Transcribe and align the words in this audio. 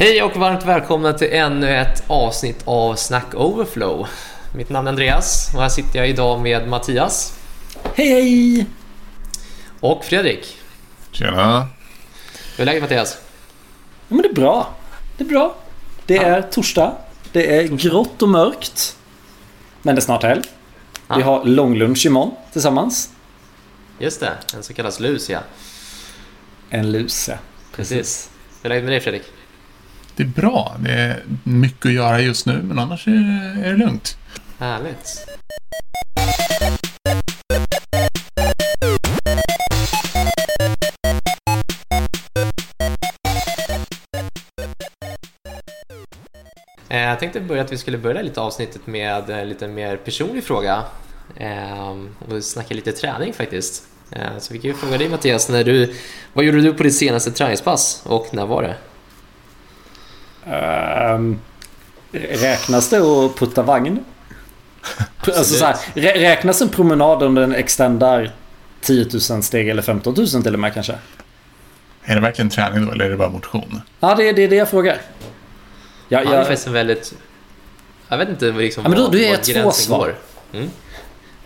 Hej 0.00 0.22
och 0.22 0.36
varmt 0.36 0.64
välkomna 0.64 1.12
till 1.12 1.28
ännu 1.32 1.76
ett 1.76 2.02
avsnitt 2.06 2.62
av 2.64 2.94
Snack 2.94 3.34
Overflow. 3.34 4.06
Mitt 4.54 4.70
namn 4.70 4.86
är 4.86 4.90
Andreas 4.92 5.50
och 5.54 5.60
här 5.62 5.68
sitter 5.68 5.98
jag 5.98 6.08
idag 6.08 6.40
med 6.40 6.68
Mattias. 6.68 7.38
Hej 7.94 8.08
hej! 8.08 8.66
Och 9.80 10.04
Fredrik. 10.04 10.56
Tjena. 11.10 11.68
Hur 12.56 12.62
är 12.62 12.66
läget 12.66 12.82
Mattias? 12.82 13.18
Ja, 14.08 14.14
men 14.14 14.22
det 14.22 14.28
är 14.28 14.32
bra. 14.34 14.74
Det 15.16 15.24
är 15.24 15.28
bra. 15.28 15.56
Det 16.06 16.14
Ja. 16.14 16.22
är 16.22 16.42
torsdag. 16.42 16.96
Det 17.32 17.56
är 17.56 17.62
grått 17.62 18.22
och 18.22 18.28
mörkt. 18.28 18.96
Men 19.82 19.94
det 19.94 19.98
är 19.98 20.04
snart 20.04 20.22
helg. 20.22 20.42
Ja. 21.08 21.16
Vi 21.16 21.22
har 21.22 21.44
långlunch 21.44 22.06
imorgon 22.06 22.34
tillsammans. 22.52 23.10
Just 23.98 24.20
det, 24.20 24.32
en 24.54 24.62
så 24.62 24.74
kallad 24.74 25.00
lus 25.00 25.30
ja. 25.30 25.40
En 26.70 26.92
lus, 26.92 27.28
ja. 27.28 27.34
Precis. 27.76 28.30
Hur 28.62 28.70
är 28.70 28.74
läget 28.74 28.84
med 28.84 28.92
dig 28.92 29.00
Fredrik? 29.00 29.22
Det 30.18 30.24
är 30.24 30.42
bra. 30.42 30.76
Det 30.78 30.90
är 30.90 31.22
mycket 31.44 31.86
att 31.86 31.92
göra 31.92 32.20
just 32.20 32.46
nu, 32.46 32.62
men 32.62 32.78
annars 32.78 33.08
är 33.08 33.12
det, 33.12 33.66
är 33.66 33.70
det 33.70 33.76
lugnt. 33.76 34.18
Härligt. 34.58 35.26
Eh, 46.88 46.98
jag 46.98 47.18
tänkte 47.18 47.40
börja 47.40 47.62
att 47.62 47.72
vi 47.72 47.78
skulle 47.78 47.98
börja 47.98 48.22
lite 48.22 48.40
avsnittet 48.40 48.86
med 48.86 49.30
en 49.30 49.48
lite 49.48 49.68
mer 49.68 49.96
personlig 49.96 50.44
fråga. 50.44 50.82
Ehm, 51.36 52.16
och 52.28 52.44
snacka 52.44 52.74
lite 52.74 52.92
träning 52.92 53.32
faktiskt. 53.32 53.82
Eh, 54.10 54.38
så 54.38 54.52
vi 54.52 54.58
kan 54.58 54.70
ju 54.70 54.76
fråga 54.76 54.98
dig 54.98 55.08
Mattias, 55.08 55.48
när 55.48 55.64
du, 55.64 55.94
vad 56.32 56.44
gjorde 56.44 56.60
du 56.60 56.74
på 56.74 56.82
ditt 56.82 56.96
senaste 56.96 57.30
träningspass 57.30 58.02
och 58.06 58.28
när 58.32 58.46
var 58.46 58.62
det? 58.62 58.76
Ehm, 60.46 61.38
räknas 62.12 62.88
det 62.88 62.98
att 62.98 63.36
putta 63.36 63.62
vagn? 63.62 64.04
alltså 65.20 65.44
så 65.54 65.64
här, 65.64 65.76
rä- 65.94 66.18
räknas 66.20 66.62
en 66.62 66.68
promenad 66.68 67.22
om 67.22 67.34
den 67.34 67.54
extendar 67.54 68.30
10 68.80 69.06
000 69.30 69.42
steg 69.42 69.68
eller 69.68 69.82
15 69.82 70.14
000 70.16 70.26
till 70.42 70.54
och 70.54 70.60
med 70.60 70.74
kanske? 70.74 70.94
Är 72.04 72.14
det 72.14 72.20
verkligen 72.20 72.50
träning 72.50 72.86
då, 72.86 72.92
eller 72.92 73.04
är 73.04 73.10
det 73.10 73.16
bara 73.16 73.28
motion? 73.30 73.80
Ja, 74.00 74.14
det 74.14 74.28
är 74.28 74.32
det, 74.32 74.42
är 74.44 74.48
det 74.48 74.56
jag 74.56 74.68
frågar. 74.68 74.94
Ja, 76.08 76.18
Ja, 76.18 76.24
det 76.24 76.30
är 76.34 76.38
jag, 76.38 76.46
faktiskt 76.46 76.66
en 76.66 76.72
väldigt... 76.72 77.14
Jag 78.08 78.18
vet 78.18 78.28
inte 78.28 78.44
liksom 78.52 78.82
Ja, 78.82 78.88
men 78.88 78.98
då- 78.98 79.04
var- 79.04 79.12
då 79.12 79.18
är 79.18 79.30
var 79.30 79.36
det 79.46 79.62
två 79.62 79.70
svar. 79.72 79.98
går. 79.98 80.14
Mm. 80.52 80.70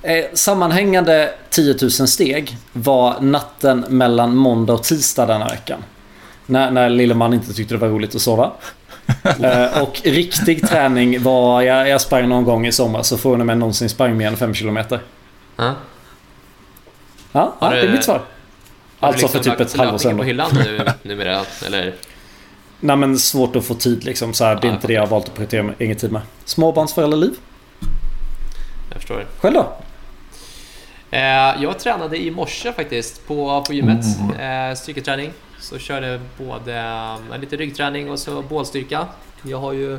Eh, 0.02 0.24
sammanhängande 0.34 1.34
10 1.50 1.76
000 1.82 1.90
steg 1.90 2.56
var 2.72 3.20
natten 3.20 3.84
mellan 3.88 4.36
måndag 4.36 4.72
och 4.72 4.82
tisdag 4.82 5.26
denna 5.26 5.48
veckan. 5.48 5.84
När, 6.46 6.70
när 6.70 6.90
lille 6.90 7.14
man 7.14 7.34
inte 7.34 7.52
tyckte 7.52 7.74
det 7.74 7.78
var 7.78 7.88
roligt 7.88 8.14
att 8.14 8.22
sova. 8.22 8.52
Eh, 9.24 9.82
och 9.82 10.00
riktig 10.04 10.68
träning 10.68 11.22
var, 11.22 11.62
jag, 11.62 11.88
jag 11.88 12.00
sprang 12.00 12.28
någon 12.28 12.44
gång 12.44 12.66
i 12.66 12.72
sommar 12.72 13.02
så 13.02 13.18
från 13.18 13.40
och 13.40 13.46
med 13.46 13.58
någonsin 13.58 13.88
sprang 13.88 14.16
mer 14.16 14.26
än 14.28 14.36
5 14.36 14.54
km. 14.54 14.78
Ja, 15.56 15.74
Ja. 17.32 17.54
ja 17.60 17.70
det 17.70 17.80
är 17.80 17.92
mitt 17.92 18.04
svar. 18.04 18.22
Alltså 19.00 19.26
du 19.26 19.32
för 19.32 19.38
typ 19.38 19.60
ett 19.60 19.76
halvår 19.76 19.98
sedan. 19.98 20.16
på 20.16 20.22
hyllan 20.24 20.50
nu, 20.54 20.86
numera? 21.02 21.44
Eller? 21.66 21.94
Nej 22.80 22.96
men 22.96 23.18
svårt 23.18 23.56
att 23.56 23.64
få 23.64 23.74
tid 23.74 24.04
liksom. 24.04 24.34
Så 24.34 24.44
här, 24.44 24.54
det 24.54 24.66
är 24.66 24.68
Ja, 24.68 24.74
inte 24.74 24.86
det 24.86 24.92
jag 24.92 25.02
har 25.02 25.06
valt 25.06 25.28
att 25.28 25.34
prioritera 25.34 25.72
ingen 25.78 25.96
tid 25.96 26.12
med. 26.12 26.22
Småbarnsföräldraliv. 26.44 27.30
Jag 28.90 28.98
förstår. 28.98 29.26
Själv 29.40 29.54
då? 29.54 29.72
Eh, 31.10 31.62
jag 31.62 31.78
tränade 31.78 32.16
i 32.22 32.30
morse 32.30 32.72
faktiskt 32.72 33.26
på, 33.26 33.64
på 33.66 33.72
gymmet. 33.72 34.04
Oh. 34.04 34.40
Eh, 34.42 34.74
styrketräning. 34.74 35.32
Så 35.62 35.78
körde 35.78 36.20
både 36.38 36.78
eh, 37.30 37.38
lite 37.40 37.56
ryggträning 37.56 38.10
och 38.10 38.18
så 38.18 38.42
bålstyrka. 38.42 39.06
Jag 39.42 39.58
har 39.58 39.72
ju 39.72 39.98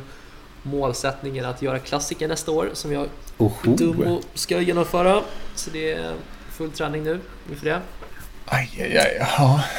målsättningen 0.63 1.45
att 1.45 1.61
göra 1.61 1.79
klassiker 1.79 2.27
nästa 2.27 2.51
år 2.51 2.69
som 2.73 2.93
jag 2.93 3.07
Oho. 3.37 3.75
dum 3.75 4.01
och 4.01 4.23
ska 4.33 4.61
genomföra. 4.61 5.21
Så 5.55 5.69
det 5.69 5.91
är 5.91 6.13
full 6.51 6.71
träning 6.71 7.03
nu 7.03 7.19
inför 7.49 7.65
det. 7.65 7.81
Aj, 8.45 8.69
aj, 8.79 8.97
aj. 8.97 9.27
Ja. 9.37 9.63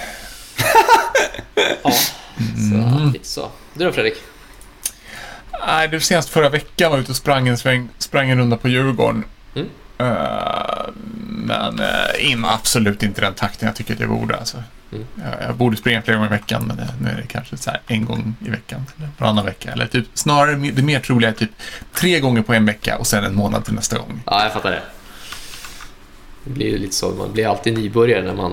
Ja, 1.82 1.90
så 1.90 3.10
lite 3.12 3.28
så. 3.28 3.50
Du 3.74 3.84
då 3.84 3.92
Fredrik? 3.92 4.14
Nej, 5.66 5.88
det 5.88 5.96
var 5.96 6.00
senast 6.00 6.28
förra 6.28 6.48
veckan 6.48 6.90
var 6.90 6.98
jag 6.98 7.02
ute 7.02 7.12
och 7.12 7.16
sprang 7.16 7.48
en, 7.48 7.58
sväng, 7.58 7.88
sprang 7.98 8.30
en 8.30 8.38
runda 8.38 8.56
på 8.56 8.68
Djurgården. 8.68 9.24
Mm. 9.54 9.68
Eh, 9.98 10.86
men 11.26 11.80
uh, 11.80 12.30
in 12.30 12.44
absolut 12.44 13.02
inte 13.02 13.20
den 13.20 13.34
takten 13.34 13.66
jag 13.66 13.76
tycker 13.76 13.94
att 13.94 14.00
jag 14.00 14.08
borde. 14.08 14.36
Alltså. 14.36 14.62
Mm. 14.94 15.06
Jag, 15.40 15.48
jag 15.48 15.56
borde 15.56 15.76
springa 15.76 16.02
flera 16.02 16.16
gånger 16.16 16.30
i 16.30 16.32
veckan, 16.32 16.64
men 16.66 16.76
det, 16.76 16.88
nu 17.02 17.08
är 17.08 17.16
det 17.16 17.26
kanske 17.26 17.56
så 17.56 17.70
här 17.70 17.80
en 17.86 18.04
gång 18.04 18.34
i 18.46 18.50
veckan. 18.50 18.86
Eller 18.98 19.08
varannan 19.18 19.44
vecka. 19.44 19.72
Eller 19.72 19.86
typ, 19.86 20.06
snarare 20.14 20.54
det 20.54 20.82
mer 20.82 21.00
troliga 21.00 21.30
är 21.30 21.34
typ 21.34 21.50
tre 21.94 22.20
gånger 22.20 22.42
på 22.42 22.54
en 22.54 22.66
vecka 22.66 22.98
och 22.98 23.06
sen 23.06 23.24
en 23.24 23.34
månad 23.34 23.64
till 23.64 23.74
nästa 23.74 23.98
gång. 23.98 24.22
Ja, 24.26 24.42
jag 24.42 24.52
fattar 24.52 24.70
det. 24.70 24.82
Det 26.44 26.50
blir 26.50 26.66
ju 26.66 26.78
lite 26.78 26.94
så. 26.94 27.10
Man 27.10 27.32
blir 27.32 27.46
alltid 27.48 27.74
nybörjare 27.78 28.22
när 28.26 28.34
man, 28.34 28.50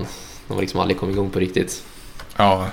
när 0.47 0.56
man 0.56 0.59
liksom 0.59 0.79
aldrig 0.79 1.00
kommer 1.00 1.13
igång 1.13 1.29
på 1.29 1.40
riktigt. 1.40 1.84
Ja, 2.38 2.68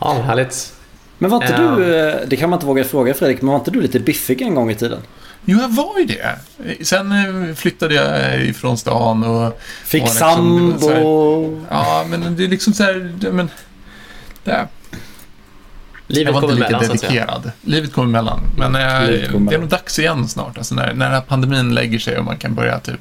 Ja, 0.00 0.12
härligt. 0.12 0.72
Men 1.18 1.30
var 1.30 1.42
inte 1.42 1.62
Ja. 1.62 1.70
du, 1.76 1.96
eh, 1.96 2.16
det 2.26 2.36
kan 2.36 2.50
man 2.50 2.56
inte 2.56 2.66
våga 2.66 2.84
fråga 2.84 3.14
Fredrik, 3.14 3.42
men 3.42 3.50
var 3.52 3.58
inte 3.58 3.70
du 3.70 3.80
lite 3.80 4.00
biffig 4.00 4.42
en 4.42 4.54
gång 4.54 4.70
i 4.70 4.74
tiden? 4.74 5.00
Jo, 5.50 5.58
jag 5.60 5.68
var 5.68 5.98
ju 5.98 6.04
det. 6.04 6.38
Sen 6.84 7.12
eh, 7.12 7.54
flyttade 7.54 7.94
jag 7.94 8.40
ifrån 8.44 8.78
stan 8.78 9.24
och... 9.24 9.60
Fick 9.84 10.02
var 10.02 10.08
liksom, 10.08 10.76
så 10.80 10.88
här- 10.88 10.94
sambo. 10.96 11.66
Ja, 11.70 12.06
men 12.08 12.36
det 12.36 12.44
är 12.44 12.48
liksom 12.48 12.72
så 12.72 12.82
här... 12.82 12.94
det- 13.20 13.32
Men, 13.32 13.50
det, 14.44 14.68
Livet 16.06 16.34
jag 16.34 16.40
var 16.40 16.50
inte 16.52 16.64
lika 16.64 16.78
dedikerad. 16.78 17.50
Livet 17.62 17.92
kommer 17.92 18.08
emellan. 18.08 18.40
Men 18.58 18.74
eh, 18.76 19.06
Livet 19.10 19.32
kommer 19.32 19.50
det 19.50 19.56
är 19.56 19.60
nog 19.60 19.68
dags 19.68 19.98
igen 19.98 20.28
snart. 20.28 20.58
Alltså 20.58 20.74
när, 20.74 20.86
när 20.94 21.04
den 21.06 21.14
här 21.14 21.20
pandemin 21.20 21.74
lägger 21.74 21.98
sig 21.98 22.18
och 22.18 22.24
man 22.24 22.36
kan 22.38 22.54
börja 22.54 22.80
typ 22.80 23.00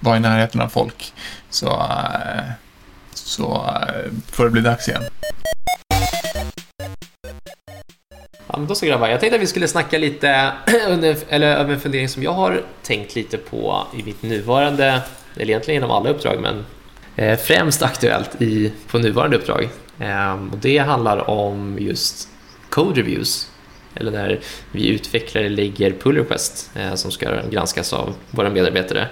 vara 0.00 0.16
i 0.16 0.20
närheten 0.20 0.60
av 0.60 0.68
folk. 0.68 1.12
Så, 1.50 1.66
eh, 1.66 2.42
så 3.14 3.54
eh, 3.88 4.12
får 4.30 4.44
det 4.44 4.50
bli 4.50 4.60
dags 4.60 4.88
igen. 4.88 5.02
Ja, 8.52 8.58
men 8.58 8.66
då 8.66 8.74
så 8.74 8.86
grabbar. 8.86 9.08
Jag 9.08 9.20
tänkte 9.20 9.36
att 9.36 9.42
vi 9.42 9.46
skulle 9.46 9.68
snacka 9.68 9.98
lite 9.98 10.52
under, 10.88 11.16
eller 11.28 11.56
över 11.56 11.74
en 11.74 11.80
fundering 11.80 12.08
som 12.08 12.22
jag 12.22 12.32
har 12.32 12.62
tänkt 12.82 13.14
lite 13.14 13.38
på 13.38 13.86
i 13.98 14.02
mitt 14.02 14.22
nuvarande, 14.22 15.02
eller 15.36 15.50
egentligen 15.50 15.78
inom 15.78 15.90
alla 15.90 16.10
uppdrag, 16.10 16.40
men 16.40 16.64
eh, 17.16 17.38
främst 17.38 17.82
aktuellt 17.82 18.42
i, 18.42 18.72
på 18.86 18.98
nuvarande 18.98 19.36
uppdrag. 19.36 19.68
Eh, 19.98 20.32
och 20.32 20.58
det 20.60 20.78
handlar 20.78 21.30
om 21.30 21.76
just 21.80 22.28
code 22.68 23.00
reviews, 23.00 23.50
eller 23.94 24.10
när 24.10 24.40
vi 24.72 24.88
utvecklare 24.88 25.48
lägger 25.48 25.90
pull 25.90 26.16
request 26.16 26.70
eh, 26.74 26.94
som 26.94 27.10
ska 27.10 27.40
granskas 27.50 27.92
av 27.92 28.14
våra 28.30 28.50
medarbetare 28.50 29.08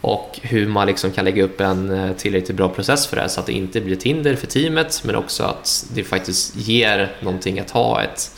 och 0.00 0.40
hur 0.42 0.66
man 0.66 0.86
liksom 0.86 1.10
kan 1.10 1.24
lägga 1.24 1.44
upp 1.44 1.60
en 1.60 1.90
eh, 1.90 2.12
tillräckligt 2.12 2.56
bra 2.56 2.68
process 2.68 3.06
för 3.06 3.16
det 3.16 3.22
här 3.22 3.28
så 3.28 3.40
att 3.40 3.46
det 3.46 3.52
inte 3.52 3.80
blir 3.80 3.96
ett 3.96 4.02
hinder 4.02 4.36
för 4.36 4.46
teamet 4.46 5.02
men 5.04 5.16
också 5.16 5.42
att 5.42 5.86
det 5.94 6.04
faktiskt 6.04 6.56
ger 6.56 7.12
någonting 7.20 7.60
att 7.60 7.70
ha 7.70 8.02
ett, 8.02 8.30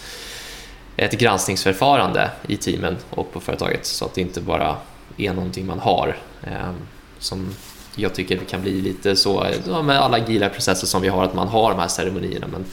ett 1.01 1.13
granskningsförfarande 1.13 2.31
i 2.47 2.57
teamen 2.57 2.97
och 3.11 3.33
på 3.33 3.41
företaget 3.41 3.87
så 3.87 4.05
att 4.05 4.15
det 4.15 4.21
inte 4.21 4.41
bara 4.41 4.77
är 5.17 5.33
någonting 5.33 5.67
man 5.67 5.79
har 5.79 6.17
eh, 6.43 6.71
som 7.19 7.55
jag 7.95 8.15
tycker 8.15 8.37
kan 8.37 8.63
bli 8.63 8.81
lite 8.81 9.17
så 9.17 9.47
ja, 9.67 9.83
med 9.83 10.01
alla 10.01 10.17
agila 10.17 10.49
processer 10.49 10.87
som 10.87 11.03
vi 11.03 11.09
har 11.09 11.25
att 11.25 11.35
man 11.35 11.49
har 11.49 11.71
de 11.71 11.81
här 11.81 11.89
ceremonierna 11.89 12.47
men 12.47 12.65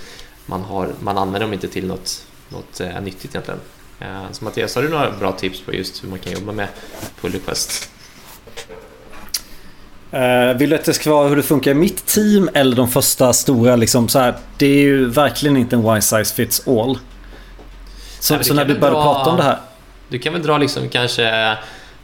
man, 0.45 0.61
har, 0.61 0.89
man 0.99 1.17
använder 1.17 1.39
dem 1.39 1.53
inte 1.53 1.67
till 1.67 1.87
något, 1.87 2.25
något 2.49 2.79
eh, 2.79 3.01
nyttigt 3.01 3.35
egentligen. 3.35 3.59
Eh, 3.99 4.31
så 4.31 4.43
Mattias, 4.43 4.75
har 4.75 4.83
du 4.83 4.89
några 4.89 5.11
bra 5.11 5.31
tips 5.31 5.61
på 5.61 5.73
just 5.73 6.03
hur 6.03 6.09
man 6.09 6.19
kan 6.19 6.33
jobba 6.33 6.51
med 6.51 6.67
pull 7.21 7.31
request? 7.31 7.89
Eh, 10.11 10.57
vill 10.57 10.69
du 10.69 10.75
att 10.75 10.85
det 10.85 10.93
ska 10.93 11.11
vara 11.11 11.27
hur 11.27 11.35
det 11.35 11.43
funkar 11.43 11.71
i 11.71 11.73
mitt 11.73 12.05
team 12.05 12.49
eller 12.53 12.75
de 12.75 12.87
första 12.89 13.33
stora 13.33 13.75
liksom 13.75 14.09
så 14.09 14.19
här, 14.19 14.35
Det 14.57 14.65
är 14.65 14.79
ju 14.79 15.05
verkligen 15.05 15.57
inte 15.57 15.75
en 15.75 15.85
one 15.85 16.01
size 16.01 16.35
fits 16.35 16.67
all. 16.67 16.99
Så, 18.19 18.35
Nej, 18.35 18.43
så 18.43 18.53
det 18.53 18.57
när 18.59 18.65
du 18.65 18.79
började 18.79 18.99
dra- 18.99 19.03
prata 19.03 19.29
om 19.29 19.37
det 19.37 19.43
här. 19.43 19.57
Du 20.09 20.19
kan 20.19 20.33
väl 20.33 20.41
dra 20.43 20.57
liksom 20.57 20.89
kanske 20.89 21.57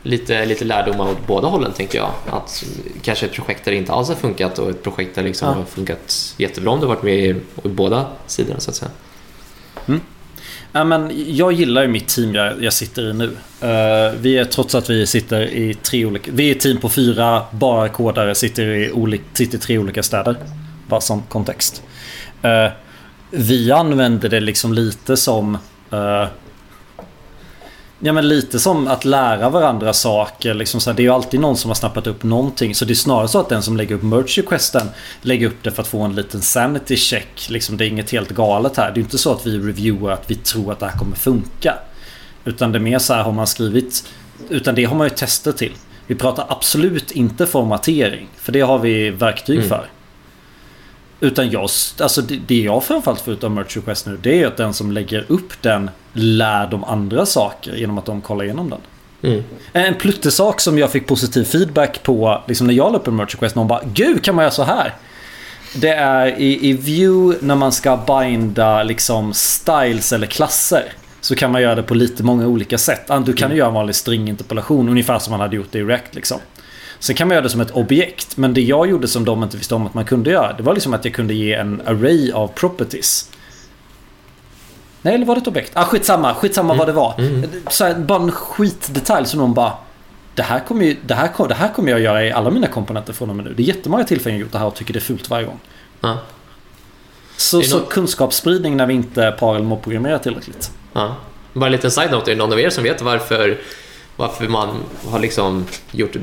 lite, 0.04 0.46
lite 0.46 0.66
lärdomar 0.66 1.10
åt 1.12 1.28
båda 1.28 1.48
hållen 1.48 1.72
tänker 1.72 1.98
jag. 1.98 2.12
Att 2.32 2.64
kanske 3.02 3.26
ett 3.26 3.34
projekt 3.34 3.66
där 3.66 3.72
det 3.72 3.78
inte 3.78 3.92
alls 3.94 4.08
har 4.08 4.16
funkat 4.16 4.60
och 4.60 4.70
ett 4.70 4.84
projekt 4.84 5.16
där 5.16 5.24
liksom 5.24 5.48
Ja. 5.48 5.54
har 5.56 5.64
funkat 5.66 6.34
jättebra 6.38 6.72
om 6.72 6.80
du 6.80 6.86
har 6.86 6.96
varit 6.96 7.04
med 7.04 7.16
i, 7.16 7.30
i 7.64 7.68
båda 7.68 8.06
sidorna 8.28 8.60
så 8.60 8.70
att 8.70 8.76
säga. 8.76 8.92
Ja, 10.72 10.84
men 10.84 11.12
jag 11.36 11.52
gillar 11.54 11.82
ju 11.82 11.88
mitt 11.88 12.08
team 12.08 12.36
jag, 12.36 12.64
jag 12.64 12.74
sitter 12.74 13.10
i 13.10 13.14
nu. 13.14 13.26
Eh, 13.62 14.14
vi 14.20 14.38
är 14.38 14.46
trots 14.46 14.76
att 14.76 14.90
vi 14.90 15.08
sitter 15.08 15.42
i 15.42 15.74
tre 15.74 16.06
olika... 16.06 16.32
Vi 16.34 16.48
är 16.52 16.56
ett 16.56 16.60
team 16.62 16.78
på 16.78 16.90
fyra 16.90 17.42
bara 17.52 17.90
kodare 17.90 18.36
sitter 18.36 18.64
i, 18.68 18.92
olik, 18.92 19.22
sitter 19.34 19.58
i 19.58 19.62
tre 19.62 19.78
olika 19.78 20.04
städer. 20.04 20.36
Bara 20.88 21.02
som 21.02 21.22
kontext. 21.22 21.84
Eh, 22.42 22.72
vi 23.32 23.72
använder 23.72 24.30
det 24.30 24.40
liksom 24.40 24.74
lite 24.74 25.18
som... 25.18 25.58
eh, 25.94 26.28
Ja 28.06 28.14
men 28.14 28.28
lite 28.28 28.60
som 28.60 28.88
att 28.88 29.06
lära 29.06 29.50
varandra 29.50 29.94
saker. 29.94 30.54
Liksom 30.54 30.82
så 30.82 30.90
här, 30.90 30.98
det 30.98 31.02
är 31.02 31.04
ju 31.04 31.10
alltid 31.10 31.40
någon 31.40 31.58
som 31.58 31.70
har 31.70 31.76
snappat 31.76 32.08
upp 32.08 32.24
någonting. 32.24 32.76
Så 32.76 32.86
det 32.86 32.94
är 32.94 32.96
snarare 32.96 33.28
så 33.28 33.40
att 33.40 33.50
den 33.50 33.64
som 33.64 33.78
lägger 33.78 33.96
upp 33.96 34.04
merch 34.04 34.38
requesten 34.38 34.90
lägger 35.22 35.48
upp 35.48 35.64
det 35.64 35.72
för 35.72 35.82
att 35.82 35.88
få 35.88 36.02
en 36.02 36.16
liten 36.16 36.42
sanity 36.42 36.96
check. 36.96 37.50
Liksom, 37.50 37.78
det 37.78 37.86
är 37.86 37.88
inget 37.88 38.12
helt 38.12 38.30
galet 38.30 38.78
här. 38.78 38.92
Det 38.92 39.00
är 39.00 39.02
inte 39.02 39.18
så 39.18 39.32
att 39.32 39.48
vi 39.48 39.58
reviewar 39.60 40.12
att 40.12 40.24
vi 40.32 40.36
tror 40.36 40.72
att 40.72 40.80
det 40.80 40.86
här 40.86 40.98
kommer 40.98 41.16
funka. 41.16 41.76
Utan 42.46 42.72
det 42.72 42.78
är 42.78 42.82
mer 42.82 43.00
så 43.00 43.14
här 43.14 43.24
har 43.24 43.32
man 43.32 43.48
skrivit. 43.48 44.04
Utan 44.50 44.76
det 44.76 44.84
har 44.86 44.96
man 44.96 45.08
ju 45.08 45.16
tester 45.16 45.52
till. 45.52 45.74
Vi 46.08 46.16
pratar 46.16 46.46
absolut 46.50 47.12
inte 47.12 47.46
formatering. 47.46 48.28
För 48.38 48.52
det 48.52 48.62
har 48.62 48.80
vi 48.80 49.10
verktyg 49.10 49.58
Mm. 49.58 49.70
för. 49.70 49.86
Utan 51.24 51.52
jag, 51.52 51.70
alltså 52.00 52.22
det, 52.22 52.40
det 52.48 52.62
jag 52.62 52.84
framförallt 52.84 53.22
får 53.22 53.34
ut 53.34 53.44
av 53.44 53.52
merch 53.52 53.78
request 53.78 54.06
nu 54.06 54.18
det 54.22 54.44
är 54.44 54.48
att 54.48 54.58
den 54.58 54.74
som 54.74 54.92
lägger 54.92 55.26
upp 55.28 55.62
den 55.62 55.90
lär 56.14 56.68
de 56.68 56.84
andra 56.84 57.26
saker 57.26 57.76
genom 57.76 57.98
att 57.98 58.06
de 58.06 58.22
kollar 58.22 58.44
igenom 58.46 58.70
den. 58.70 58.80
Mm. 59.32 59.44
En 59.74 59.96
pluttesak 59.96 60.62
som 60.62 60.78
jag 60.78 60.92
fick 60.92 61.08
positiv 61.08 61.44
feedback 61.44 62.04
på 62.04 62.42
liksom 62.48 62.68
när 62.68 62.74
jag 62.74 62.92
la 62.92 62.98
upp 62.98 63.08
en 63.08 63.16
merch 63.16 63.34
request. 63.36 63.56
Någon 63.56 63.68
bara 63.68 63.82
Gud 63.94 64.24
kan 64.24 64.36
man 64.36 64.44
göra 64.44 64.52
så 64.52 64.64
här? 64.64 64.94
Det 65.76 65.90
är 65.90 66.28
i, 66.40 66.70
i 66.70 66.74
view 66.74 67.46
när 67.46 67.56
man 67.56 67.72
ska 67.72 67.98
binda 67.98 68.84
liksom 68.84 69.34
styles 69.34 70.14
eller 70.14 70.28
klasser. 70.28 70.94
Så 71.22 71.36
kan 71.36 71.52
man 71.52 71.62
göra 71.62 71.76
det 71.76 71.84
på 71.84 71.96
lite 71.96 72.24
många 72.24 72.48
olika 72.48 72.78
sätt. 72.78 73.10
Ah, 73.10 73.20
Du 73.20 73.34
kan 73.34 73.52
ju 73.52 73.58
göra 73.58 73.68
en 73.68 73.74
vanlig 73.74 73.96
stringinterpolation 73.96 74.90
ungefär 74.90 75.20
som 75.20 75.32
man 75.32 75.40
hade 75.40 75.56
gjort 75.56 75.72
det 75.72 75.80
i 75.80 75.84
React 75.84 76.16
liksom. 76.16 76.40
Sen 77.04 77.16
kan 77.16 77.28
man 77.28 77.36
göra 77.36 77.44
det 77.44 77.50
som 77.50 77.62
ett 77.62 77.72
objekt. 77.72 78.38
Men 78.38 78.54
det 78.54 78.62
jag 78.62 78.90
gjorde 78.90 79.08
som 79.08 79.26
de 79.26 79.44
inte 79.44 79.58
visste 79.58 79.76
om 79.76 79.86
att 79.86 79.94
man 79.94 80.06
kunde 80.06 80.30
göra. 80.32 80.54
Det 80.54 80.64
var 80.64 80.74
liksom 80.74 80.94
att 80.94 81.06
jag 81.06 81.14
kunde 81.14 81.34
ge 81.34 81.54
en 81.54 81.82
array 81.86 82.32
av 82.32 82.48
properties. 82.48 83.30
Nej, 85.02 85.16
eller 85.16 85.26
var 85.26 85.36
det 85.36 85.42
ett 85.42 85.48
objekt? 85.48 85.72
Ah, 85.74 85.86
skitsamma, 85.86 86.34
skitsamma 86.36 86.74
vad 86.74 86.88
det 86.88 86.94
var. 86.94 87.14
Så 87.70 87.86
här, 87.86 87.96
bara 87.96 88.24
en 88.24 88.32
skitdetalj 88.32 89.26
som 89.28 89.40
någon 89.40 89.54
bara... 89.54 89.74
Det 90.36 90.44
här, 90.44 90.60
kommer 90.60 90.86
ju, 90.86 90.98
det, 91.06 91.14
här, 91.16 91.28
kom- 91.28 91.48
det 91.48 91.56
här 91.56 91.70
kommer 91.74 91.92
jag 91.92 92.00
göra 92.00 92.26
i 92.26 92.32
alla 92.32 92.50
mina 92.50 92.68
komponenter 92.68 93.14
från 93.14 93.30
och 93.30 93.36
med 93.36 93.46
nu. 93.46 93.54
Det 93.54 93.64
är 93.64 93.68
jättemånga 93.68 94.04
tillfällen 94.04 94.38
jag 94.38 94.42
gjort 94.42 94.52
det 94.52 94.58
här 94.60 94.66
och 94.66 94.76
tycker 94.76 94.94
det 94.94 95.00
är 95.00 95.02
fult 95.02 95.30
varje 95.30 95.46
gång. 95.46 95.60
Ja. 96.02 96.18
Så, 97.38 97.62
så 97.62 97.78
nå- 97.80 97.86
kunskapsspridning 97.86 98.78
när 98.78 98.86
vi 98.86 98.94
inte 98.94 99.36
par 99.40 99.56
eller 99.56 99.66
mob-programmerar 99.66 100.18
tillräckligt. 100.18 100.72
Ja. 100.94 101.16
Bara 101.54 101.66
en 101.66 101.72
liten 101.72 101.92
side-note, 101.92 102.32
är 102.32 102.36
det 102.36 102.40
någon 102.40 102.54
av 102.54 102.60
er 102.60 102.70
som 102.70 102.84
vet 102.84 103.02
varför, 103.02 103.58
varför 104.16 104.48
man 104.48 104.76
har 105.10 105.20
liksom 105.20 105.66
gjort 105.92 106.16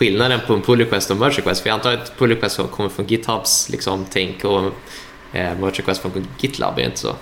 skillnaden 0.00 0.40
på 0.46 0.54
en 0.54 0.62
pull 0.62 0.78
request 0.78 1.10
och 1.10 1.16
merge 1.16 1.38
request? 1.38 1.60
För 1.62 1.68
jag 1.68 1.74
antar 1.74 1.92
att 1.92 2.18
pull 2.18 2.30
request 2.30 2.60
kommer 2.70 2.88
från 2.88 3.06
GitHubs 3.06 3.68
liksom, 3.68 4.06
tänk 4.10 4.44
och 4.44 4.64
eh, 5.32 5.58
merge 5.58 5.70
request 5.78 6.02
från 6.02 6.26
GitLab, 6.40 6.72
är 6.72 6.76
det 6.82 6.84
inte 6.84 6.98
så? 6.98 7.16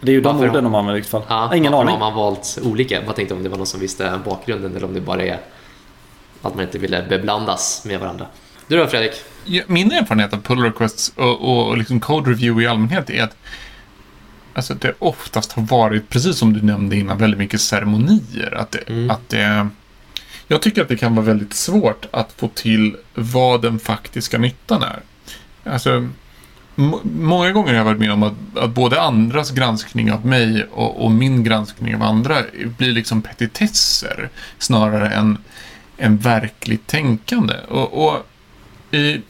Det 0.00 0.10
är 0.10 0.14
ju 0.14 0.20
de 0.20 0.40
orden 0.40 0.64
de 0.64 0.74
använder 0.74 0.92
i 0.92 0.94
vilket 0.94 1.10
fall. 1.10 1.22
Ja, 1.28 1.54
Ingen 1.54 1.74
aning. 1.74 1.88
har 1.92 1.98
man 1.98 2.14
valt 2.14 2.58
olika? 2.62 3.02
Jag 3.02 3.16
tänkte 3.16 3.34
om 3.34 3.42
det 3.42 3.48
var 3.48 3.56
någon 3.56 3.66
som 3.66 3.80
visste 3.80 4.20
bakgrunden 4.24 4.76
eller 4.76 4.86
om 4.86 4.94
det 4.94 5.00
bara 5.00 5.22
är 5.22 5.40
att 6.42 6.54
man 6.54 6.64
inte 6.64 6.78
ville 6.78 7.06
beblandas 7.08 7.84
med 7.84 8.00
varandra. 8.00 8.26
Du 8.68 8.76
då 8.76 8.86
Fredrik? 8.86 9.12
Ja, 9.44 9.62
Min 9.66 9.92
erfarenhet 9.92 10.32
av 10.32 10.40
pull 10.42 10.62
requests 10.62 11.12
och, 11.16 11.40
och, 11.40 11.68
och 11.68 11.78
liksom 11.78 12.00
code 12.00 12.30
review 12.30 12.64
i 12.64 12.66
allmänhet 12.66 13.10
är 13.10 13.22
att 13.22 13.36
alltså, 14.54 14.74
det 14.74 14.94
oftast 14.98 15.52
har 15.52 15.62
varit, 15.62 16.08
precis 16.08 16.36
som 16.38 16.52
du 16.52 16.62
nämnde 16.62 16.96
innan, 16.96 17.18
väldigt 17.18 17.38
mycket 17.38 17.60
ceremonier. 17.60 18.54
Att 18.56 18.70
det, 18.70 18.78
Mm. 18.88 19.10
att 19.10 19.28
det, 19.28 19.68
jag 20.48 20.62
tycker 20.62 20.82
att 20.82 20.88
det 20.88 20.96
kan 20.96 21.14
vara 21.14 21.26
väldigt 21.26 21.54
svårt 21.54 22.06
att 22.10 22.32
få 22.36 22.48
till 22.48 22.96
vad 23.14 23.62
den 23.62 23.78
faktiska 23.78 24.38
nyttan 24.38 24.82
är. 24.82 25.00
Alltså, 25.72 26.08
må- 26.74 27.00
många 27.02 27.52
gånger 27.52 27.68
har 27.68 27.76
jag 27.76 27.84
varit 27.84 27.98
med 28.00 28.12
om 28.12 28.22
att, 28.22 28.32
att 28.56 28.70
både 28.70 29.00
andras 29.02 29.50
granskning 29.50 30.12
av 30.12 30.26
mig 30.26 30.66
och, 30.72 31.04
och 31.04 31.10
min 31.10 31.44
granskning 31.44 31.94
av 31.94 32.02
andra 32.02 32.36
blir 32.78 32.92
liksom 32.92 33.22
petitesser 33.22 34.28
snarare 34.58 35.08
än, 35.10 35.38
än 35.98 36.16
verkligt 36.16 36.86
tänkande. 36.86 37.54
Och, 37.68 38.06
och 38.08 38.26
i, 38.90 39.20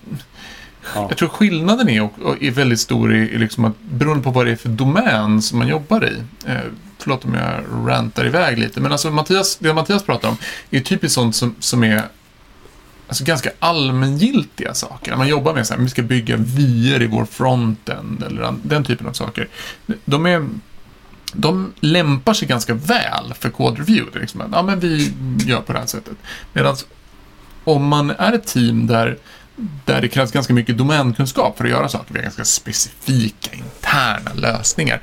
Ja. 0.95 1.07
jag 1.09 1.19
tror 1.19 1.29
skillnaden 1.29 1.89
är, 1.89 2.03
och 2.03 2.43
är 2.43 2.51
väldigt 2.51 2.81
stor 2.81 3.15
i, 3.15 3.19
i 3.19 3.39
liksom 3.39 3.65
att, 3.65 3.81
beroende 3.81 4.23
på 4.25 4.31
vad 4.31 4.47
det 4.47 4.53
är 4.53 4.57
för 4.57 4.69
domän 4.69 5.43
som 5.43 5.59
man 5.59 5.69
jobbar 5.69 6.05
i. 6.05 6.17
Eh, 6.47 6.61
förlåt 7.07 7.25
om 7.25 7.35
jag 7.35 7.65
rantar 7.91 8.27
iväg 8.27 8.59
lite, 8.59 8.81
men 8.81 8.93
alltså 8.93 9.11
Mattias, 9.11 9.57
det 9.57 9.75
Mattias 9.75 10.03
pratar 10.03 10.29
om 10.29 10.37
är 10.71 10.81
typiskt 10.81 11.15
sånt 11.15 11.37
som, 11.37 11.55
som 11.61 11.85
är 11.85 12.03
alltså 13.09 13.25
ganska 13.25 13.51
allmängiltiga 13.59 14.75
saker. 14.75 15.11
När 15.11 15.19
man 15.19 15.29
jobbar 15.29 15.55
med 15.55 15.67
så 15.67 15.75
här, 15.75 15.81
vi 15.81 15.89
ska 15.89 16.03
bygga 16.03 16.37
vyer 16.37 17.03
i 17.03 17.07
vår 17.07 17.25
frontend 17.25 18.23
eller 18.23 18.55
den 18.63 18.85
typen 18.85 19.07
av 19.07 19.13
saker. 19.13 19.49
De 20.05 20.27
är 20.27 20.49
de 21.33 21.73
lämpar 21.81 22.35
sig 22.35 22.49
ganska 22.49 22.75
väl 22.75 23.35
för 23.41 23.51
code 23.51 23.81
review. 23.81 24.11
Det 24.13 24.19
är 24.19 24.21
liksom, 24.21 24.43
ja, 24.53 24.63
men 24.63 24.81
vi 24.81 25.13
gör 25.47 25.61
på 25.61 25.73
det 25.73 25.79
här 25.79 25.87
sättet. 25.87 26.17
Medan 26.53 26.77
om 27.65 27.87
man 27.87 28.11
är 28.11 28.33
ett 28.33 28.47
team 28.47 28.87
där, 28.87 29.19
där 29.85 30.01
det 30.01 30.09
krävs 30.09 30.33
ganska 30.33 30.53
mycket 30.53 30.79
domänkunskap 30.79 31.57
för 31.57 31.65
att 31.65 31.71
göra 31.71 31.89
saker, 31.89 32.15
vi 32.15 32.19
har 32.19 32.25
ganska 32.25 32.45
specifika 32.45 33.51
interna 33.53 34.31
lösningar, 34.35 35.01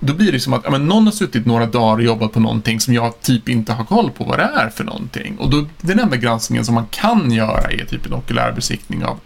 då 0.00 0.14
blir 0.14 0.32
det 0.32 0.40
som 0.40 0.52
att 0.52 0.64
ja, 0.64 0.70
men 0.70 0.86
någon 0.86 1.04
har 1.04 1.12
suttit 1.12 1.46
några 1.46 1.66
dagar 1.66 1.96
och 1.96 2.02
jobbat 2.02 2.32
på 2.32 2.40
någonting 2.40 2.80
som 2.80 2.94
jag 2.94 3.20
typ 3.20 3.48
inte 3.48 3.72
har 3.72 3.84
koll 3.84 4.10
på 4.10 4.24
vad 4.24 4.38
det 4.38 4.50
är 4.54 4.68
för 4.68 4.84
någonting. 4.84 5.38
Och 5.38 5.50
då, 5.50 5.66
den 5.80 5.98
enda 5.98 6.16
granskningen 6.16 6.64
som 6.64 6.74
man 6.74 6.86
kan 6.86 7.32
göra 7.32 7.70
är 7.70 7.84
typ 7.84 8.06
en 8.06 8.12
okulär 8.12 8.52
besiktning 8.52 9.04
av, 9.04 9.20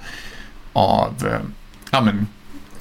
av 0.72 1.14
eh, 1.26 1.40
ja, 1.90 2.00
men, 2.00 2.26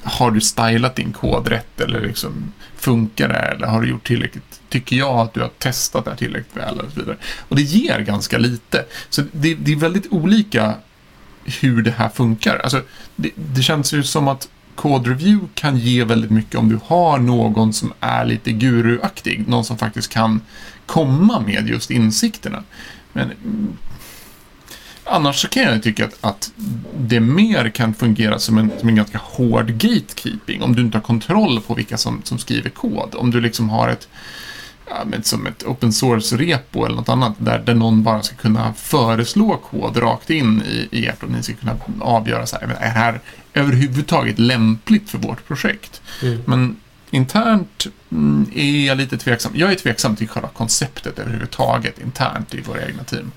har 0.02 0.30
du 0.30 0.40
stylat 0.40 0.96
din 0.96 1.12
kod 1.12 1.48
rätt 1.48 1.80
eller 1.80 2.00
liksom 2.00 2.52
funkar 2.76 3.28
det 3.28 3.34
eller 3.34 3.66
har 3.66 3.82
du 3.82 3.88
gjort 3.88 4.06
tillräckligt, 4.06 4.60
tycker 4.68 4.96
jag 4.96 5.18
att 5.18 5.34
du 5.34 5.40
har 5.40 5.50
testat 5.58 6.04
det 6.04 6.10
här 6.10 6.18
tillräckligt 6.18 6.56
väl 6.56 6.80
och 6.80 6.92
så 6.92 7.00
vidare. 7.00 7.16
Och 7.48 7.56
det 7.56 7.62
ger 7.62 8.00
ganska 8.00 8.38
lite. 8.38 8.84
Så 9.08 9.22
det, 9.32 9.54
det 9.54 9.72
är 9.72 9.76
väldigt 9.76 10.12
olika 10.12 10.74
hur 11.44 11.82
det 11.82 11.90
här 11.90 12.08
funkar. 12.08 12.58
Alltså, 12.58 12.82
det, 13.16 13.30
det 13.34 13.62
känns 13.62 13.92
ju 13.94 14.02
som 14.02 14.28
att 14.28 14.48
Code 14.74 15.10
Review 15.10 15.48
kan 15.54 15.78
ge 15.78 16.04
väldigt 16.04 16.30
mycket 16.30 16.54
om 16.54 16.68
du 16.68 16.78
har 16.84 17.18
någon 17.18 17.72
som 17.72 17.92
är 18.00 18.24
lite 18.24 18.52
guruaktig. 18.52 19.48
Någon 19.48 19.64
som 19.64 19.78
faktiskt 19.78 20.12
kan 20.12 20.40
komma 20.86 21.40
med 21.40 21.68
just 21.68 21.90
insikterna. 21.90 22.64
Men 23.12 23.24
mm, 23.24 23.76
annars 25.04 25.40
så 25.40 25.48
kan 25.48 25.62
jag 25.62 25.82
tycka 25.82 26.04
att, 26.04 26.18
att 26.20 26.52
det 26.98 27.20
mer 27.20 27.68
kan 27.68 27.94
fungera 27.94 28.38
som 28.38 28.58
en, 28.58 28.70
som 28.80 28.88
en 28.88 28.96
ganska 28.96 29.18
hård 29.18 29.70
gatekeeping. 29.70 30.62
Om 30.62 30.74
du 30.74 30.82
inte 30.82 30.98
har 30.98 31.02
kontroll 31.02 31.60
på 31.60 31.74
vilka 31.74 31.96
som, 31.96 32.20
som 32.24 32.38
skriver 32.38 32.70
kod. 32.70 33.14
Om 33.14 33.30
du 33.30 33.40
liksom 33.40 33.70
har 33.70 33.88
ett 33.88 34.08
ja, 34.88 35.04
men 35.06 35.22
som 35.22 35.46
ett 35.46 35.62
open 35.64 35.92
source-repo 35.92 36.86
eller 36.86 36.96
något 36.96 37.08
annat 37.08 37.34
där, 37.38 37.58
där 37.58 37.74
någon 37.74 38.02
bara 38.02 38.22
ska 38.22 38.36
kunna 38.36 38.74
föreslå 38.74 39.56
kod 39.56 40.02
rakt 40.02 40.30
in 40.30 40.62
i, 40.62 40.88
i 40.90 41.06
ert 41.06 41.22
och 41.22 41.30
ni 41.30 41.42
ska 41.42 41.54
kunna 41.54 41.74
avgöra 42.00 42.46
så 42.46 42.56
här, 42.56 42.62
är 42.62 42.68
det 42.68 42.86
här 42.86 43.20
överhuvudtaget 43.54 44.38
lämpligt 44.38 45.10
för 45.10 45.18
vårt 45.18 45.46
projekt? 45.46 46.02
Mm. 46.22 46.42
Men 46.46 46.76
internt 47.10 47.86
mm, 48.10 48.50
är 48.54 48.86
jag 48.86 48.98
lite 48.98 49.18
tveksam. 49.18 49.52
Jag 49.54 49.70
är 49.70 49.74
tveksam 49.74 50.16
till 50.16 50.28
själva 50.28 50.48
konceptet 50.48 51.18
överhuvudtaget 51.18 52.00
internt 52.02 52.54
i 52.54 52.60
våra 52.60 52.86
egna 52.86 53.04
team. 53.04 53.32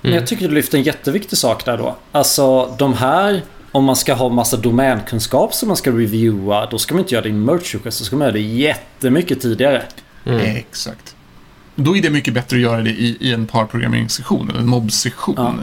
Men 0.00 0.12
jag 0.12 0.26
tycker 0.26 0.48
du 0.48 0.54
lyfter 0.54 0.78
en 0.78 0.84
jätteviktig 0.84 1.38
sak 1.38 1.64
där 1.64 1.78
då. 1.78 1.96
Alltså 2.12 2.76
de 2.78 2.94
här, 2.94 3.42
om 3.72 3.84
man 3.84 3.96
ska 3.96 4.14
ha 4.14 4.28
massa 4.28 4.56
domänkunskap 4.56 5.54
som 5.54 5.68
man 5.68 5.76
ska 5.76 5.90
reviewa, 5.90 6.66
då 6.66 6.78
ska 6.78 6.94
man 6.94 7.00
inte 7.00 7.14
göra 7.14 7.22
det 7.22 7.28
i 7.28 7.32
merch 7.32 7.74
request, 7.74 7.98
då 7.98 8.04
ska 8.04 8.16
man 8.16 8.24
göra 8.24 8.32
det 8.32 8.40
jättemycket 8.40 9.40
tidigare. 9.40 9.82
Mm. 10.24 10.56
Exakt. 10.56 11.16
Då 11.74 11.96
är 11.96 12.02
det 12.02 12.10
mycket 12.10 12.34
bättre 12.34 12.56
att 12.56 12.62
göra 12.62 12.80
det 12.82 12.90
i, 12.90 13.16
i 13.20 13.32
en 13.32 13.46
parprogrammeringssession, 13.46 14.50
eller 14.50 14.60
en 14.60 14.66
mobbsession. 14.68 15.34
Ja. 15.38 15.54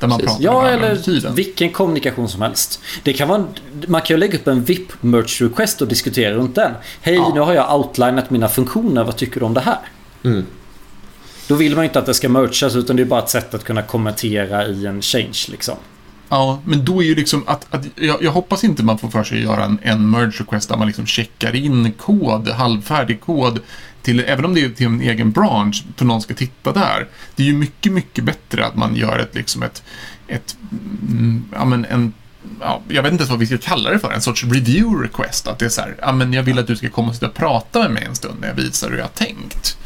Där 0.00 0.08
man 0.08 0.18
Precis. 0.18 0.36
pratar 0.38 0.44
Ja, 0.44 0.68
eller 0.68 0.96
tiden. 0.96 1.34
vilken 1.34 1.70
kommunikation 1.72 2.28
som 2.28 2.42
helst. 2.42 2.80
Det 3.02 3.12
kan 3.12 3.28
vara, 3.28 3.44
man 3.88 4.00
kan 4.02 4.14
ju 4.14 4.20
lägga 4.20 4.38
upp 4.38 4.46
en 4.46 4.64
VIP 4.64 5.02
merch 5.02 5.42
request 5.42 5.82
och 5.82 5.88
diskutera 5.88 6.34
runt 6.34 6.54
den. 6.54 6.72
Hej, 7.00 7.14
Ja. 7.14 7.32
nu 7.34 7.40
har 7.40 7.52
jag 7.54 7.78
outlinat 7.78 8.30
mina 8.30 8.48
funktioner, 8.48 9.04
vad 9.04 9.16
tycker 9.16 9.40
du 9.40 9.46
om 9.46 9.54
det 9.54 9.60
här? 9.60 9.78
Mm. 10.24 10.46
Då 11.48 11.54
vill 11.54 11.74
man 11.74 11.84
ju 11.84 11.88
inte 11.88 11.98
att 11.98 12.06
det 12.06 12.14
ska 12.14 12.28
merchas 12.28 12.76
utan 12.76 12.96
det 12.96 13.02
är 13.02 13.04
bara 13.06 13.22
ett 13.22 13.28
sätt 13.30 13.54
att 13.54 13.64
kunna 13.64 13.82
kommentera 13.82 14.66
i 14.66 14.86
en 14.86 15.02
change 15.02 15.38
liksom. 15.48 15.76
Ja, 16.28 16.60
men 16.64 16.84
då 16.84 17.02
är 17.02 17.06
ju 17.06 17.14
liksom 17.14 17.44
att, 17.46 17.66
att 17.70 17.86
jag, 17.94 18.22
jag 18.22 18.32
hoppas 18.32 18.64
inte 18.64 18.82
man 18.82 18.98
får 18.98 19.08
för 19.08 19.24
sig 19.24 19.38
att 19.38 19.44
göra 19.44 19.64
en, 19.64 19.78
en 19.82 20.10
merge 20.10 20.40
request 20.40 20.68
där 20.68 20.76
man 20.76 20.86
liksom 20.86 21.06
checkar 21.06 21.56
in 21.56 21.92
kod, 21.92 22.48
halvfärdig 22.48 23.20
kod, 23.20 23.60
till, 24.02 24.20
även 24.20 24.44
om 24.44 24.54
det 24.54 24.64
är 24.64 24.68
till 24.68 24.86
en 24.86 25.00
egen 25.00 25.32
bransch, 25.32 25.84
för 25.96 26.04
någon 26.04 26.22
ska 26.22 26.34
titta 26.34 26.72
där. 26.72 27.08
Det 27.36 27.42
är 27.42 27.46
ju 27.46 27.54
mycket, 27.54 27.92
mycket 27.92 28.24
bättre 28.24 28.66
att 28.66 28.76
man 28.76 28.96
gör 28.96 29.18
ett, 29.18 29.34
liksom 29.34 29.62
ett, 29.62 29.82
ett 30.26 30.56
mm, 31.08 31.44
ja 31.52 31.64
men 31.64 31.84
en 31.84 32.12
Ja, 32.60 32.82
jag 32.88 33.02
vet 33.02 33.12
inte 33.12 33.22
ens 33.22 33.30
vad 33.30 33.38
vi 33.38 33.46
ska 33.46 33.58
kalla 33.58 33.90
det 33.90 33.98
för, 33.98 34.12
en 34.12 34.20
sorts 34.20 34.44
review 34.44 35.04
request. 35.04 35.46
Att 35.48 35.58
det 35.58 35.64
är 35.64 35.68
så 35.68 35.80
här, 35.80 35.94
ja 35.98 36.12
men 36.12 36.32
jag 36.32 36.42
vill 36.42 36.58
att 36.58 36.66
du 36.66 36.76
ska 36.76 36.90
komma 36.90 37.08
och 37.08 37.14
sitta 37.14 37.26
och 37.26 37.34
prata 37.34 37.78
med 37.78 37.90
mig 37.90 38.04
en 38.04 38.14
stund 38.14 38.40
när 38.40 38.48
jag 38.48 38.54
visar 38.54 38.90
hur 38.90 38.96
jag 38.96 39.04
har 39.04 39.08
tänkt. 39.08 39.78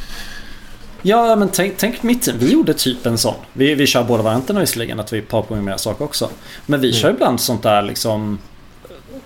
Ja, 1.03 1.37
men 1.37 1.49
tänk, 1.49 1.75
tänk 1.77 2.03
mitt 2.03 2.23
team. 2.23 2.39
Vi 2.39 2.53
gjorde 2.53 2.75
typ 2.75 3.07
en 3.07 3.19
sån. 3.19 3.35
Vi, 3.53 3.75
vi 3.75 3.87
kör 3.87 4.05
båda 4.05 4.23
varianterna 4.23 4.61
visserligen, 4.61 5.01
att 5.01 5.13
vi 5.13 5.21
parprogrammerar 5.21 5.77
saker 5.77 6.05
också. 6.05 6.31
Men 6.67 6.81
vi 6.81 6.93
kör 6.93 7.11
ibland 7.11 7.41
sånt 7.41 7.63
där 7.63 7.83
liksom 7.83 8.39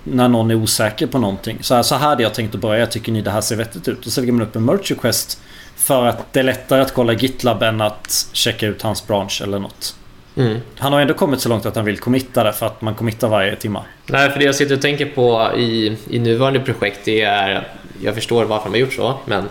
när 0.04 0.28
någon 0.28 0.50
är 0.50 0.54
osäker 0.54 1.06
på 1.06 1.18
någonting. 1.18 1.58
Så 1.60 1.74
här, 1.74 1.82
så 1.82 1.94
här 1.94 2.08
hade 2.08 2.22
jag 2.22 2.34
tänkt 2.34 2.54
att 2.54 2.60
börja. 2.60 2.86
Tycker 2.86 3.12
ni 3.12 3.22
det 3.22 3.30
här 3.30 3.40
ser 3.40 3.56
vettigt 3.56 3.88
ut? 3.88 4.06
Och 4.06 4.12
så 4.12 4.20
lägger 4.20 4.32
man 4.32 4.42
upp 4.42 4.56
en 4.56 4.64
merch 4.64 4.90
request 4.90 5.40
för 5.76 6.06
att 6.06 6.32
det 6.32 6.40
är 6.40 6.44
lättare 6.44 6.80
att 6.80 6.94
kolla 6.94 7.12
GitLab 7.12 7.62
än 7.62 7.80
att 7.80 8.28
checka 8.32 8.66
ut 8.66 8.82
hans 8.82 9.06
bransch 9.06 9.42
eller 9.42 9.58
något. 9.58 9.96
Mm. 10.36 10.58
Han 10.78 10.92
har 10.92 11.00
ändå 11.00 11.14
kommit 11.14 11.40
så 11.40 11.48
långt 11.48 11.66
att 11.66 11.76
han 11.76 11.84
vill 11.84 11.98
committa 11.98 12.44
det 12.44 12.52
för 12.52 12.66
att 12.66 12.82
man 12.82 12.94
committar 12.94 13.28
varje 13.28 13.56
timme. 13.56 13.80
Nej, 14.06 14.30
för 14.30 14.38
det 14.38 14.44
jag 14.44 14.54
sitter 14.54 14.74
och 14.74 14.82
tänker 14.82 15.06
på 15.06 15.52
i, 15.56 15.96
i 16.10 16.18
nuvarande 16.18 16.60
projekt 16.60 17.00
det 17.04 17.20
är, 17.22 17.68
jag 18.02 18.14
förstår 18.14 18.44
varför 18.44 18.64
de 18.64 18.70
har 18.70 18.78
gjort 18.78 18.92
så, 18.92 19.18
men 19.24 19.48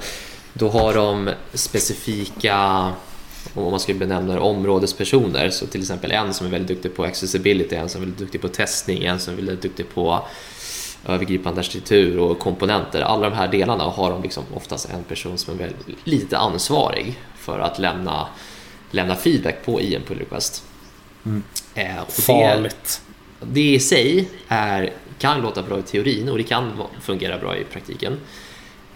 då 0.58 0.70
har 0.70 0.94
de 0.94 1.30
specifika, 1.54 2.58
om 3.54 3.72
man 3.72 3.80
skulle 3.80 4.00
benämna 4.00 4.34
det, 4.34 4.40
områdespersoner. 4.40 5.50
Så 5.50 5.68
till 5.68 5.82
exempel 5.82 6.12
en 6.12 6.34
som 6.34 6.48
är 6.48 6.52
väldigt 6.52 6.68
duktig 6.68 6.96
på 6.96 7.04
accessibility, 7.04 7.76
en 7.76 7.90
som 7.90 8.02
är 8.02 8.06
väldigt 8.06 8.20
duktig 8.20 8.42
på 8.42 8.48
testning, 8.48 9.04
en 9.04 9.20
som 9.20 9.34
är 9.34 9.38
väldigt 9.38 9.62
duktig 9.62 9.90
på 9.94 10.20
övergripande 11.08 11.60
arkitektur 11.60 12.20
och 12.20 12.40
komponenter. 12.40 13.02
Alla 13.02 13.30
de 13.30 13.36
här 13.36 13.48
delarna 13.48 13.84
har 13.84 14.12
de 14.12 14.24
liksom 14.24 14.44
oftast 14.54 14.90
en 14.90 15.04
person 15.04 15.38
som 15.38 15.54
är 15.54 15.58
väldigt, 15.58 15.98
lite 16.04 16.38
ansvarig 16.38 17.20
för 17.38 17.60
att 17.60 17.80
lämna, 17.80 18.28
lämna 18.92 19.16
feedback 19.16 19.66
på 19.66 19.82
i 19.82 19.96
en 19.96 20.02
pull 20.02 20.18
request. 20.20 20.64
Mm. 21.26 21.44
Eh, 21.76 21.98
och 22.02 22.06
det- 22.16 22.22
Farligt. 22.22 23.02
det 23.42 23.62
i 23.74 23.80
sig 23.80 24.30
är, 24.48 24.94
kan 25.18 25.42
låta 25.42 25.62
bra 25.62 25.80
i 25.80 25.82
teorin 25.82 26.30
och 26.30 26.38
det 26.38 26.44
kan 26.44 26.72
fungera 27.02 27.38
bra 27.38 27.58
i 27.58 27.64
praktiken. 27.64 28.18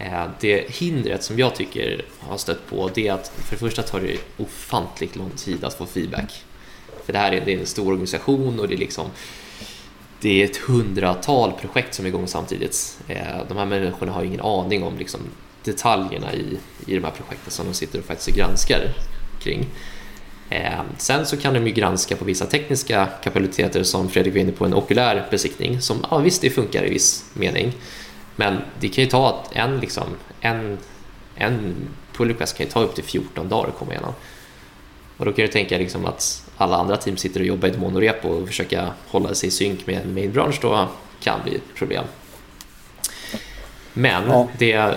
Eh, 0.00 0.26
det 0.40 0.70
hindret 0.70 1.22
som 1.22 1.38
jag 1.38 1.54
tycker 1.54 2.04
har 2.18 2.36
stött 2.36 2.66
på 2.66 2.90
det 2.94 3.08
är 3.08 3.12
att 3.12 3.28
för 3.28 3.50
det 3.50 3.58
första 3.58 3.82
tar 3.82 4.00
det 4.00 4.16
ofantligt 4.36 5.16
lång 5.16 5.30
tid 5.30 5.64
att 5.64 5.74
få 5.74 5.86
feedback. 5.86 6.44
För 7.04 7.12
det 7.12 7.18
här 7.18 7.32
är, 7.32 7.44
det 7.44 7.54
är 7.54 7.58
en 7.58 7.66
stor 7.66 7.88
organisation 7.88 8.60
och 8.60 8.68
det 8.68 8.74
är 8.74 8.78
liksom 8.78 9.06
det 10.20 10.42
är 10.42 10.44
ett 10.44 10.56
hundratal 10.56 11.52
projekt 11.52 11.94
som 11.94 12.04
är 12.04 12.08
igång 12.08 12.26
samtidigt. 12.26 12.98
Eh, 13.08 13.46
de 13.48 13.56
här 13.56 13.66
människorna 13.66 14.12
har 14.12 14.24
ingen 14.24 14.40
aning 14.40 14.82
om 14.82 14.98
liksom 14.98 15.20
detaljerna 15.64 16.34
i, 16.34 16.58
i 16.86 16.94
de 16.94 17.04
här 17.04 17.10
projekten 17.10 17.50
som 17.50 17.66
de 17.66 17.74
sitter 17.74 17.98
och 17.98 18.04
faktiskt 18.04 18.36
granskar 18.36 18.94
kring. 19.42 19.66
Eh, 20.50 20.80
sen 20.98 21.26
så 21.26 21.36
kan 21.36 21.54
de 21.54 21.66
ju 21.66 21.72
granska 21.72 22.16
på 22.16 22.24
vissa 22.24 22.46
tekniska 22.46 23.08
kapabiliteter 23.24 23.82
som 23.82 24.08
Fredrik 24.08 24.34
var 24.34 24.40
inne 24.40 24.52
på, 24.52 24.64
en 24.64 24.74
okulär 24.74 25.28
besiktning 25.30 25.80
som 25.80 26.06
ja, 26.10 26.18
visst 26.18 26.42
det 26.42 26.50
funkar 26.50 26.86
i 26.86 26.90
viss 26.90 27.24
mening. 27.34 27.72
Men 28.36 28.58
det 28.80 28.88
kan 28.88 29.04
ju 29.04 29.10
ta 29.10 29.28
att 29.28 29.56
en, 29.56 29.80
liksom, 29.80 30.04
en, 30.40 30.78
en 31.34 31.74
pull 32.12 32.28
request 32.28 32.56
kan 32.56 32.66
ju 32.66 32.72
ta 32.72 32.80
upp 32.80 32.94
till 32.94 33.04
14 33.04 33.48
dagar 33.48 33.68
att 33.68 33.78
komma 33.78 33.92
igenom. 33.92 34.12
Och 35.16 35.24
då 35.26 35.32
kan 35.32 35.44
du 35.44 35.52
tänka 35.52 35.78
liksom 35.78 36.06
att 36.06 36.50
alla 36.56 36.76
andra 36.76 36.96
team 36.96 37.16
sitter 37.16 37.40
och 37.40 37.46
jobbar 37.46 37.68
i 37.68 37.70
ett 37.70 37.78
monorepo 37.78 38.28
och 38.28 38.46
försöka 38.48 38.88
hålla 39.08 39.34
sig 39.34 39.48
i 39.48 39.52
synk 39.52 39.86
med 39.86 40.02
en 40.02 40.14
main 40.14 40.32
branch 40.32 40.58
då 40.62 40.88
kan 41.20 41.42
bli 41.44 41.54
ett 41.54 41.74
problem. 41.74 42.04
Men 43.92 44.28
Ja. 44.28 44.48
det 44.58 44.94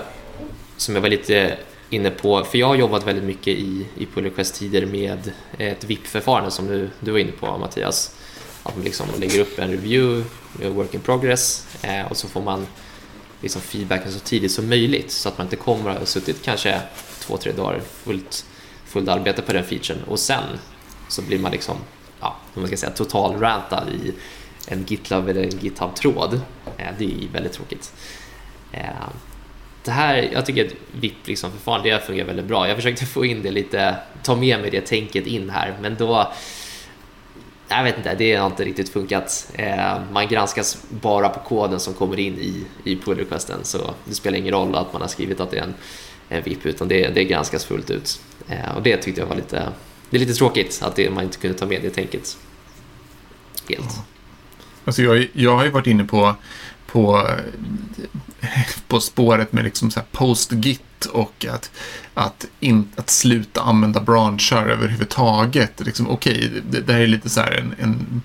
som 0.78 0.96
jag 0.96 1.02
var 1.02 1.10
lite 1.10 1.58
inne 1.90 2.10
på, 2.10 2.44
för 2.44 2.58
jag 2.58 2.68
har 2.68 2.76
jobbat 2.76 3.08
väldigt 3.08 3.24
mycket 3.24 3.48
i, 3.48 3.88
i 3.98 4.06
pull 4.06 4.24
request-tider 4.24 4.86
med 4.86 5.32
ett 5.58 5.84
VIP-förfarande 5.84 6.52
som 6.52 6.68
du, 6.68 6.90
du 7.00 7.12
var 7.12 7.20
inne 7.20 7.32
på 7.32 7.58
Mattias. 7.58 8.16
Att 8.64 8.76
man 8.76 8.86
liksom 8.86 9.06
lägger 9.20 9.40
upp 9.40 9.60
en 9.60 9.72
review, 9.72 10.26
work 10.70 10.94
in 10.94 11.00
progress 11.00 11.68
eh, 11.82 12.06
och 12.12 12.18
så 12.18 12.28
får 12.28 12.42
man 12.42 12.68
liksom 13.44 13.62
feedbacken 13.62 14.12
så 14.12 14.20
tidigt 14.20 14.52
som 14.52 14.70
möjligt 14.70 15.12
så 15.12 15.30
att 15.30 15.38
man 15.38 15.48
inte 15.48 15.56
kommer 15.56 15.90
att 15.90 15.98
ha 15.98 16.06
suttit 16.06 16.44
kanske 16.44 16.82
två, 17.20 17.38
tre 17.38 17.52
dagar 17.52 17.82
fullt, 18.04 18.46
fullt 18.86 19.10
arbete 19.10 19.42
på 19.42 19.54
den 19.54 19.64
featuren 19.64 20.04
och 20.04 20.20
sen 20.20 20.44
så 21.10 21.22
blir 21.22 21.40
man 21.40 21.52
liksom, 21.52 21.78
ja, 22.20 22.38
hur 22.54 22.62
man 22.62 22.68
ska 22.68 22.78
säga 22.78 22.92
total 22.92 23.40
rantad 23.40 23.90
i 23.90 24.14
en 24.68 24.86
GitLab 24.88 25.30
eller 25.30 25.44
en 25.44 25.60
GitHub-tråd. 25.60 26.34
Eh, 26.78 26.88
det 26.98 27.06
är 27.06 27.28
väldigt 27.34 27.54
tråkigt. 27.54 27.94
Eh, 28.72 28.90
det 29.84 29.92
här, 29.92 30.30
jag 30.34 30.46
tycker 30.46 30.66
att 30.66 30.74
VIP 30.92 31.28
liksom 31.28 31.52
förfarande 31.52 31.90
det 31.90 32.00
fungerar 32.00 32.28
väldigt 32.28 32.46
bra. 32.46 32.68
Jag 32.68 32.76
försökte 32.76 33.06
få 33.06 33.26
in 33.26 33.44
det 33.44 33.52
lite, 33.52 33.96
ta 34.24 34.36
med 34.36 34.60
mig 34.60 34.72
det 34.72 34.82
tänket 34.82 35.28
in 35.28 35.50
här, 35.50 35.78
men 35.82 35.96
då 35.96 36.34
jag 37.78 37.84
vet 37.84 37.98
inte, 37.98 38.16
det 38.16 38.36
har 38.36 38.48
inte 38.48 38.64
riktigt 38.64 38.90
funkat. 38.90 39.52
Eh, 39.54 40.02
man 40.12 40.28
granskas 40.28 40.84
bara 40.90 41.30
på 41.30 41.40
koden 41.40 41.80
som 41.80 41.94
kommer 41.94 42.20
in 42.20 42.34
i, 42.34 42.66
i 42.84 42.96
pull 42.96 43.18
requesten 43.18 43.60
så 43.64 43.94
det 44.06 44.16
spelar 44.16 44.38
ingen 44.38 44.54
roll 44.54 44.76
att 44.76 44.94
man 44.94 45.02
har 45.02 45.10
skrivit 45.10 45.40
att 45.40 45.52
det 45.52 45.58
är 45.58 45.64
en, 45.64 45.74
en 46.30 46.44
VIP 46.44 46.66
utan 46.66 46.88
det, 46.88 47.08
det 47.08 47.24
granskas 47.24 47.66
fullt 47.66 47.90
ut. 47.90 48.22
Eh, 48.48 48.76
och 48.76 48.84
det 48.84 48.98
tyckte 48.98 49.22
jag 49.22 49.28
var 49.28 49.36
lite, 49.36 49.68
det 50.10 50.18
är 50.18 50.20
lite 50.20 50.34
tråkigt 50.34 50.80
att 50.84 50.96
det, 50.96 51.10
man 51.10 51.24
inte 51.24 51.38
kunde 51.38 51.58
ta 51.58 51.66
med 51.66 51.82
det 51.82 51.90
tänket 51.90 52.38
helt. 53.70 54.00
Alltså 54.86 55.02
jag, 55.02 55.28
jag 55.34 55.56
har 55.56 55.64
ju 55.64 55.70
varit 55.70 55.88
inne 55.88 56.04
på, 56.04 56.36
på, 56.86 57.28
på 58.88 59.00
spåret 59.00 59.54
med 59.54 59.64
liksom 59.64 59.92
så 59.92 60.00
här 60.00 60.08
post-git 60.12 61.06
och 61.06 61.46
att, 61.50 61.72
att, 62.14 62.46
in, 62.60 62.90
att 62.96 63.10
sluta 63.10 63.62
använda 63.62 64.02
branschar 64.02 64.68
överhuvudtaget. 64.68 65.82
Liksom, 65.86 66.10
Okej, 66.10 66.52
det, 66.70 66.80
det 66.80 66.94
här 66.94 67.02
är 67.02 67.08
lite 67.08 67.30
så 67.30 67.42
här 67.42 67.52
en, 67.52 67.76
en 67.80 68.22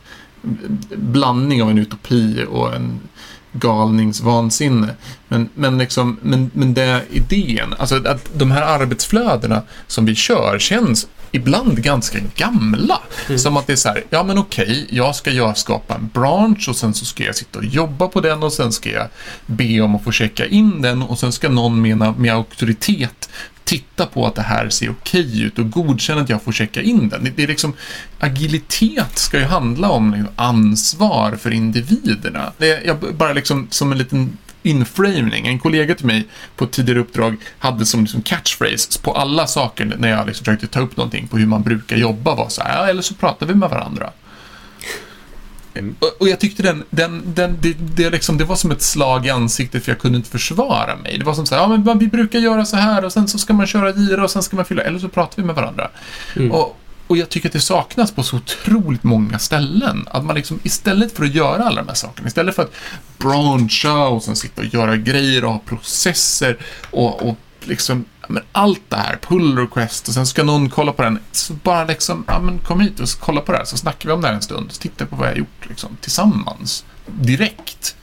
blandning 0.97 1.63
av 1.63 1.71
en 1.71 1.79
utopi 1.79 2.45
och 2.51 2.75
en 2.75 3.01
galningsvansinne. 3.53 4.95
Men, 5.29 5.49
men, 5.55 5.79
liksom, 5.79 6.19
men, 6.23 6.51
men 6.55 6.75
det 6.75 7.03
idén, 7.11 7.75
alltså 7.79 8.09
att 8.09 8.31
de 8.35 8.51
här 8.51 8.63
arbetsflödena 8.63 9.63
som 9.87 10.05
vi 10.07 10.15
kör 10.15 10.59
känns 10.59 11.09
ibland 11.33 11.83
ganska 11.83 12.19
gamla. 12.37 13.01
Som 13.37 13.57
att 13.57 13.67
det 13.67 13.73
är 13.73 13.77
så 13.77 13.89
här, 13.89 14.05
ja 14.11 14.23
men 14.23 14.39
okej, 14.39 14.87
jag 14.91 15.17
ska 15.17 15.31
jag 15.31 15.59
skapa 15.59 15.95
en 15.95 16.11
bransch 16.15 16.69
och 16.69 16.77
sen 16.77 16.95
så 16.95 17.05
ska 17.05 17.25
jag 17.25 17.37
sitta 17.37 17.59
och 17.59 17.65
jobba 17.65 18.09
på 18.09 18.21
den 18.21 18.43
och 18.43 18.53
sen 18.53 18.73
ska 18.73 18.91
jag 18.91 19.09
be 19.47 19.81
om 19.81 19.95
att 19.95 20.05
få 20.05 20.13
checka 20.13 20.47
in 20.47 20.83
den 20.83 21.03
och 21.03 21.19
sen 21.19 21.33
ska 21.33 21.49
någon 21.49 21.83
med, 21.83 22.19
med 22.19 22.35
auktoritet 22.35 23.29
titta 23.69 24.07
på 24.07 24.27
att 24.27 24.35
det 24.35 24.43
här 24.43 24.69
ser 24.69 24.91
okej 24.91 25.43
ut 25.43 25.59
och 25.59 25.71
godkänna 25.71 26.21
att 26.21 26.29
jag 26.29 26.43
får 26.43 26.53
checka 26.53 26.83
in 26.83 27.09
den. 27.09 27.25
Det, 27.25 27.31
det 27.31 27.43
är 27.43 27.47
liksom, 27.47 27.73
agilitet 28.19 29.19
ska 29.19 29.39
ju 29.39 29.45
handla 29.45 29.91
om 29.91 30.15
liksom, 30.15 30.33
ansvar 30.37 31.37
för 31.37 31.51
individerna. 31.51 32.53
Det, 32.59 32.83
jag 32.85 32.97
bara 33.15 33.33
liksom 33.33 33.67
som 33.71 33.93
en 33.93 33.99
liten 33.99 34.39
inframing. 34.63 35.47
En 35.47 35.59
kollega 35.59 35.95
till 35.95 36.07
mig 36.07 36.27
på 36.57 36.65
ett 36.65 36.71
tidigare 36.71 37.01
uppdrag 37.01 37.37
hade 37.59 37.87
som 37.87 38.01
liksom 38.01 38.23
catchphrase 38.23 39.01
på 39.03 39.13
alla 39.13 39.47
saker 39.47 39.97
när 39.99 40.09
jag 40.09 40.27
liksom 40.27 40.45
försökte 40.45 40.67
ta 40.67 40.81
upp 40.81 40.97
någonting 40.97 41.29
på 41.29 41.39
hur 41.39 41.47
man 41.47 41.63
brukar 41.63 41.97
jobba 41.97 42.35
var 42.35 42.49
så 42.49 42.63
här, 42.63 42.77
ja, 42.77 42.89
eller 42.89 43.03
så 43.03 43.15
pratar 43.15 43.47
vi 43.47 43.55
med 43.55 43.71
varandra. 43.71 44.11
Och, 45.99 46.21
och 46.21 46.29
jag 46.29 46.41
tyckte 46.41 46.63
den, 46.63 46.85
den, 46.91 47.23
den 47.35 47.59
det, 47.61 47.77
det, 47.97 48.11
liksom, 48.11 48.39
det 48.39 48.45
var 48.45 48.57
som 48.57 48.71
ett 48.71 48.83
slag 48.83 49.27
i 49.27 49.31
ansiktet 49.31 49.85
för 49.85 49.93
jag 49.93 49.99
kunde 49.99 50.19
inte 50.19 50.31
försvara 50.31 50.97
mig. 50.97 51.19
Det 51.19 51.25
var 51.25 51.35
som 51.35 51.47
så 51.47 51.55
här, 51.55 51.63
ja 51.63 51.69
men 51.69 51.99
vi 51.99 52.09
brukar 52.09 52.39
göra 52.39 52.65
så 52.65 52.77
här 52.77 53.05
och 53.05 53.13
sen 53.13 53.29
så 53.29 53.39
ska 53.39 53.53
man 53.53 53.67
köra 53.67 53.93
gira 53.93 54.25
och 54.25 54.31
sen 54.31 54.43
ska 54.43 54.57
man 54.57 54.65
fylla, 54.65 54.83
eller 54.83 54.99
så 54.99 55.09
pratar 55.09 55.43
vi 55.43 55.47
med 55.47 55.55
varandra. 55.55 55.91
Mm. 56.37 56.53
Och, 56.53 56.77
och 57.09 57.17
jag 57.17 57.29
tycker 57.29 57.49
att 57.49 57.53
det 57.53 57.61
saknas 57.61 58.13
på 58.13 58.23
så 58.23 58.37
otroligt 58.37 59.03
många 59.03 59.39
ställen. 59.39 60.09
Att 60.11 60.25
man 60.25 60.37
liksom 60.37 60.61
istället 60.63 61.13
för 61.17 61.25
att 61.25 61.35
göra 61.35 61.65
alla 61.65 61.83
de 61.83 61.89
här 61.89 61.95
sakerna, 61.95 62.29
istället 62.29 62.55
för 62.55 62.63
att 62.63 62.75
brancha 63.19 64.09
och 64.09 64.23
sen 64.23 64.37
sitta 64.37 64.61
och 64.61 64.75
göra 64.75 64.97
grejer 64.97 65.45
och 65.45 65.53
ha 65.53 65.59
processer 65.59 66.59
och, 66.91 67.29
och 67.29 67.37
liksom, 67.61 68.05
men 68.29 68.43
allt 68.53 68.83
det 68.89 68.97
här, 68.97 69.19
pull 69.23 69.59
request 69.59 70.09
och 70.09 70.15
sen 70.15 70.27
ska 70.27 70.45
någon 70.45 70.71
kolla 70.71 70.93
på 70.93 71.03
den. 71.03 71.19
Så 71.33 71.53
bara 71.53 71.85
liksom, 71.85 72.25
ja 72.27 72.41
men 72.41 72.59
kom 72.59 72.81
hit 72.81 73.01
och 73.01 73.09
kolla 73.21 73.41
på 73.41 73.53
det 73.53 73.59
här 73.59 73.65
så 73.65 73.77
snackar 73.77 74.09
vi 74.09 74.13
om 74.13 74.21
det 74.21 74.29
här 74.29 74.35
en 74.35 74.43
stund. 74.43 74.73
Så 74.73 74.81
tittar 74.81 75.07
på 75.07 75.17
vad 75.17 75.27
jag 75.27 75.33
har 75.33 75.39
gjort 75.39 75.69
liksom, 75.69 75.97
tillsammans. 76.01 76.85
Direkt. 77.07 77.97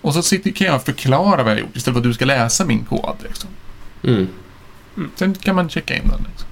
Och 0.00 0.14
så 0.14 0.22
sitter, 0.22 0.50
kan 0.50 0.66
jag 0.66 0.84
förklara 0.84 1.42
vad 1.42 1.52
jag 1.52 1.56
har 1.56 1.60
gjort 1.60 1.76
istället 1.76 1.94
för 1.94 2.00
att 2.00 2.10
du 2.10 2.14
ska 2.14 2.24
läsa 2.24 2.64
min 2.64 2.84
kod. 2.84 3.16
Liksom. 3.22 3.50
Mm. 4.04 4.28
Sen 5.16 5.34
kan 5.34 5.54
man 5.54 5.68
checka 5.68 5.96
in 5.96 6.08
den. 6.08 6.26
Liksom. 6.30 6.48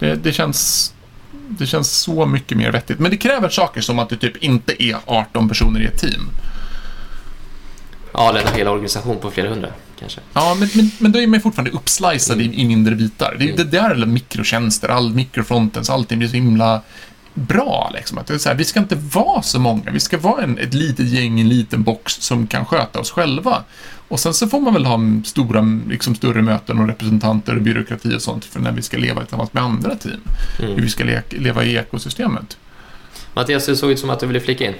Det, 0.00 0.14
det, 0.14 0.32
känns, 0.32 0.92
det 1.48 1.66
känns 1.66 1.90
så 1.90 2.26
mycket 2.26 2.58
mer 2.58 2.72
vettigt. 2.72 2.98
Men 2.98 3.10
det 3.10 3.16
kräver 3.16 3.48
saker 3.48 3.80
som 3.80 3.98
att 3.98 4.08
det 4.08 4.16
typ 4.16 4.36
inte 4.36 4.82
är 4.82 4.96
18 5.06 5.48
personer 5.48 5.80
i 5.80 5.84
ett 5.86 5.98
team. 5.98 6.30
Ja, 8.12 8.28
eller 8.28 8.40
en 8.40 8.54
hel 8.54 8.68
organisation 8.68 9.16
på 9.20 9.30
flera 9.30 9.48
hundra 9.48 9.68
kanske. 10.00 10.20
Ja, 10.32 10.56
men, 10.58 10.68
men, 10.74 10.90
men 10.98 11.12
då 11.12 11.20
är 11.20 11.26
man 11.26 11.40
fortfarande 11.40 11.70
uppslicead 11.70 12.40
Mm. 12.40 12.52
i, 12.52 12.60
i 12.60 12.64
mindre 12.64 12.94
bitar. 12.94 13.36
Det, 13.38 13.44
Mm. 13.44 13.56
det 13.56 13.64
där 13.64 13.84
är 13.90 13.94
alla 13.94 14.06
mikrotjänster, 14.06 14.88
all 14.88 15.14
mikrofrontens, 15.14 15.90
allting 15.90 16.18
blir 16.18 16.28
så 16.28 16.34
himla 16.34 16.82
bra. 17.34 17.90
Liksom. 17.94 18.18
Att 18.18 18.26
det 18.26 18.34
är 18.34 18.38
så 18.38 18.48
här, 18.48 18.56
vi 18.56 18.64
ska 18.64 18.80
inte 18.80 18.94
vara 18.96 19.42
så 19.42 19.58
många, 19.58 19.90
vi 19.90 20.00
ska 20.00 20.18
vara 20.18 20.42
en, 20.42 20.58
ett 20.58 20.74
litet 20.74 21.08
gäng, 21.08 21.40
en 21.40 21.48
liten 21.48 21.82
box 21.82 22.12
som 22.12 22.46
kan 22.46 22.64
sköta 22.66 23.00
oss 23.00 23.10
själva. 23.10 23.62
Och 24.10 24.20
sen 24.20 24.34
så 24.34 24.46
får 24.48 24.60
man 24.60 24.74
väl 24.74 24.84
ha 24.84 25.00
stora, 25.24 25.80
liksom, 25.88 26.14
större 26.14 26.42
möten 26.42 26.78
och 26.78 26.86
representanter 26.88 27.56
och 27.56 27.62
byråkrati 27.62 28.16
och 28.16 28.22
sånt 28.22 28.44
för 28.44 28.60
när 28.60 28.72
vi 28.72 28.82
ska 28.82 28.96
leva 28.98 29.20
tillsammans 29.20 29.52
med 29.52 29.62
andra 29.62 29.94
team. 29.96 30.20
Hur 30.58 30.66
Mm. 30.70 30.80
vi 30.82 30.88
ska 30.88 31.04
le- 31.04 31.22
leva 31.30 31.64
i 31.64 31.76
ekosystemet. 31.76 32.58
Mattias, 33.34 33.66
det 33.66 33.76
såg 33.76 33.90
ut 33.90 33.98
som 33.98 34.10
att 34.10 34.20
du 34.20 34.26
ville 34.26 34.40
flika 34.40 34.64
in. 34.66 34.74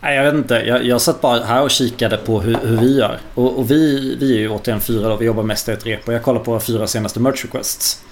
Nej, 0.00 0.16
jag 0.16 0.24
vet 0.24 0.34
inte. 0.34 0.54
Jag, 0.54 0.84
jag 0.86 1.00
satt 1.00 1.20
bara 1.20 1.44
här 1.44 1.62
och 1.62 1.70
kikade 1.70 2.16
på 2.16 2.40
hur, 2.40 2.58
hur 2.62 2.76
vi 2.76 2.98
gör. 2.98 3.18
Och, 3.34 3.58
och 3.58 3.70
vi, 3.70 4.16
vi 4.20 4.34
är 4.36 4.38
ju 4.38 4.48
återigen 4.48 4.80
fyra 4.80 5.08
då. 5.08 5.16
Vi 5.16 5.26
jobbar 5.26 5.42
mest 5.42 5.68
i 5.68 5.72
ett 5.72 5.86
rep. 5.86 6.08
Och 6.08 6.14
jag 6.14 6.22
kollar 6.22 6.40
på 6.40 6.50
våra 6.50 6.60
fyra 6.60 6.86
senaste 6.86 7.20
merch 7.20 7.44
requests. 7.44 8.02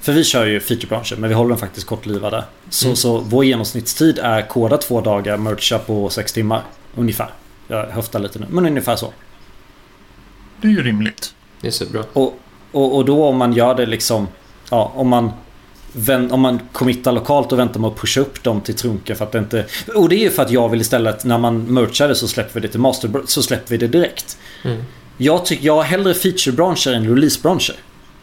För 0.00 0.12
vi 0.12 0.24
kör 0.24 0.46
ju 0.46 0.60
featurebranscher, 0.60 1.16
men 1.16 1.28
vi 1.28 1.34
håller 1.34 1.48
dem 1.50 1.58
faktiskt 1.58 1.86
kortlivade. 1.86 2.44
Så, 2.70 2.86
Mm. 2.86 2.96
så 2.96 3.18
vår 3.18 3.44
genomsnittstid 3.44 4.18
är 4.18 4.48
koda 4.48 4.76
två 4.76 5.00
dagar, 5.00 5.36
mercha 5.36 5.78
på 5.78 6.10
sex 6.10 6.32
timmar. 6.32 6.62
Ungefär. 6.96 7.28
Jag 7.68 7.86
höftar 7.86 8.18
lite 8.18 8.38
nu, 8.38 8.46
men 8.50 8.66
ungefär 8.66 8.96
så. 8.96 9.12
Det 10.60 10.68
är 10.68 10.72
ju 10.72 10.82
rimligt. 10.82 11.34
Det 11.60 11.66
är 11.66 11.70
superbra. 11.70 12.04
Och, 12.12 12.38
och, 12.72 12.96
och 12.96 13.04
då 13.04 13.24
om 13.24 13.36
man 13.36 13.52
gör 13.52 13.74
det 13.74 13.86
liksom... 13.86 14.28
Ja, 14.70 14.92
om 14.94 15.08
man... 15.08 15.30
Om 16.30 16.40
man 16.40 16.60
committar 16.72 17.12
lokalt 17.12 17.52
och 17.52 17.58
väntar 17.58 17.80
med 17.80 17.88
att 17.88 17.96
pusha 17.96 18.20
upp 18.20 18.42
dem 18.42 18.60
till 18.60 18.74
trunka 18.74 19.14
för 19.14 19.24
att 19.24 19.32
det 19.32 19.38
inte... 19.38 19.66
Och 19.94 20.08
det 20.08 20.16
är 20.16 20.20
ju 20.20 20.30
för 20.30 20.42
att 20.42 20.50
jag 20.50 20.68
vill 20.68 20.80
istället 20.80 21.24
när 21.24 21.38
man 21.38 21.64
merchar 21.64 22.08
det 22.08 22.14
så 22.14 22.28
släpper 22.28 22.54
vi 22.54 22.60
det 22.60 22.68
till 22.68 22.80
master... 22.80 23.10
Så 23.26 23.42
släpper 23.42 23.70
vi 23.70 23.76
det 23.76 23.86
direkt. 23.86 24.38
Mm. 24.62 24.82
Jag 25.16 25.46
tycker 25.46 25.66
jag 25.66 25.76
har 25.76 25.82
hellre 25.82 26.12
feature-branscher 26.12 26.92
än 26.94 27.08
release-branscher. 27.08 27.76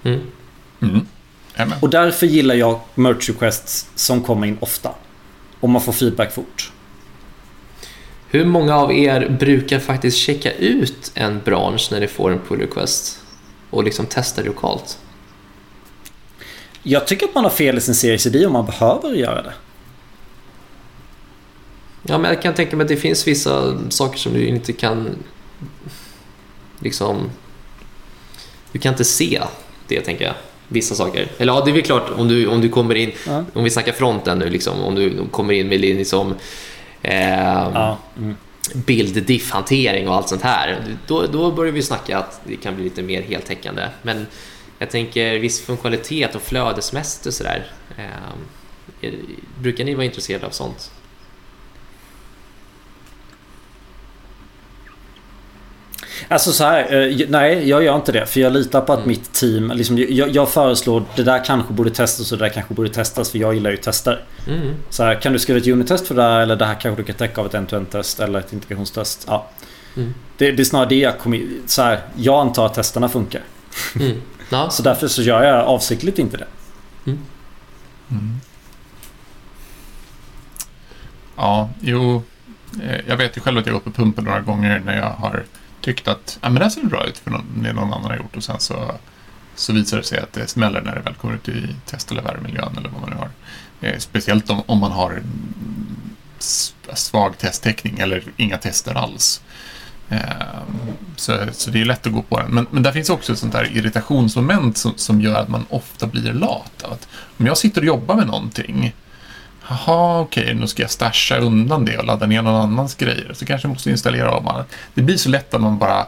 Mm. 0.04 0.22
Mm. 0.82 1.06
Och 1.82 1.90
därför 1.90 2.28
gillar 2.28 2.56
jag 2.56 2.80
merch 2.96 3.30
requests 3.30 3.90
som 3.96 4.22
kommer 4.24 4.48
in 4.48 4.58
ofta. 4.60 4.90
Och 5.60 5.70
man 5.70 5.82
får 5.82 5.94
feedback 5.94 6.34
fort. 6.34 6.72
Hur 8.34 8.46
många 8.46 8.76
av 8.76 8.94
er 8.94 9.30
brukar 9.40 9.80
faktiskt 9.80 10.18
checka 10.18 10.52
ut 10.52 11.12
en 11.16 11.42
bransch 11.46 11.88
när 11.92 12.00
ni 12.00 12.08
får 12.08 12.32
en 12.32 12.40
pull 12.48 12.60
request 12.60 13.20
och 13.70 13.84
liksom 13.84 14.06
testa 14.06 14.42
lokalt? 14.42 15.00
Jag 16.84 17.08
tycker 17.08 17.28
att 17.28 17.36
man 17.36 17.44
har 17.44 17.52
fel 17.52 17.78
i 17.78 17.82
sin 17.82 17.96
series 17.96 18.26
ID 18.26 18.46
om 18.46 18.54
man 18.54 18.66
behöver 18.66 19.10
göra 19.10 19.42
det. 19.42 19.54
Ja, 22.04 22.18
men 22.18 22.34
jag 22.34 22.42
kan 22.42 22.54
tänka 22.54 22.76
mig 22.76 22.84
att 22.84 22.90
det 22.90 22.98
finns 22.98 23.28
vissa 23.28 23.78
saker 23.90 24.20
som 24.20 24.34
du 24.34 24.48
inte 24.48 24.74
kan 24.74 25.10
liksom... 26.80 27.30
Du 28.72 28.80
kan 28.80 28.94
inte 28.94 29.06
se 29.06 29.42
det, 29.88 30.02
tänker 30.02 30.26
jag. 30.26 30.34
Vissa 30.68 30.96
saker. 30.96 31.28
Eller 31.38 31.54
ja, 31.54 31.62
det 31.66 31.72
är 31.72 31.74
väl 31.74 31.82
klart 31.82 32.10
om 32.10 32.28
du, 32.28 32.48
om 32.48 32.62
du 32.62 32.70
kommer 32.70 32.96
in... 32.96 33.12
Ja. 33.28 33.46
Om 33.54 33.64
vi 33.64 33.70
snackar 33.70 33.92
fronten 33.92 34.40
nu, 34.40 34.50
liksom, 34.50 34.82
om 34.82 34.96
du 34.96 35.26
kommer 35.32 35.54
in 35.54 35.68
med 35.68 35.80
liksom... 35.80 36.36
Eh, 37.02 37.72
Ja. 37.74 37.98
Mm. 38.18 38.36
bild-diff-hantering 38.74 40.08
och 40.10 40.16
allt 40.16 40.30
sånt 40.30 40.42
här. 40.42 40.98
Då, 41.08 41.28
då 41.28 41.52
börjar 41.52 41.72
vi 41.74 41.82
snacka 41.82 42.18
att 42.18 42.42
det 42.44 42.56
kan 42.56 42.76
bli 42.76 42.84
lite 42.84 43.02
mer 43.02 43.22
heltäckande. 43.22 43.88
Men 44.02 44.28
jag 44.80 44.90
tänker 44.90 45.40
viss 45.40 45.62
funktionalitet 45.62 46.36
och 46.36 46.42
flödesmässigt 46.42 47.26
och 47.26 47.34
sådär. 47.34 47.66
Eh, 47.98 49.12
brukar 49.60 49.84
ni 49.86 49.94
vara 49.96 50.06
intresserade 50.06 50.46
av 50.46 50.50
sånt? 50.50 50.92
Alltså 56.28 56.52
så 56.52 56.64
här, 56.64 57.10
eh, 57.10 57.26
nej 57.30 57.70
jag 57.70 57.84
gör 57.84 57.96
inte 57.96 58.12
det. 58.12 58.26
För 58.26 58.40
jag 58.40 58.54
litar 58.54 58.82
på 58.82 58.94
att 58.94 59.00
Mm. 59.00 59.08
mitt 59.10 59.34
team, 59.34 59.72
liksom, 59.76 59.98
jag, 59.98 60.30
jag 60.30 60.50
föreslår 60.50 61.04
det 61.16 61.24
där 61.24 61.46
kanske 61.46 61.74
borde 61.74 61.90
testas 61.90 62.32
och 62.32 62.38
det 62.38 62.46
där 62.46 62.50
kanske 62.54 62.74
borde 62.74 62.90
testas 62.90 63.32
för 63.32 63.38
jag 63.40 63.54
gillar 63.54 63.72
ju 63.72 63.78
tester. 63.78 64.24
Mm. 64.48 64.74
Så 64.90 65.04
här, 65.04 65.16
kan 65.22 65.34
du 65.34 65.40
skriva 65.40 65.60
ett 65.60 65.68
unit-test 65.68 66.08
för 66.08 66.16
det 66.16 66.22
här 66.24 66.40
eller 66.40 66.56
det 66.56 66.66
här 66.66 66.76
kanske 66.82 67.02
du 67.02 67.06
kan 67.06 67.16
täcka 67.16 67.42
av 67.42 67.48
ett 67.48 67.54
end-to-end-test 67.54 68.20
eller 68.20 68.40
ett 68.40 68.54
integrationstest. 68.54 69.26
Ja. 69.28 69.48
Mm. 69.98 70.14
Det, 70.38 70.52
det 70.52 70.64
är 70.64 70.66
snarare 70.66 70.90
det 70.90 70.96
jag 70.96 71.20
kommer... 71.20 71.42
Så 71.66 71.82
här, 71.82 72.00
jag 72.16 72.40
antar 72.42 72.66
att 72.66 72.74
testerna 72.74 73.10
funkar. 73.10 73.42
Mm. 74.00 74.22
Ja. 74.50 74.70
Så 74.72 74.84
därför 74.84 75.08
så 75.08 75.22
gör 75.22 75.44
jag 75.44 75.66
avsiktligt 75.66 76.20
inte 76.20 76.38
det. 76.38 76.48
Mm. 77.06 77.20
Ja, 81.38 81.70
jo. 81.82 82.24
eh, 82.84 83.00
Jag 83.08 83.18
vet 83.18 83.38
ju 83.38 83.42
själv 83.42 83.58
att 83.58 83.66
jag 83.66 83.74
gått 83.74 83.84
på 83.84 83.92
pumpen 83.92 84.24
några 84.24 84.40
gånger 84.40 84.80
när 84.86 84.98
jag 84.98 85.10
har 85.10 85.44
tyckt 85.82 86.08
att 86.08 86.40
ja, 86.42 86.50
men 86.50 86.60
det 86.60 86.64
här 86.66 86.70
ser 86.70 86.84
bra 86.84 87.06
ut 87.06 87.18
för 87.18 87.32
någon, 87.32 87.46
det 87.64 87.74
någon 87.74 87.94
annan 87.94 88.04
har 88.12 88.18
gjort 88.18 88.36
och 88.36 88.44
sen 88.44 88.60
så, 88.60 88.92
så 89.56 89.74
visar 89.74 89.98
det 89.98 90.04
sig 90.04 90.20
att 90.20 90.34
det 90.34 90.48
smäller 90.48 90.82
när 90.82 90.96
det 90.96 91.02
väl 91.02 91.14
kommer 91.14 91.36
ut 91.36 91.50
i 91.50 91.76
test 91.86 92.12
eller 92.12 92.22
värmemiljön 92.22 92.78
eller 92.78 92.90
vad 92.90 93.02
man 93.02 93.10
nu 93.10 93.16
har. 93.16 93.30
Eh, 93.82 93.98
speciellt 94.00 94.50
om, 94.50 94.64
om 94.66 94.80
man 94.80 94.92
har 94.92 95.22
svag 96.94 97.38
testtäckning 97.38 98.00
eller 98.00 98.24
inga 98.38 98.58
tester 98.58 98.96
alls. 98.96 99.42
Eh, 100.10 100.20
Så, 101.16 101.38
så 101.52 101.72
det 101.72 101.82
är 101.82 101.86
lätt 101.86 102.08
att 102.08 102.14
gå 102.14 102.22
på 102.22 102.40
den. 102.40 102.52
Men, 102.52 102.68
men 102.72 102.84
där 102.84 102.92
finns 102.92 103.10
också 103.10 103.34
ett 103.34 103.40
sånt 103.40 103.54
där 103.54 103.78
irritationsmoment 103.78 104.78
som, 104.78 104.94
som 104.96 105.22
gör 105.22 105.36
att 105.36 105.50
man 105.50 105.66
ofta 105.70 106.08
blir 106.08 106.34
lat. 106.34 106.84
Att 106.84 107.08
om 107.38 107.46
jag 107.46 107.58
sitter 107.58 107.82
och 107.82 107.88
jobbar 107.88 108.16
med 108.16 108.28
någonting 108.28 108.94
Jaha, 109.72 110.20
okej, 110.20 110.54
nu 110.54 110.68
ska 110.68 110.82
jag 110.82 110.92
stasha 110.92 111.38
undan 111.38 111.86
det 111.86 111.98
och 111.98 112.06
ladda 112.06 112.26
ner 112.26 112.42
någon 112.42 112.56
annans 112.56 112.96
grejer. 112.96 113.32
Så 113.34 113.46
kanske 113.46 113.68
jag 113.68 113.74
måste 113.74 113.90
installera 113.90 114.32
om 114.32 114.48
annat. 114.48 114.68
Det 114.94 115.02
blir 115.02 115.18
så 115.18 115.30
lätt 115.30 115.54
att 115.54 115.62
man 115.62 115.78
bara... 115.78 116.00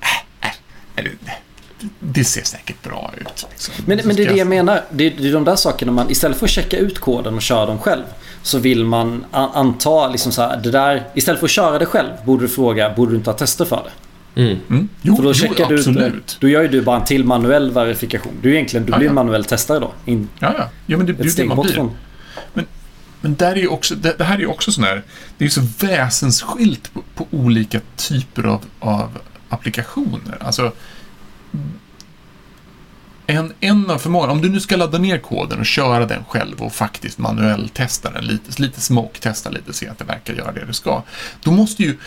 Äh, 0.00 0.48
äh, 0.96 1.04
det 2.00 2.24
ser 2.24 2.42
säkert 2.42 2.82
bra 2.82 3.12
ut. 3.20 3.46
Liksom. 3.50 3.74
Men, 3.86 4.00
men 4.04 4.16
det 4.16 4.22
är 4.22 4.28
det 4.28 4.36
jag 4.36 4.46
menar. 4.48 4.84
Det 4.90 5.06
är, 5.06 5.12
det 5.18 5.28
är 5.28 5.32
de 5.32 5.44
där 5.44 5.56
sakerna 5.56 5.92
man 5.92 6.10
istället 6.10 6.36
för 6.38 6.46
att 6.46 6.50
checka 6.50 6.76
ut 6.76 6.98
koden 6.98 7.34
och 7.34 7.42
köra 7.42 7.66
dem 7.66 7.78
själv. 7.78 8.02
Så 8.42 8.58
vill 8.58 8.84
man 8.84 9.24
anta 9.32 10.08
liksom 10.08 10.32
så 10.32 10.42
här, 10.42 10.56
det 10.56 10.70
där. 10.70 11.06
Istället 11.14 11.40
för 11.40 11.46
att 11.46 11.50
köra 11.50 11.78
det 11.78 11.86
själv 11.86 12.10
borde 12.24 12.44
du 12.44 12.48
fråga, 12.48 12.94
borde 12.94 13.12
du 13.12 13.16
inte 13.16 13.30
ha 13.30 13.36
tester 13.38 13.64
för 13.64 13.82
det? 13.84 13.90
Mm. 14.42 14.58
Mm. 14.70 14.88
Jo, 15.02 15.16
För 15.16 15.22
då 15.22 15.28
jo, 15.28 15.34
checkar 15.34 15.68
du 15.68 15.74
absolut. 15.74 16.36
Då 16.40 16.48
gör 16.48 16.62
ju 16.62 16.68
du 16.68 16.82
bara 16.82 16.96
en 16.96 17.04
till 17.04 17.24
manuell 17.24 17.70
verifikation. 17.70 18.32
Du 18.42 18.50
är 18.50 18.54
egentligen, 18.54 18.86
du 18.86 18.92
blir 18.92 19.04
ja. 19.04 19.08
en 19.08 19.14
manuell 19.14 19.44
testare 19.44 19.78
då. 19.78 19.92
In, 20.04 20.28
Ja, 20.38 20.54
ja. 20.58 20.64
ja 20.86 20.96
men 20.96 21.06
det, 21.06 21.12
det 21.12 21.22
är 21.22 21.26
ett 21.26 21.38
ju 21.38 21.42
det 21.42 21.48
man 21.48 21.56
bort 21.56 21.66
blir. 21.66 21.74
från. 21.74 21.96
Men 22.54 22.66
där 23.20 23.52
är 23.52 23.56
ju 23.56 23.68
också, 23.68 23.94
det, 23.94 24.18
det 24.18 24.24
här 24.24 24.34
är 24.34 24.40
ju 24.40 24.46
också 24.46 24.72
sån 24.72 24.84
här, 24.84 25.02
det 25.38 25.44
är 25.44 25.46
ju 25.46 25.50
så 25.50 25.66
väsensskilt 25.78 26.94
på, 26.94 27.02
på 27.14 27.26
olika 27.30 27.80
typer 27.96 28.42
av, 28.42 28.64
av 28.80 29.18
applikationer. 29.48 30.38
Alltså, 30.40 30.72
en, 33.26 33.52
en 33.60 33.90
av 33.90 33.98
förmågorna, 33.98 34.32
om 34.32 34.42
du 34.42 34.48
nu 34.48 34.60
ska 34.60 34.76
ladda 34.76 34.98
ner 34.98 35.18
koden 35.18 35.58
och 35.58 35.66
köra 35.66 36.06
den 36.06 36.24
själv 36.24 36.62
och 36.62 36.72
faktiskt 36.72 37.18
manuelltesta 37.18 38.10
den 38.10 38.24
lite, 38.24 38.62
lite 38.62 38.80
smoke-testa 38.80 39.50
lite, 39.50 39.72
se 39.72 39.88
att 39.88 39.98
det 39.98 40.04
verkar 40.04 40.34
göra 40.34 40.52
det 40.52 40.64
du 40.66 40.72
ska. 40.72 41.02
Då 41.42 41.50
måste 41.50 41.82
ju 41.82 41.98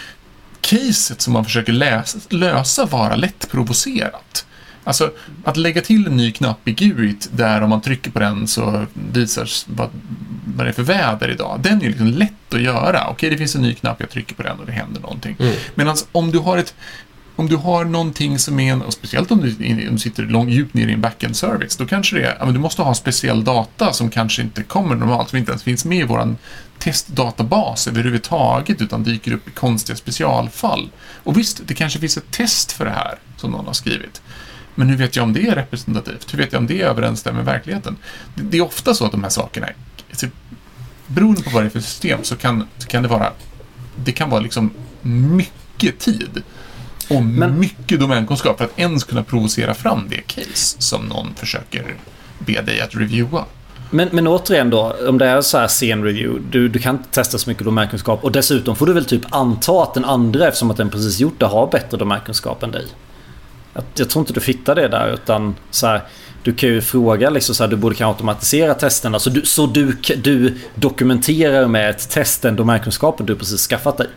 caset 0.62 1.22
som 1.22 1.34
man 1.34 1.46
försöker 1.46 1.74
läsa, 1.74 2.20
lösa 2.30 2.86
vara 2.86 3.16
lättprovocerat. 3.16 4.46
Alltså, 4.84 5.12
att 5.44 5.58
lägga 5.58 5.82
till 5.82 6.08
en 6.08 6.18
ny 6.18 6.32
knapp 6.32 6.68
i 6.68 6.72
GUIT 6.72 7.30
där 7.32 7.62
om 7.62 7.70
man 7.70 7.82
trycker 7.82 8.12
på 8.12 8.20
den 8.20 8.48
så 8.48 8.86
visar 9.12 9.50
vad, 9.66 9.90
vad 10.56 10.66
det 10.66 10.70
är 10.70 10.74
för 10.74 10.84
väder 10.84 11.30
idag. 11.30 11.60
Den 11.64 11.82
är 11.82 11.88
liksom 11.88 12.08
lätt 12.08 12.54
att 12.54 12.62
göra. 12.62 13.08
Okej, 13.10 13.30
det 13.30 13.38
finns 13.38 13.56
en 13.56 13.62
ny 13.62 13.74
knapp, 13.74 14.00
jag 14.00 14.10
trycker 14.10 14.36
på 14.36 14.44
den 14.44 14.60
och 14.60 14.66
det 14.66 14.72
händer 14.72 15.02
någonting. 15.02 15.36
Mm. 15.40 15.54
Medan 15.76 15.96
om 16.12 16.32
du 16.32 16.40
har 16.40 16.58
ett 16.58 16.76
om 17.36 17.50
du 17.50 17.56
har 17.56 17.86
någonting 17.86 18.40
som 18.40 18.60
är 18.60 18.74
en, 18.74 18.82
och 18.82 18.94
speciellt 18.94 19.32
om 19.32 19.42
du, 19.42 19.50
om 19.88 19.94
du 19.96 20.00
sitter 20.00 20.24
långt, 20.24 20.50
djupt 20.50 20.74
ner 20.74 20.88
i 20.88 20.94
en 20.94 21.02
backend 21.02 21.36
service, 21.36 21.78
då 21.78 21.86
kanske 21.86 22.16
det 22.16 22.24
är, 22.24 22.36
ja, 22.40 22.46
men 22.46 22.54
du 22.54 22.60
måste 22.60 22.82
ha 22.82 22.94
speciell 22.94 23.44
data 23.44 23.94
som 23.94 24.10
kanske 24.10 24.42
inte 24.42 24.64
kommer 24.64 24.96
normalt, 24.96 25.30
som 25.30 25.38
inte 25.38 25.52
ens 25.52 25.64
finns 25.64 25.86
med 25.86 25.98
i 25.98 26.04
vår 26.04 26.36
testdatabas 26.80 27.88
överhuvudtaget, 27.88 28.82
utan 28.82 29.04
dyker 29.04 29.34
upp 29.34 29.48
i 29.48 29.52
konstiga 29.52 29.96
specialfall. 29.96 30.90
Och 31.24 31.38
visst, 31.38 31.62
det 31.66 31.74
kanske 31.74 32.00
finns 32.00 32.18
ett 32.18 32.32
test 32.32 32.72
för 32.72 32.86
det 32.86 32.92
här, 32.92 33.16
som 33.38 33.52
någon 33.52 33.66
har 33.66 33.74
skrivit. 33.74 34.22
Men 34.76 34.90
hur 34.90 34.98
vet 34.98 35.16
jag 35.16 35.24
om 35.24 35.34
det 35.34 35.48
är 35.48 35.56
representativt? 35.56 36.34
Hur 36.34 36.38
vet 36.38 36.54
jag 36.54 36.60
om 36.60 36.68
det 36.68 36.82
överensstämmer 36.82 37.36
med 37.36 37.46
verkligheten? 37.46 37.98
Det, 38.36 38.44
det 38.44 38.58
är 38.58 38.62
ofta 38.62 38.94
så 38.94 39.06
att 39.06 39.12
de 39.12 39.24
här 39.24 39.30
sakerna, 39.30 39.68
alltså, 40.14 40.28
beroende 41.08 41.44
på 41.44 41.50
vad 41.50 41.64
det 41.64 41.68
är 41.68 41.70
för 41.70 41.80
system, 41.80 42.24
så 42.24 42.36
kan, 42.36 42.68
så 42.78 42.88
kan 42.88 43.04
det 43.04 43.10
vara, 43.10 43.32
det 43.96 44.12
kan 44.12 44.30
vara 44.30 44.42
liksom 44.42 44.72
mycket 45.02 46.00
tid 46.00 46.44
och 47.10 47.24
Men- 47.24 47.60
mycket 47.60 48.00
domänkunskap 48.00 48.58
för 48.58 48.66
att 48.66 48.80
ens 48.80 49.04
kunna 49.04 49.24
provocera 49.24 49.74
fram 49.74 50.06
det 50.10 50.22
case 50.22 50.82
som 50.82 51.06
någon 51.06 51.34
försöker 51.36 51.96
be 52.40 52.62
dig 52.62 52.82
att 52.82 52.96
reviewa. 52.96 53.46
Men, 53.90 54.10
men 54.12 54.28
återigen 54.28 54.70
då, 54.70 54.96
om 55.08 55.18
det 55.18 55.26
är 55.26 55.42
så 55.42 55.58
här 55.58 55.68
sen 55.68 56.04
review. 56.04 56.42
Du, 56.52 56.68
du 56.68 56.80
kan 56.80 56.96
inte 56.96 57.10
testa 57.10 57.38
så 57.38 57.50
mycket 57.50 57.66
domänkunskap. 57.66 58.24
Och 58.24 58.32
dessutom 58.32 58.76
får 58.76 58.86
du 58.86 58.94
väl 58.94 59.06
typ 59.06 59.22
anta 59.30 59.84
att 59.84 59.94
den 59.94 60.06
andra, 60.06 60.48
eftersom 60.48 60.72
att 60.72 60.78
den 60.78 60.90
precis 60.90 61.20
gjort 61.20 61.40
det, 61.40 61.46
har 61.46 61.68
bättre 61.68 61.98
domänkunskap 61.98 62.64
än 62.64 62.72
dig. 62.72 62.86
Jag, 63.74 63.84
jag 63.96 64.10
tror 64.10 64.22
inte 64.22 64.34
du 64.34 64.42
hittar 64.42 64.76
det 64.76 64.88
där 64.88 65.14
utan 65.14 65.56
så 65.72 65.88
här, 65.88 66.02
Du 66.44 66.54
kan 66.54 66.70
ju 66.70 66.82
fråga 66.82 67.30
liksom 67.30 67.56
så 67.56 67.64
här, 67.64 67.70
du 67.70 67.76
borde 67.76 67.96
kan 67.96 68.08
automatisera 68.08 68.74
testerna 68.74 69.20
så 69.20 69.30
du, 69.30 69.42
så 69.46 69.66
du, 69.66 69.98
du 70.24 70.58
dokumenterar 70.76 71.68
med 71.68 71.90
ett 71.90 72.10
test 72.10 72.42
den 72.42 72.56
domänkunskapen 72.56 73.26
du 73.26 73.36
precis 73.36 73.68
skaffat 73.68 73.98
dig. 73.98 74.08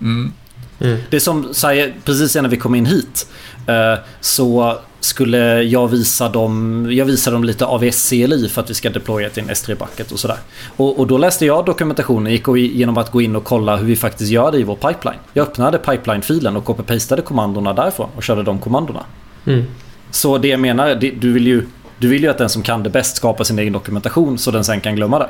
Mm. 0.00 0.32
Mm. 0.80 0.98
Det 1.10 1.16
är 1.16 1.20
som 1.20 1.54
så 1.54 1.66
här, 1.66 1.94
precis 2.04 2.36
innan 2.36 2.50
vi 2.50 2.56
kom 2.56 2.74
in 2.74 2.86
hit 2.86 3.26
eh, 3.66 3.98
så 4.20 4.78
skulle 5.00 5.62
jag 5.62 5.88
visa 5.88 6.28
dem, 6.28 6.86
jag 6.90 7.04
visade 7.04 7.36
dem 7.36 7.44
lite 7.44 7.66
AVS 7.66 8.08
CLI 8.08 8.48
för 8.48 8.62
att 8.62 8.70
vi 8.70 8.74
ska 8.74 8.90
deploya 8.90 9.30
till 9.30 9.42
en 9.42 9.50
S3 9.50 9.78
bucket 9.78 10.12
och 10.12 10.20
sådär. 10.20 10.36
Och, 10.76 10.98
och 10.98 11.06
då 11.06 11.18
läste 11.18 11.46
jag 11.46 11.64
dokumentationen, 11.64 12.32
gick 12.32 12.48
och, 12.48 12.58
genom 12.58 12.98
att 12.98 13.10
gå 13.10 13.20
in 13.20 13.36
och 13.36 13.44
kolla 13.44 13.76
hur 13.76 13.86
vi 13.86 13.96
faktiskt 13.96 14.30
gör 14.30 14.52
det 14.52 14.58
i 14.58 14.62
vår 14.62 14.76
pipeline. 14.76 15.18
Jag 15.32 15.48
öppnade 15.48 15.78
pipeline-filen 15.78 16.56
och 16.56 16.64
copy-pastade 16.64 17.22
kommandona 17.22 17.72
därifrån 17.72 18.08
och 18.16 18.22
körde 18.22 18.42
de 18.42 18.58
kommandona. 18.58 19.04
Mm. 19.46 19.64
Så 20.12 20.38
det 20.38 20.48
jag 20.48 20.60
menar, 20.60 20.94
det, 20.94 21.10
du, 21.10 21.32
vill 21.32 21.46
ju, 21.46 21.66
du 21.98 22.08
vill 22.08 22.22
ju 22.22 22.28
att 22.28 22.38
den 22.38 22.48
som 22.48 22.62
kan 22.62 22.82
det 22.82 22.90
bäst 22.90 23.16
skapar 23.16 23.44
sin 23.44 23.58
egen 23.58 23.72
dokumentation 23.72 24.38
så 24.38 24.50
den 24.50 24.64
sen 24.64 24.80
kan 24.80 24.96
glömma 24.96 25.18
det. 25.18 25.28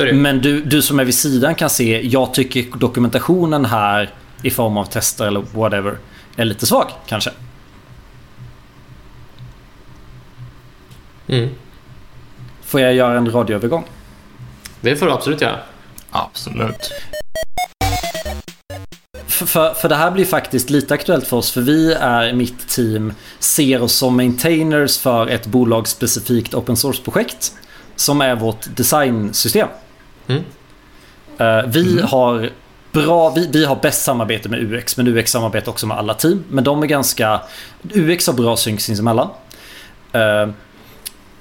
Är 0.00 0.06
det. 0.06 0.12
Men 0.12 0.40
du, 0.40 0.60
du 0.60 0.82
som 0.82 1.00
är 1.00 1.04
vid 1.04 1.14
sidan 1.14 1.54
kan 1.54 1.70
se, 1.70 2.06
jag 2.06 2.34
tycker 2.34 2.78
dokumentationen 2.78 3.64
här 3.64 4.10
i 4.42 4.50
form 4.50 4.76
av 4.76 4.84
tester 4.84 5.26
eller 5.26 5.44
whatever 5.52 5.98
är 6.36 6.44
lite 6.44 6.66
svag 6.66 6.86
kanske. 7.06 7.30
Mm. 11.26 11.50
Får 12.62 12.80
jag 12.80 12.94
göra 12.94 13.18
en 13.18 13.30
radioövergång? 13.30 13.84
Det 14.80 14.96
får 14.96 15.06
du 15.06 15.12
absolut 15.12 15.40
göra. 15.40 15.58
Absolut. 16.10 16.92
För, 19.46 19.74
för, 19.74 19.88
det 19.88 19.94
här 19.94 20.10
blir 20.10 20.24
faktiskt 20.24 20.70
lite 20.70 20.94
aktuellt 20.94 21.26
för 21.26 21.36
oss. 21.36 21.52
För 21.52 21.60
vi 21.60 21.92
är, 21.92 22.32
mitt 22.32 22.68
team, 22.68 23.12
ser 23.38 23.82
oss 23.82 23.92
som 23.92 24.16
maintainers 24.16 24.98
för 24.98 25.26
ett 25.26 25.46
bolagsspecifikt 25.46 26.54
open 26.54 26.76
source-projekt. 26.76 27.52
Som 27.96 28.20
är 28.20 28.34
vårt 28.34 28.76
designsystem. 28.76 29.68
Mm. 30.26 30.42
Eh, 31.38 31.66
vi 31.66 32.00
har 32.00 32.50
bra, 32.92 33.30
vi, 33.30 33.48
vi 33.52 33.64
har 33.64 33.76
bäst 33.76 34.02
samarbete 34.02 34.48
med 34.48 34.72
UX, 34.72 34.96
men 34.96 35.08
UX 35.08 35.30
samarbetar 35.30 35.72
också 35.72 35.86
med 35.86 35.98
alla 35.98 36.14
team. 36.14 36.44
Men 36.48 36.64
de 36.64 36.82
är 36.82 36.86
ganska, 36.86 37.40
UX 37.94 38.26
har 38.26 38.34
bra 38.34 38.56
synk 38.56 38.80
sinsemellan. 38.80 39.28
Eh, 40.12 40.48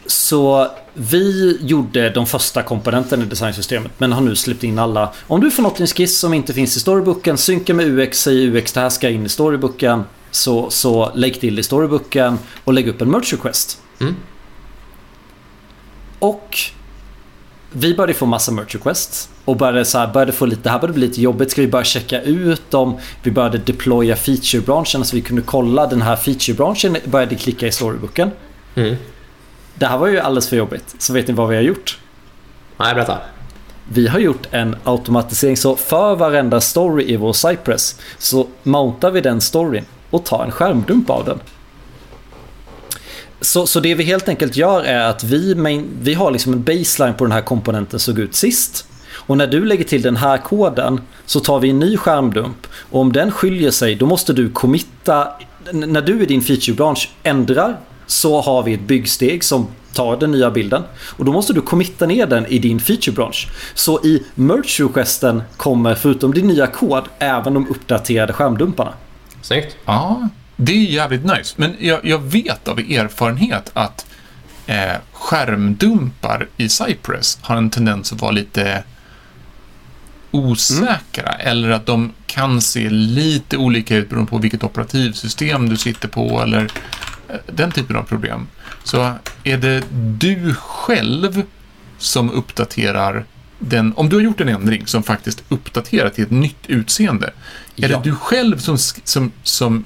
så 0.05 0.71
vi 0.93 1.57
gjorde 1.61 2.09
de 2.09 2.25
första 2.25 2.63
komponenterna 2.63 3.23
i 3.23 3.25
designsystemet 3.25 3.91
men 3.97 4.11
har 4.11 4.21
nu 4.21 4.35
släppt 4.35 4.63
in 4.63 4.79
alla. 4.79 5.13
Om 5.27 5.41
du 5.41 5.51
får 5.51 5.63
något 5.63 5.79
i 5.79 5.83
en 5.83 5.87
skiss 5.87 6.19
som 6.19 6.33
inte 6.33 6.53
finns 6.53 6.77
i 6.77 6.79
storybooken, 6.79 7.37
synka 7.37 7.73
med 7.73 7.87
UX, 7.87 8.21
säg 8.21 8.47
UX 8.47 8.73
det 8.73 8.79
här 8.79 8.89
ska 8.89 9.09
in 9.09 9.25
i 9.25 9.29
storybooken. 9.29 10.03
Så, 10.31 10.69
så 10.69 11.11
lägg 11.15 11.39
till 11.39 11.59
i 11.59 11.63
storybooken 11.63 12.39
och 12.63 12.73
lägg 12.73 12.87
upp 12.87 13.01
en 13.01 13.11
merch 13.11 13.33
request. 13.33 13.81
Mm. 13.99 14.15
Och 16.19 16.57
vi 17.71 17.95
började 17.95 18.13
få 18.13 18.25
massa 18.25 18.51
merch 18.51 18.75
requests 18.75 19.29
och 19.45 19.57
började, 19.57 19.85
så 19.85 19.97
här, 19.97 20.13
började 20.13 20.31
få 20.31 20.45
lite, 20.45 20.61
det 20.61 20.69
här 20.69 20.79
började 20.79 20.93
bli 20.93 21.07
lite 21.07 21.21
jobbigt. 21.21 21.51
Ska 21.51 21.61
vi 21.61 21.67
börja 21.67 21.85
checka 21.85 22.21
ut 22.21 22.71
dem? 22.71 22.97
Vi 23.23 23.31
började 23.31 23.57
deploya 23.57 24.15
feature-branschen 24.15 25.05
så 25.05 25.15
vi 25.15 25.21
kunde 25.21 25.41
kolla 25.41 25.87
den 25.87 26.01
här 26.01 26.15
feature-branschen 26.15 26.97
började 27.05 27.35
klicka 27.35 27.67
i 27.67 27.71
storybooken. 27.71 28.31
Mm. 28.75 28.95
Det 29.75 29.85
här 29.85 29.97
var 29.97 30.07
ju 30.07 30.19
alldeles 30.19 30.49
för 30.49 30.55
jobbigt. 30.55 30.95
Så 30.97 31.13
vet 31.13 31.27
ni 31.27 31.33
vad 31.33 31.49
vi 31.49 31.55
har 31.55 31.63
gjort? 31.63 31.99
Nej, 32.77 32.95
berätta. 32.95 33.17
Vi 33.89 34.07
har 34.07 34.19
gjort 34.19 34.47
en 34.51 34.75
automatisering 34.83 35.57
så 35.57 35.75
för 35.75 36.15
varenda 36.15 36.61
story 36.61 37.13
i 37.13 37.17
vår 37.17 37.33
Cypress 37.33 37.99
så 38.17 38.47
mountar 38.63 39.11
vi 39.11 39.21
den 39.21 39.41
storyn 39.41 39.85
och 40.09 40.25
tar 40.25 40.43
en 40.43 40.51
skärmdump 40.51 41.09
av 41.09 41.25
den. 41.25 41.39
Så, 43.41 43.67
så 43.67 43.79
det 43.79 43.95
vi 43.95 44.03
helt 44.03 44.29
enkelt 44.29 44.55
gör 44.55 44.83
är 44.83 44.99
att 44.99 45.23
vi, 45.23 45.55
main, 45.55 45.89
vi 46.01 46.13
har 46.13 46.31
liksom 46.31 46.53
en 46.53 46.63
baseline 46.63 47.13
på 47.13 47.25
den 47.25 47.31
här 47.31 47.41
komponenten 47.41 47.99
såg 47.99 48.19
ut 48.19 48.35
sist. 48.35 48.87
Och 49.13 49.37
när 49.37 49.47
du 49.47 49.65
lägger 49.65 49.83
till 49.83 50.01
den 50.01 50.15
här 50.15 50.37
koden 50.37 51.01
så 51.25 51.39
tar 51.39 51.59
vi 51.59 51.69
en 51.69 51.79
ny 51.79 51.97
skärmdump. 51.97 52.67
Och 52.73 53.01
om 53.01 53.11
den 53.11 53.31
skiljer 53.31 53.71
sig 53.71 53.95
då 53.95 54.05
måste 54.05 54.33
du 54.33 54.49
committa. 54.49 55.27
När 55.71 56.01
du 56.01 56.23
i 56.23 56.25
din 56.25 56.41
featurebransch 56.41 57.09
ändrar 57.23 57.77
så 58.05 58.41
har 58.41 58.63
vi 58.63 58.73
ett 58.73 58.81
byggsteg 58.81 59.43
som 59.43 59.67
tar 59.93 60.17
den 60.17 60.31
nya 60.31 60.51
bilden. 60.51 60.83
Och 60.99 61.25
då 61.25 61.31
måste 61.31 61.53
du 61.53 61.61
committa 61.61 62.05
ner 62.05 62.27
den 62.27 62.45
i 62.45 62.59
din 62.59 62.79
featurebransch. 62.79 63.47
Så 63.73 64.05
i 64.05 64.23
merge 64.35 64.83
requesten 64.83 65.43
kommer 65.57 65.95
förutom 65.95 66.33
din 66.33 66.47
nya 66.47 66.67
kod 66.67 67.03
även 67.19 67.53
de 67.53 67.69
uppdaterade 67.69 68.33
skärmdumparna. 68.33 68.93
Snyggt. 69.41 69.75
Ja, 69.85 70.29
det 70.55 70.71
är 70.71 70.91
jävligt 70.91 71.25
nice. 71.25 71.53
Men 71.57 71.75
jag, 71.79 71.99
jag 72.05 72.19
vet 72.19 72.67
av 72.67 72.79
erfarenhet 72.79 73.71
att 73.73 74.05
eh, 74.65 74.93
skärmdumpar 75.11 76.47
i 76.57 76.69
Cypress 76.69 77.37
har 77.41 77.55
en 77.55 77.69
tendens 77.69 78.13
att 78.13 78.21
vara 78.21 78.31
lite 78.31 78.83
osäkra. 80.31 81.33
Eller 81.39 81.69
att 81.69 81.85
de 81.85 82.11
kan 82.25 82.61
se 82.61 82.89
lite 82.89 83.57
olika 83.57 83.95
ut 83.95 84.09
beroende 84.09 84.29
på 84.29 84.37
vilket 84.37 84.63
operativsystem 84.63 85.69
du 85.69 85.77
sitter 85.77 86.07
på 86.07 86.41
eller 86.41 86.71
den 87.47 87.71
typen 87.71 87.95
av 87.95 88.03
problem. 88.03 88.47
Så 88.83 89.11
är 89.43 89.57
det 89.57 89.83
du 90.17 90.53
själv 90.55 91.43
som 91.97 92.31
uppdaterar 92.31 93.25
den, 93.59 93.93
om 93.95 94.09
du 94.09 94.15
har 94.15 94.23
gjort 94.23 94.41
en 94.41 94.49
ändring 94.49 94.87
som 94.87 95.03
faktiskt 95.03 95.43
uppdaterar 95.49 96.09
till 96.09 96.23
ett 96.23 96.31
nytt 96.31 96.65
utseende, 96.67 97.27
är 97.27 97.31
Ja. 97.75 97.87
det 97.87 98.03
du 98.09 98.15
själv 98.15 98.57
som, 98.57 98.77
som, 99.03 99.31
som, 99.43 99.85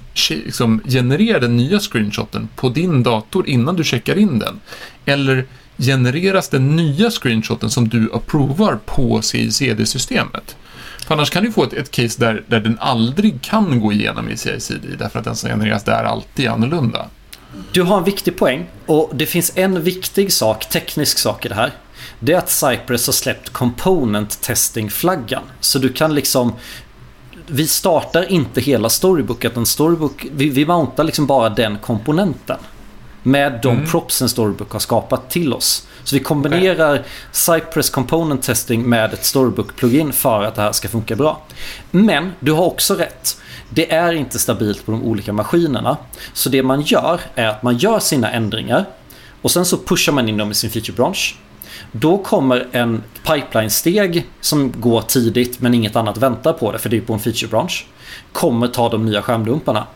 som 0.51 0.81
genererar 0.85 1.39
den 1.39 1.57
nya 1.57 1.79
screenshoten 1.79 2.49
på 2.55 2.69
din 2.69 3.03
dator 3.03 3.47
innan 3.47 3.75
du 3.75 3.83
checkar 3.83 4.17
in 4.17 4.39
den? 4.39 4.59
Eller 5.05 5.45
genereras 5.77 6.49
den 6.49 6.75
nya 6.75 7.11
screenshoten 7.11 7.69
som 7.69 7.87
du 7.89 8.09
approvar 8.13 8.79
på 8.85 9.21
CICD-systemet? 9.21 10.55
För 11.07 11.13
annars 11.13 11.29
kan 11.29 11.43
du 11.43 11.51
få 11.51 11.63
ett, 11.63 11.73
ett 11.73 11.91
case 11.91 12.19
där, 12.19 12.43
där 12.47 12.59
den 12.59 12.77
aldrig 12.79 13.41
kan 13.41 13.79
gå 13.79 13.93
igenom 13.93 14.29
i 14.29 14.37
CICD 14.37 14.85
därför 14.99 15.19
att 15.19 15.25
den 15.25 15.35
som 15.35 15.49
genereras 15.49 15.83
där 15.83 16.03
alltid 16.03 16.45
är 16.45 16.49
annorlunda. 16.49 17.05
Du 17.71 17.81
har 17.81 17.97
en 17.97 18.03
viktig 18.03 18.37
poäng 18.37 18.69
och 18.85 19.11
det 19.13 19.25
finns 19.25 19.51
en 19.55 19.83
viktig 19.83 20.33
sak, 20.33 20.69
teknisk 20.69 21.17
sak 21.17 21.45
i 21.45 21.49
det 21.49 21.55
här. 21.55 21.71
Det 22.19 22.33
är 22.33 22.37
att 22.37 22.49
Cypress 22.49 23.07
har 23.07 23.13
släppt 23.13 23.49
component 23.49 24.41
testing-flaggan. 24.41 25.43
Så 25.59 25.79
du 25.79 25.93
kan 25.93 26.15
liksom... 26.15 26.53
Vi 27.47 27.67
startar 27.67 28.31
inte 28.31 28.61
hela 28.61 28.89
Storybook, 28.89 29.45
utan 29.45 29.65
Storybook, 29.65 30.25
vi, 30.31 30.49
vi 30.49 30.65
mountar 30.65 31.03
liksom 31.03 31.27
bara 31.27 31.49
den 31.49 31.77
komponenten. 31.77 32.57
Med 33.23 33.59
de 33.63 33.85
propsen 33.85 34.29
Storybook 34.29 34.71
har 34.71 34.79
skapat 34.79 35.29
till 35.29 35.53
oss. 35.53 35.87
Så 36.03 36.15
vi 36.15 36.23
kombinerar 36.23 37.03
Cypress 37.31 37.89
Component 37.89 38.43
Testing 38.43 38.83
med 38.89 39.13
ett 39.13 39.23
Storybook-plugin 39.25 40.11
för 40.11 40.43
att 40.43 40.55
det 40.55 40.61
här 40.61 40.71
ska 40.71 40.87
funka 40.87 41.15
bra. 41.15 41.41
Men 41.91 42.33
du 42.39 42.51
har 42.51 42.65
också 42.65 42.95
rätt. 42.95 43.37
Det 43.69 43.93
är 43.93 44.13
inte 44.13 44.39
stabilt 44.39 44.85
på 44.85 44.91
de 44.91 45.03
olika 45.03 45.33
maskinerna. 45.33 45.97
Så 46.33 46.49
det 46.49 46.63
man 46.63 46.81
gör 46.81 47.21
är 47.35 47.47
att 47.47 47.63
man 47.63 47.77
gör 47.77 47.99
sina 47.99 48.31
ändringar 48.31 48.85
och 49.41 49.51
sen 49.51 49.65
så 49.65 49.77
pushar 49.77 50.13
man 50.13 50.29
in 50.29 50.37
dem 50.37 50.51
i 50.51 50.53
sin 50.53 50.69
feature-branch. 50.69 51.35
Då 51.91 52.17
kommer 52.17 52.67
en 52.71 53.03
pipeline-steg 53.23 54.25
som 54.41 54.81
går 54.81 55.01
tidigt 55.01 55.61
men 55.61 55.73
inget 55.73 55.95
annat 55.95 56.17
väntar 56.17 56.53
på 56.53 56.71
det 56.71 56.79
för 56.79 56.89
det 56.89 56.97
är 56.97 57.01
på 57.01 57.13
en 57.13 57.19
feature-branch 57.19 57.85
Kommer 58.31 58.67
ta 58.67 58.89
de 58.89 59.05
nya 59.05 59.21
skärmdumparna. 59.21 59.87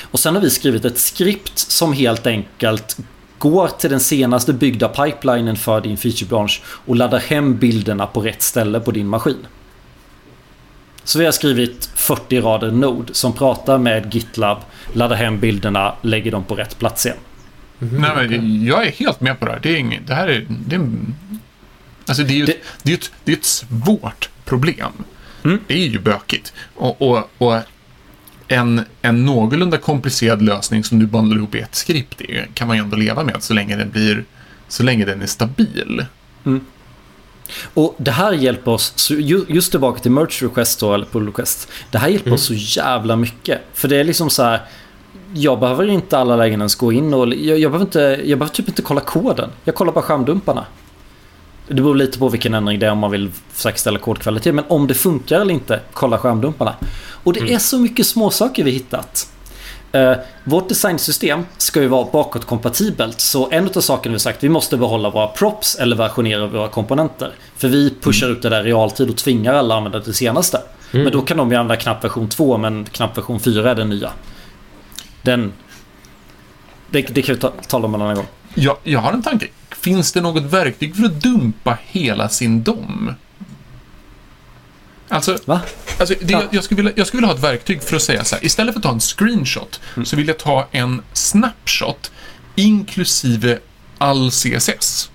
Och 0.00 0.20
sen 0.20 0.34
har 0.34 0.42
vi 0.42 0.50
skrivit 0.50 0.84
ett 0.84 0.98
skript 0.98 1.58
som 1.58 1.92
helt 1.92 2.26
enkelt 2.26 2.96
går 3.38 3.68
till 3.68 3.90
den 3.90 4.00
senaste 4.00 4.52
byggda 4.52 4.88
pipelinen 4.88 5.56
för 5.56 5.80
din 5.80 5.96
feature-branch 5.96 6.62
och 6.66 6.96
laddar 6.96 7.18
hem 7.18 7.56
bilderna 7.56 8.06
på 8.06 8.20
rätt 8.20 8.42
ställe 8.42 8.80
på 8.80 8.90
din 8.90 9.08
maskin. 9.08 9.46
Så 11.04 11.18
vi 11.18 11.24
har 11.24 11.32
skrivit 11.32 11.90
40 11.94 12.40
rader 12.40 12.70
Node 12.70 13.14
som 13.14 13.32
pratar 13.32 13.78
med 13.78 14.14
GitLab, 14.14 14.58
laddar 14.92 15.16
hem 15.16 15.40
bilderna, 15.40 15.94
lägger 16.02 16.30
dem 16.30 16.44
på 16.44 16.54
rätt 16.54 16.78
plats 16.78 17.06
igen. 17.06 17.18
Nej, 17.78 18.28
men 18.28 18.64
jag 18.64 18.86
är 18.86 18.90
helt 18.90 19.20
med 19.20 19.40
på 19.40 19.46
det 19.46 19.52
här. 19.52 19.60
Det, 19.62 19.68
är 19.72 19.76
inget, 19.76 20.06
det 20.06 20.14
här 20.14 20.28
är... 20.28 20.46
Det 20.48 20.76
är 20.76 20.88
alltså 22.06 22.22
det 22.22 22.32
är 22.32 22.36
ju 22.36 22.44
Det- 22.46 22.52
det... 22.52 22.58
Det 22.82 22.92
är 22.92 22.96
ett, 22.96 23.12
det 23.24 23.32
är 23.32 23.36
ett 23.36 23.44
svårt 23.44 24.28
problem. 24.44 24.92
Mm. 25.44 25.58
Det 25.66 25.74
är 25.74 25.86
ju 25.86 25.98
bökigt. 25.98 26.52
Och, 26.74 27.02
och, 27.02 27.30
och 27.38 27.60
en, 28.48 28.82
en 29.02 29.24
någorlunda 29.26 29.78
komplicerad 29.78 30.42
lösning 30.42 30.84
som 30.84 30.98
du 30.98 31.06
bandlar 31.06 31.36
ihop 31.36 31.54
i 31.54 31.60
ett 31.60 31.74
skript 31.74 32.22
kan 32.54 32.68
man 32.68 32.76
ju 32.76 32.82
ändå 32.82 32.96
leva 32.96 33.24
med 33.24 33.42
så 33.42 33.54
länge 33.54 33.76
den 33.76 33.90
blir 33.90 34.24
så 34.68 34.82
länge 34.82 35.04
den 35.04 35.22
är 35.22 35.26
stabil. 35.26 36.06
Och 37.74 37.94
det 37.98 38.10
här 38.10 38.32
hjälper 38.32 38.70
oss, 38.70 38.92
så 38.96 39.14
ju- 39.14 39.44
just 39.48 39.70
tillbaka 39.70 40.00
till 40.00 40.10
merch 40.10 40.42
request 40.42 40.80
då, 40.80 40.94
eller 40.94 41.06
pull 41.06 41.26
request. 41.26 41.68
Det 41.90 41.98
här 41.98 42.08
hjälper 42.08 42.32
oss 42.32 42.46
så 42.46 42.54
jävla 42.54 43.16
mycket. 43.16 43.60
För 43.74 43.88
det 43.88 43.96
är 43.96 44.04
liksom 44.04 44.30
så 44.30 44.42
här. 44.42 44.62
Jag 45.34 45.60
behöver 45.60 45.86
inte 45.88 46.18
alla 46.18 46.36
lägen 46.36 46.60
ens 46.60 46.74
gå 46.74 46.92
in 46.92 47.14
och 47.14 47.28
jag, 47.28 47.58
jag, 47.58 47.70
behöver 47.72 47.80
inte, 47.86 47.98
jag 48.24 48.38
behöver 48.38 48.54
typ 48.54 48.68
inte 48.68 48.82
kolla 48.82 49.00
koden. 49.00 49.50
Jag 49.64 49.74
kollar 49.74 49.92
bara 49.92 50.02
skärmdumparna. 50.04 50.64
Det 51.68 51.74
beror 51.74 51.94
lite 51.94 52.18
på 52.18 52.28
vilken 52.28 52.54
ändring 52.54 52.78
det 52.78 52.86
är 52.86 52.90
om 52.90 52.98
man 52.98 53.10
vill 53.10 53.30
säkerställa 53.52 53.98
kodkvalitet. 53.98 54.54
Men 54.54 54.64
om 54.68 54.86
det 54.86 54.94
funkar 54.94 55.40
eller 55.40 55.54
inte, 55.54 55.80
kolla 55.92 56.18
skärmdumparna. 56.18 56.74
Och 57.24 57.32
det 57.32 57.40
är 57.52 57.58
så 57.58 57.78
mycket 57.78 58.06
småsaker 58.06 58.64
vi 58.64 58.70
hittat. 58.70 59.30
Eh, 59.94 60.16
vårt 60.44 60.68
designsystem 60.68 61.46
ska 61.56 61.80
ju 61.80 61.88
vara 61.88 62.08
bakåtkompatibelt. 62.12 63.20
Så 63.20 63.50
en 63.50 63.68
av 63.76 63.80
sakerna 63.80 64.12
vi 64.12 64.18
sagt, 64.18 64.44
vi 64.44 64.48
måste 64.48 64.76
behålla 64.76 65.10
våra 65.10 65.26
props 65.26 65.74
eller 65.74 65.96
versionera 65.96 66.46
våra 66.46 66.68
komponenter. 66.68 67.32
För 67.56 67.68
vi 67.68 67.94
pushar 68.00 68.28
ut 68.28 68.42
det 68.42 68.48
där 68.48 68.66
i 68.66 68.70
realtid 68.70 69.10
och 69.10 69.16
tvingar 69.16 69.54
alla 69.54 69.74
använda 69.74 69.98
det 69.98 70.12
senaste. 70.12 70.60
Men 70.90 71.12
då 71.12 71.22
kan 71.22 71.36
de 71.36 71.50
ju 71.50 71.56
använda 71.56 71.76
knapp 71.76 72.04
version 72.04 72.28
2 72.28 72.58
men 72.58 72.84
knapp 72.84 73.18
version 73.18 73.40
4 73.40 73.70
är 73.70 73.74
den 73.74 73.88
nya. 73.88 74.10
Den... 75.22 75.52
Det, 76.90 77.02
det 77.02 77.22
kan 77.22 77.34
vi 77.34 77.40
ta, 77.40 77.52
tala 77.68 77.86
om 77.86 77.94
en 77.94 78.02
annan 78.02 78.14
gång. 78.14 78.26
Jag, 78.54 78.76
jag 78.82 79.00
har 79.00 79.12
en 79.12 79.22
tanke. 79.22 79.46
Finns 79.70 80.12
det 80.12 80.20
något 80.20 80.42
verktyg 80.42 80.96
för 80.96 81.04
att 81.04 81.22
dumpa 81.22 81.78
hela 81.86 82.28
sin 82.28 82.62
dom? 82.62 83.14
Alltså, 85.08 85.38
Va? 85.44 85.60
Alltså, 85.98 86.14
det, 86.20 86.32
Ja. 86.32 86.40
jag, 86.42 86.54
jag, 86.54 86.64
skulle 86.64 86.76
vilja, 86.76 86.92
jag 86.96 87.06
skulle 87.06 87.20
vilja 87.20 87.32
ha 87.32 87.38
ett 87.38 87.44
verktyg 87.44 87.82
för 87.82 87.96
att 87.96 88.02
säga 88.02 88.24
så 88.24 88.36
här. 88.36 88.44
Istället 88.44 88.74
för 88.74 88.78
att 88.78 88.82
ta 88.82 88.90
en 88.92 89.00
screenshot 89.00 89.80
Mm. 89.96 90.06
så 90.06 90.16
vill 90.16 90.28
jag 90.28 90.38
ta 90.38 90.68
en 90.72 91.02
snapshot 91.12 92.10
inklusive 92.68 93.58
all 93.98 94.30
CSS. 94.30 95.10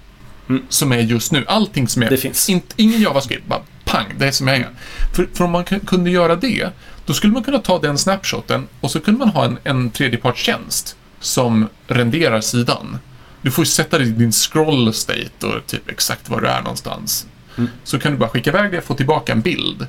Mm. 0.50 0.64
Som 0.70 0.92
är 0.92 0.98
just 1.00 1.32
nu. 1.32 1.46
Allting 1.48 1.88
som 1.88 2.04
är... 2.04 2.10
Det 2.10 2.18
finns. 2.18 2.50
Inte, 2.50 2.74
ingen 2.78 3.02
JavaScript, 3.02 3.48
bara 3.48 3.62
pang, 3.86 4.06
det 4.18 4.28
är 4.28 4.32
som 4.32 4.48
jag 4.48 4.58
är. 4.58 4.70
För, 5.16 5.30
för 5.34 5.44
om 5.44 5.52
man 5.52 5.66
kun- 5.66 5.86
kunde 5.86 6.10
göra 6.10 6.36
det, 6.36 6.70
då 7.06 7.14
skulle 7.14 7.34
man 7.34 7.44
kunna 7.44 7.60
ta 7.60 7.80
den 7.80 7.98
snapshoten 7.98 8.68
och 8.82 8.92
så 8.92 9.00
kunde 9.00 9.20
man 9.20 9.30
ha 9.30 9.46
en, 9.46 9.58
en 9.64 9.92
tredjepartstjänst 9.92 10.96
som 11.20 11.70
renderar 11.88 12.42
sidan. 12.42 13.00
Du 13.42 13.52
får 13.52 13.62
ju 13.66 13.70
sätta 13.70 13.98
det 13.98 14.04
i 14.06 14.10
din 14.10 14.32
scroll 14.32 14.94
state 14.94 15.46
och 15.46 15.66
typ 15.68 15.90
exakt 15.90 16.30
var 16.30 16.42
du 16.42 16.48
är 16.48 16.62
någonstans. 16.62 17.26
Mm. 17.60 17.70
Så 17.84 18.00
kan 18.00 18.12
du 18.12 18.18
bara 18.18 18.30
skicka 18.30 18.50
iväg 18.50 18.72
det 18.72 18.78
och 18.78 18.84
få 18.84 18.94
tillbaka 18.94 19.32
en 19.32 19.42
bild. 19.42 19.88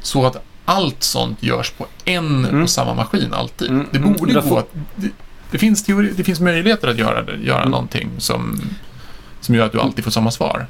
Så 0.00 0.26
att 0.26 0.36
allt 0.64 1.02
sånt 1.02 1.42
görs 1.42 1.70
på 1.70 1.86
en 2.04 2.62
och 2.62 2.70
samma 2.70 2.94
maskin 2.94 3.32
alltid. 3.34 3.70
Mm, 3.70 3.86
Det 3.90 3.98
mm, 3.98 4.12
borde 4.12 4.32
därför- 4.32 4.48
gå 4.50 4.58
att... 4.58 4.68
Det, 4.96 5.08
det, 5.50 5.58
finns 5.58 5.84
teori, 5.84 6.12
det 6.16 6.24
finns 6.24 6.40
möjligheter 6.40 6.88
att 6.88 6.98
göra, 6.98 7.22
det, 7.22 7.36
göra 7.36 7.58
Mm. 7.58 7.70
någonting 7.70 8.10
som, 8.18 8.60
som 9.40 9.54
gör 9.54 9.66
att 9.66 9.72
du 9.72 9.80
alltid 9.80 10.04
får 10.04 10.10
samma 10.10 10.30
svar. 10.30 10.66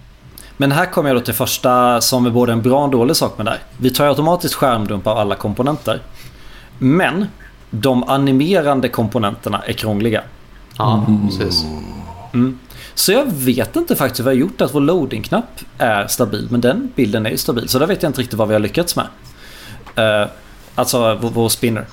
Men 0.57 0.73
här 0.73 0.87
kommer 0.87 1.09
jag 1.11 1.17
då 1.17 1.21
till 1.21 1.35
första 1.35 2.01
som 2.01 2.27
är 2.27 2.31
både 2.31 2.53
en 2.53 2.63
bra 2.63 2.79
och 2.79 2.85
en 2.85 2.91
dålig 2.91 3.17
sak 3.17 3.37
med 3.39 3.47
det 3.47 3.51
här. 3.51 3.61
Vi 3.77 3.91
tar 3.91 4.07
automatiskt 4.07 4.55
skärmdump 4.55 5.07
av 5.07 5.19
alla 5.19 5.35
komponenter. 5.35 6.01
Men 6.79 7.27
de 7.71 8.05
animerande 8.05 8.89
komponenterna 8.89 9.63
är 9.67 9.73
krångliga. 9.73 10.23
Ja, 10.79 11.07
precis. 11.27 11.65
Så 13.01 13.13
jag 13.13 13.33
vet 13.33 13.77
inte 13.77 13.97
faktiskt 13.97 14.21
vad 14.21 14.35
jag 14.35 14.37
har 14.37 14.41
gjort 14.41 14.61
att 14.61 14.75
vår 14.75 14.81
loading-knapp 14.81 15.61
är 15.79 16.07
stabil. 16.07 16.49
Men 16.51 16.61
den 16.61 16.93
bilden 16.97 17.27
är 17.27 17.31
ju 17.31 17.37
stabil. 17.37 17.69
Så 17.69 17.79
där 17.79 17.87
vet 17.87 18.03
jag 18.03 18.11
inte 18.11 18.21
riktigt 18.21 18.39
vad 18.39 18.49
vi 18.49 18.55
har 18.55 18.61
lyckats 18.61 18.97
med. 18.97 19.07
Uh, 19.99 20.31
alltså 20.75 21.15
vår, 21.15 21.31
vår 21.31 21.49
spinner. 21.49 21.87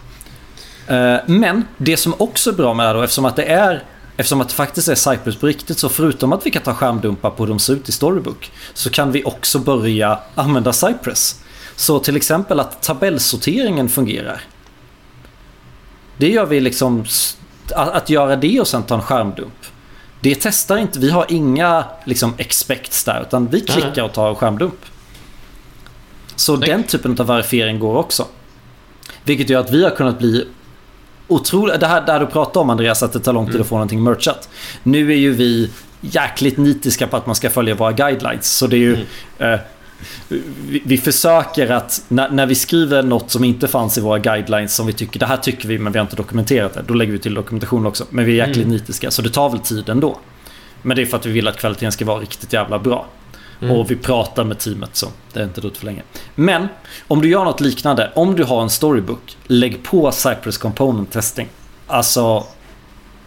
Eh, 0.88 1.18
men 1.26 1.64
det 1.78 1.98
som 1.98 2.14
också 2.18 2.50
är 2.50 2.54
bra 2.54 2.74
med 2.74 2.84
det 2.84 2.88
här 2.88 2.96
då, 2.96 3.02
eftersom 3.02 3.26
att 3.26 3.36
det 3.36 3.44
är 3.44 3.84
Eftersom 4.20 4.42
att 4.42 4.50
det 4.50 4.56
faktiskt 4.56 4.88
är 4.88 4.96
Cypress 4.96 5.36
på 5.36 5.48
riktigt 5.48 5.80
så 5.80 5.90
förutom 5.90 6.34
att 6.34 6.46
vi 6.46 6.52
kan 6.52 6.62
ta 6.62 6.74
skärmdumpar 6.74 7.30
på 7.30 7.44
hur 7.44 7.50
de 7.50 7.60
ser 7.60 7.74
ut 7.74 7.90
i 7.90 7.92
Storybook 7.92 8.52
så 8.74 8.90
kan 8.90 9.12
vi 9.12 9.24
också 9.24 9.60
börja 9.60 10.20
använda 10.36 10.74
Cypress. 10.74 11.44
Så 11.76 12.00
till 12.00 12.16
exempel 12.16 12.60
att 12.60 12.82
tabellsorteringen 12.82 13.90
fungerar. 13.90 14.42
Det 16.18 16.30
gör 16.30 16.46
vi 16.46 16.60
liksom... 16.60 17.06
Att, 17.76 17.90
att 17.90 18.10
göra 18.10 18.36
det 18.36 18.60
och 18.60 18.68
sen 18.68 18.84
ta 18.84 18.96
en 18.96 19.02
skärmdump. 19.02 19.54
Det 20.28 20.36
testar 20.36 20.78
inte. 20.78 21.00
Vi 21.00 21.10
har 21.10 21.26
inga 21.30 21.84
liksom 22.06 22.34
expects 22.38 23.04
där 23.04 23.22
utan 23.22 23.48
vi 23.48 23.62
klickar 23.62 24.04
och 24.04 24.14
tar 24.14 24.36
skärmdump. 24.36 24.86
Så 26.36 26.56
Snyggt. 26.56 26.72
den 26.72 26.84
typen 26.84 27.20
av 27.20 27.28
verifiering 27.28 27.80
går 27.80 27.96
också. 27.96 28.26
Vilket 29.24 29.50
gör 29.50 29.60
att 29.60 29.72
vi 29.72 29.84
har 29.84 29.90
kunnat 29.90 30.20
bli 30.20 30.48
otroligt... 31.28 31.80
Det 31.80 31.88
här 31.88 32.06
där 32.06 32.20
du 32.20 32.26
pratade 32.26 32.60
om 32.60 32.70
Andreas 32.70 33.04
att 33.04 33.14
det 33.14 33.20
tar 33.20 33.34
lång 33.34 33.52
tid 33.52 33.62
att 33.62 33.68
få 33.68 33.76
någonting 33.76 34.04
merchat. 34.04 34.50
Nu 34.84 35.12
är 35.12 35.18
ju 35.18 35.34
vi 35.34 35.70
jäkligt 36.02 36.58
nitiska 36.58 37.08
på 37.08 37.18
att 37.18 37.26
man 37.26 37.36
ska 37.36 37.50
följa 37.50 37.76
våra 37.76 37.92
guidelines. 37.92 38.56
Så 38.56 38.68
det 38.68 38.76
är 38.76 38.80
ju... 38.80 39.06
Eh, 39.38 39.60
vi, 40.28 40.82
vi 40.86 40.98
försöker 40.98 41.72
att 41.72 42.04
när, 42.08 42.30
när 42.30 42.46
vi 42.46 42.56
skriver 42.56 43.04
något 43.04 43.32
som 43.32 43.44
inte 43.44 43.68
fanns 43.68 43.98
i 43.98 44.02
våra 44.02 44.20
guidelines 44.20 44.76
som 44.76 44.88
vi 44.88 44.94
tycker 44.94 45.20
det 45.20 45.26
här 45.26 45.38
tycker 45.38 45.68
vi 45.68 45.78
men 45.78 45.94
vi 45.94 46.00
har 46.00 46.06
inte 46.06 46.16
dokumenterat 46.16 46.74
det. 46.74 46.84
Då 46.88 46.94
lägger 46.94 47.12
vi 47.12 47.20
till 47.20 47.34
dokumentation 47.34 47.86
också. 47.86 48.06
Men 48.10 48.26
vi 48.26 48.40
är 48.40 48.48
jäkligt 48.48 48.66
Mm. 48.66 48.78
nitiska 48.78 49.12
så 49.12 49.22
det 49.22 49.30
tar 49.30 49.50
väl 49.50 49.60
tid 49.60 49.90
ändå. 49.90 50.18
Men 50.82 50.96
det 50.96 51.02
är 51.02 51.06
för 51.06 51.18
att 51.18 51.26
vi 51.26 51.32
vill 51.32 51.48
att 51.48 51.58
kvaliteten 51.58 51.92
ska 51.92 52.06
vara 52.06 52.20
riktigt 52.20 52.54
jävla 52.54 52.80
bra. 52.80 53.06
Mm. 53.62 53.76
Och 53.76 53.92
vi 53.92 53.96
pratar 53.96 54.44
med 54.44 54.60
teamet 54.60 54.96
så 54.96 55.08
det 55.34 55.40
är 55.40 55.44
inte 55.44 55.62
dött 55.62 55.78
för 55.78 55.86
länge. 55.86 56.04
Men 56.36 56.68
om 57.08 57.22
du 57.22 57.30
gör 57.30 57.46
något 57.46 57.62
liknande. 57.62 58.12
Om 58.16 58.36
du 58.36 58.44
har 58.44 58.62
en 58.62 58.70
storybook. 58.70 59.38
Lägg 59.48 59.84
på 59.84 60.12
Cypress 60.12 60.58
Component 60.58 61.12
Testing. 61.12 61.48
Alltså 61.88 62.48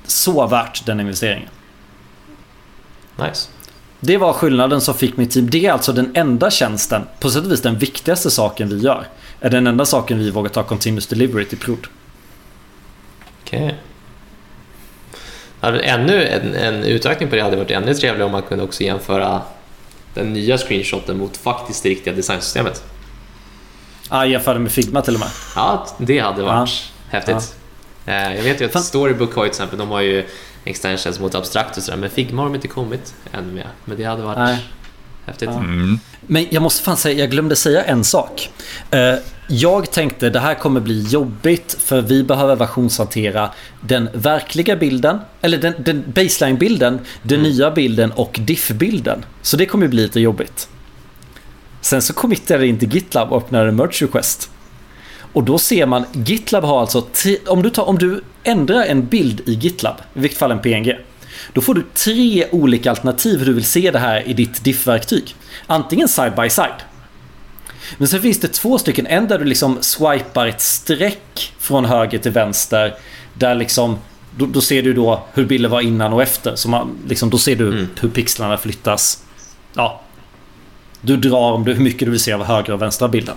så 0.06 0.46
värt 0.46 0.86
den 0.86 1.00
investeringen. 1.00 1.48
Nice. 3.16 3.48
Det 4.00 4.16
var 4.16 4.32
skillnaden 4.32 4.80
som 4.80 4.94
fick 4.94 5.16
mitt 5.16 5.30
team. 5.30 5.50
Det 5.50 5.66
är 5.66 5.72
alltså 5.72 5.92
den 5.92 6.10
enda 6.14 6.50
tjänsten, 6.50 7.02
på 7.20 7.30
sätt 7.30 7.44
och 7.44 7.52
vis 7.52 7.62
den 7.62 7.78
viktigaste 7.78 8.30
saken 8.30 8.68
vi 8.68 8.78
gör. 8.78 9.06
Är 9.40 9.50
den 9.50 9.66
enda 9.66 9.84
saken 9.84 10.18
vi 10.18 10.30
vågar 10.30 10.50
ta 10.50 10.62
Continuous 10.62 11.06
Delivery 11.06 11.44
till 11.44 11.58
prod. 11.58 11.86
Okej. 13.42 13.78
Okay. 15.60 15.80
Ännu 15.82 16.24
en, 16.24 16.54
en 16.54 16.84
utökning 16.84 17.28
på 17.28 17.36
det 17.36 17.42
hade 17.42 17.56
varit 17.56 17.70
ännu 17.70 17.94
trevligare 17.94 18.24
om 18.24 18.32
man 18.32 18.42
kunde 18.42 18.64
också 18.64 18.82
jämföra 18.82 19.42
den 20.14 20.32
nya 20.32 20.58
screenshoten 20.58 21.18
mot 21.18 21.36
faktiskt 21.36 21.82
det 21.82 21.88
riktiga 21.88 22.14
designsystemet. 22.14 22.82
Ah, 24.08 24.24
jämförde 24.24 24.60
med 24.60 24.72
Figma 24.72 25.02
till 25.02 25.14
och 25.14 25.20
med. 25.20 25.28
Ja, 25.56 25.86
det 25.98 26.18
hade 26.18 26.42
varit 26.42 26.92
häftigt. 27.08 27.56
Eh, 28.06 28.36
Jag 28.36 28.42
vet 28.42 28.60
ju 28.60 28.64
att. 28.64 28.84
Storybook 28.84 29.34
har 29.34 29.44
ju 29.44 29.48
till 29.48 29.54
exempel, 29.54 29.78
de 29.78 29.88
har 29.88 30.00
ju 30.00 30.26
extensions 30.64 31.20
mot 31.20 31.34
abstrakt 31.34 31.76
och 31.76 31.82
sådär, 31.82 31.98
men 31.98 32.10
Figma 32.10 32.42
har 32.42 32.48
de 32.48 32.54
inte 32.54 32.68
kommit 32.68 33.14
än 33.32 33.54
med. 33.54 33.66
Men 33.84 33.96
det 33.96 34.04
hade 34.04 34.22
varit 34.22 34.38
Nej. 34.38 34.58
häftigt. 35.26 35.48
Mm. 35.48 35.98
Men 36.26 36.46
jag 36.50 36.62
måste 36.62 36.82
fan 36.84 36.96
säga, 36.96 37.18
jag 37.18 37.30
glömde 37.30 37.56
säga 37.56 37.82
en 37.84 38.04
sak. 38.04 38.50
Eh, 38.90 39.14
Jag 39.52 39.90
tänkte 39.90 40.30
det 40.30 40.40
här 40.40 40.54
kommer 40.54 40.80
bli 40.80 41.02
jobbigt 41.02 41.76
för 41.80 42.00
vi 42.00 42.22
behöver 42.22 42.56
versionshantera 42.56 43.50
den 43.80 44.08
verkliga 44.14 44.76
bilden, 44.76 45.18
eller 45.40 45.58
den, 45.58 45.74
den 45.78 46.04
baseline-bilden, 46.06 46.98
den 47.22 47.42
nya 47.42 47.70
bilden 47.70 48.12
och 48.12 48.38
diff-bilden. 48.42 49.24
Så 49.42 49.56
det 49.56 49.66
kommer 49.66 49.88
bli 49.88 50.02
lite 50.02 50.20
jobbigt. 50.20 50.68
Sen 51.80 52.02
så 52.02 52.12
committade 52.12 52.60
jag 52.60 52.68
in 52.68 52.78
till 52.78 52.94
GitLab 52.94 53.32
och 53.32 53.36
öppnade 53.36 53.68
en 53.68 53.76
merge 53.76 54.04
request. 54.04 54.50
Och 55.32 55.44
då 55.44 55.58
ser 55.58 55.86
man, 55.86 56.04
GitLab 56.12 56.64
har 56.64 56.80
alltså, 56.80 57.06
om, 57.46 57.62
du 57.62 57.70
tar, 57.70 57.88
om 57.88 57.98
du 57.98 58.22
ändrar 58.42 58.82
en 58.84 59.06
bild 59.06 59.40
i 59.46 59.52
GitLab, 59.52 59.94
i 60.14 60.20
vilket 60.20 60.38
fall 60.38 60.50
en 60.50 60.58
PNG, 60.58 60.96
då 61.52 61.60
får 61.60 61.74
du 61.74 61.84
tre 61.94 62.46
olika 62.50 62.90
alternativ 62.90 63.38
hur 63.38 63.46
du 63.46 63.52
vill 63.52 63.64
se 63.64 63.90
det 63.90 63.98
här 63.98 64.28
i 64.28 64.32
ditt 64.32 64.64
diff-verktyg. 64.64 65.34
Antingen 65.66 66.08
side 66.08 66.32
by 66.36 66.50
side. 66.50 66.82
Men 67.98 68.08
sen 68.08 68.22
finns 68.22 68.40
det 68.40 68.48
två 68.48 68.78
stycken. 68.78 69.06
En 69.06 69.28
där 69.28 69.38
du 69.38 69.44
liksom 69.44 69.78
swipar 69.80 70.46
ett 70.46 70.60
streck 70.60 71.52
från 71.58 71.84
höger 71.84 72.18
till 72.18 72.32
vänster. 72.32 72.94
Där 73.34 73.54
liksom, 73.54 73.98
då, 74.36 74.46
då 74.46 74.60
ser 74.60 74.82
du 74.82 74.92
då 74.92 75.24
hur 75.34 75.44
bilden 75.44 75.70
var 75.70 75.80
innan 75.80 76.12
och 76.12 76.22
efter. 76.22 76.56
Så 76.56 76.68
man, 76.68 76.98
liksom, 77.08 77.30
då 77.30 77.38
ser 77.38 77.56
du 77.56 77.68
Mm. 77.68 77.88
hur 78.00 78.08
pixlarna 78.08 78.56
flyttas. 78.56 79.22
Ja. 79.74 80.00
Du 81.00 81.16
drar 81.16 81.52
om 81.52 81.64
du, 81.64 81.72
hur 81.72 81.82
mycket 81.84 82.06
du 82.06 82.10
vill 82.10 82.20
se 82.20 82.32
av 82.32 82.44
höger 82.44 82.72
och 82.72 82.82
vänstra 82.82 83.08
bilden. 83.08 83.36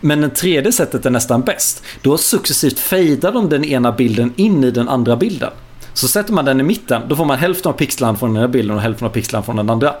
Men 0.00 0.20
det 0.20 0.28
tredje 0.28 0.72
sättet 0.72 1.06
är 1.06 1.10
nästan 1.10 1.40
bäst. 1.42 1.82
Då 2.02 2.18
successivt 2.18 2.78
fejdar 2.78 3.32
de 3.32 3.48
den 3.48 3.64
ena 3.64 3.92
bilden 3.92 4.32
in 4.36 4.64
i 4.64 4.70
den 4.70 4.88
andra 4.88 5.16
bilden. 5.16 5.50
Så 5.94 6.08
sätter 6.08 6.32
man 6.32 6.44
den 6.44 6.60
i 6.60 6.62
mitten, 6.62 7.02
då 7.08 7.16
får 7.16 7.24
man 7.24 7.38
hälften 7.38 7.72
av 7.72 7.76
pixlarna 7.76 8.18
från 8.18 8.34
den 8.34 8.42
ena 8.42 8.48
bilden 8.48 8.76
och 8.76 8.82
hälften 8.82 9.06
av 9.06 9.10
pixlarna 9.10 9.42
från 9.42 9.56
den 9.56 9.70
andra. 9.70 9.94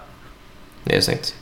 Det 0.84 0.96
är 0.96 1.00
snyggt. 1.00 1.34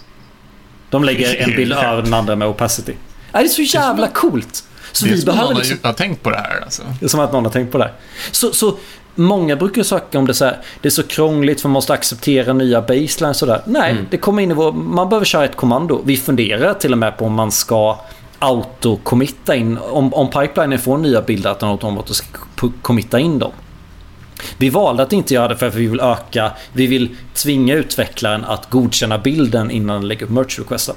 De 0.90 1.04
lägger 1.04 1.36
en 1.36 1.56
bild 1.56 1.72
över 1.72 2.02
den 2.02 2.14
andra 2.14 2.36
med 2.36 2.48
opacity. 2.48 2.92
Ja, 3.32 3.38
det 3.38 3.44
är 3.44 3.48
så 3.48 3.62
jävla 3.62 4.08
coolt! 4.08 4.64
Så 4.92 5.04
det 5.04 5.10
är 5.10 5.14
vi 5.14 5.20
som 5.20 5.26
behöver 5.26 5.48
någon 5.50 5.58
liksom... 5.58 5.78
har 5.82 5.92
tänkt 5.92 6.22
på 6.22 6.30
det 6.30 6.36
här. 6.36 6.60
Alltså. 6.64 6.82
Det 7.00 7.06
är 7.06 7.08
som 7.08 7.20
att 7.20 7.32
någon 7.32 7.44
har 7.44 7.52
tänkt 7.52 7.72
på 7.72 7.78
det. 7.78 7.84
här. 7.84 7.92
Så, 8.30 8.52
så 8.52 8.76
många 9.14 9.56
brukar 9.56 9.82
söka 9.82 10.18
om 10.18 10.26
det 10.26 10.34
så 10.34 10.44
här. 10.44 10.58
Det 10.82 10.88
är 10.88 10.90
så 10.90 11.02
krångligt 11.02 11.60
för 11.60 11.68
man 11.68 11.72
måste 11.72 11.92
acceptera 11.92 12.52
nya 12.52 12.80
baselines 12.80 13.22
och 13.22 13.36
sådär. 13.36 13.62
Nej, 13.66 13.90
Mm. 13.92 14.06
det 14.10 14.16
kommer 14.16 14.42
in 14.42 14.50
i 14.50 14.54
vår... 14.54 14.72
Man 14.72 15.08
behöver 15.08 15.24
köra 15.24 15.44
ett 15.44 15.56
kommando. 15.56 16.02
Vi 16.04 16.16
funderar 16.16 16.74
till 16.74 16.92
och 16.92 16.98
med 16.98 17.18
på 17.18 17.24
om 17.24 17.32
man 17.34 17.52
ska 17.52 18.00
autocommitta 18.38 19.56
in. 19.56 19.78
Om, 19.78 20.14
om 20.14 20.30
pipelinen 20.30 20.78
får 20.78 20.98
nya 20.98 21.22
bilder 21.22 21.50
att 21.50 21.60
den 21.60 21.68
automatiskt 21.68 22.28
ska 22.54 22.70
committa 22.82 23.18
in 23.18 23.38
dem. 23.38 23.52
Vi 24.58 24.70
valde 24.70 25.02
att 25.02 25.12
inte 25.12 25.34
göra 25.34 25.48
det 25.48 25.56
för 25.56 25.66
att 25.66 25.74
vi 25.74 25.86
vill 25.86 26.00
öka, 26.00 26.52
vi 26.72 26.86
vill 26.86 27.16
tvinga 27.34 27.74
utvecklaren 27.74 28.44
att 28.44 28.70
godkänna 28.70 29.18
bilden 29.18 29.70
innan 29.70 30.00
den 30.00 30.08
lägger 30.08 30.26
upp 30.26 30.32
merch 30.32 30.58
requesten. 30.58 30.96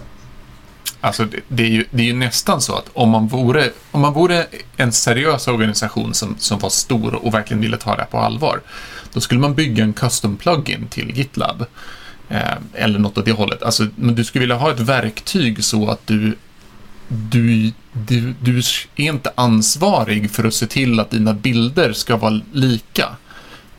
Alltså, 1.02 1.25
det, 1.25 1.39
det, 1.47 1.63
är 1.63 1.67
ju, 1.67 1.86
det 1.91 2.02
är 2.04 2.08
ju 2.08 2.13
nästan 2.13 2.62
så 2.62 2.75
att 2.75 2.89
om 2.93 3.10
man 3.10 3.28
vore, 3.28 3.69
om 3.91 4.02
man 4.02 4.13
vore 4.13 4.45
en 4.78 4.91
seriös 4.91 5.47
organisation 5.47 6.13
som, 6.13 6.36
som 6.39 6.60
var 6.60 6.69
stor 6.69 7.25
och 7.25 7.34
verkligen 7.34 7.62
ville 7.62 7.78
ta 7.78 7.95
det 7.95 8.02
här 8.02 8.10
på 8.10 8.17
allvar, 8.17 8.62
då 9.13 9.21
skulle 9.21 9.39
man 9.39 9.54
bygga 9.54 9.84
en 9.84 9.93
custom 9.93 10.38
plugin 10.38 10.88
till 10.88 11.17
GitLab. 11.17 11.65
Eh, 12.30 12.54
eller 12.73 12.99
något 12.99 13.17
åt 13.17 13.25
det 13.25 13.32
hållet. 13.32 13.63
Alltså, 13.63 13.88
men 13.95 14.15
du 14.15 14.23
skulle 14.23 14.39
vilja 14.39 14.56
ha 14.56 14.71
ett 14.71 14.80
verktyg 14.80 15.63
så 15.63 15.89
att 15.89 16.08
du, 16.08 16.38
du, 17.10 17.72
du, 17.93 18.34
du 18.41 18.58
är 18.95 19.04
inte 19.04 19.32
ansvarig 19.36 20.32
för 20.32 20.43
att 20.43 20.54
se 20.54 20.67
till 20.67 21.00
att 21.00 21.12
dina 21.12 21.34
bilder 21.34 21.93
ska 21.93 22.17
vara 22.17 22.41
lika. 22.54 23.10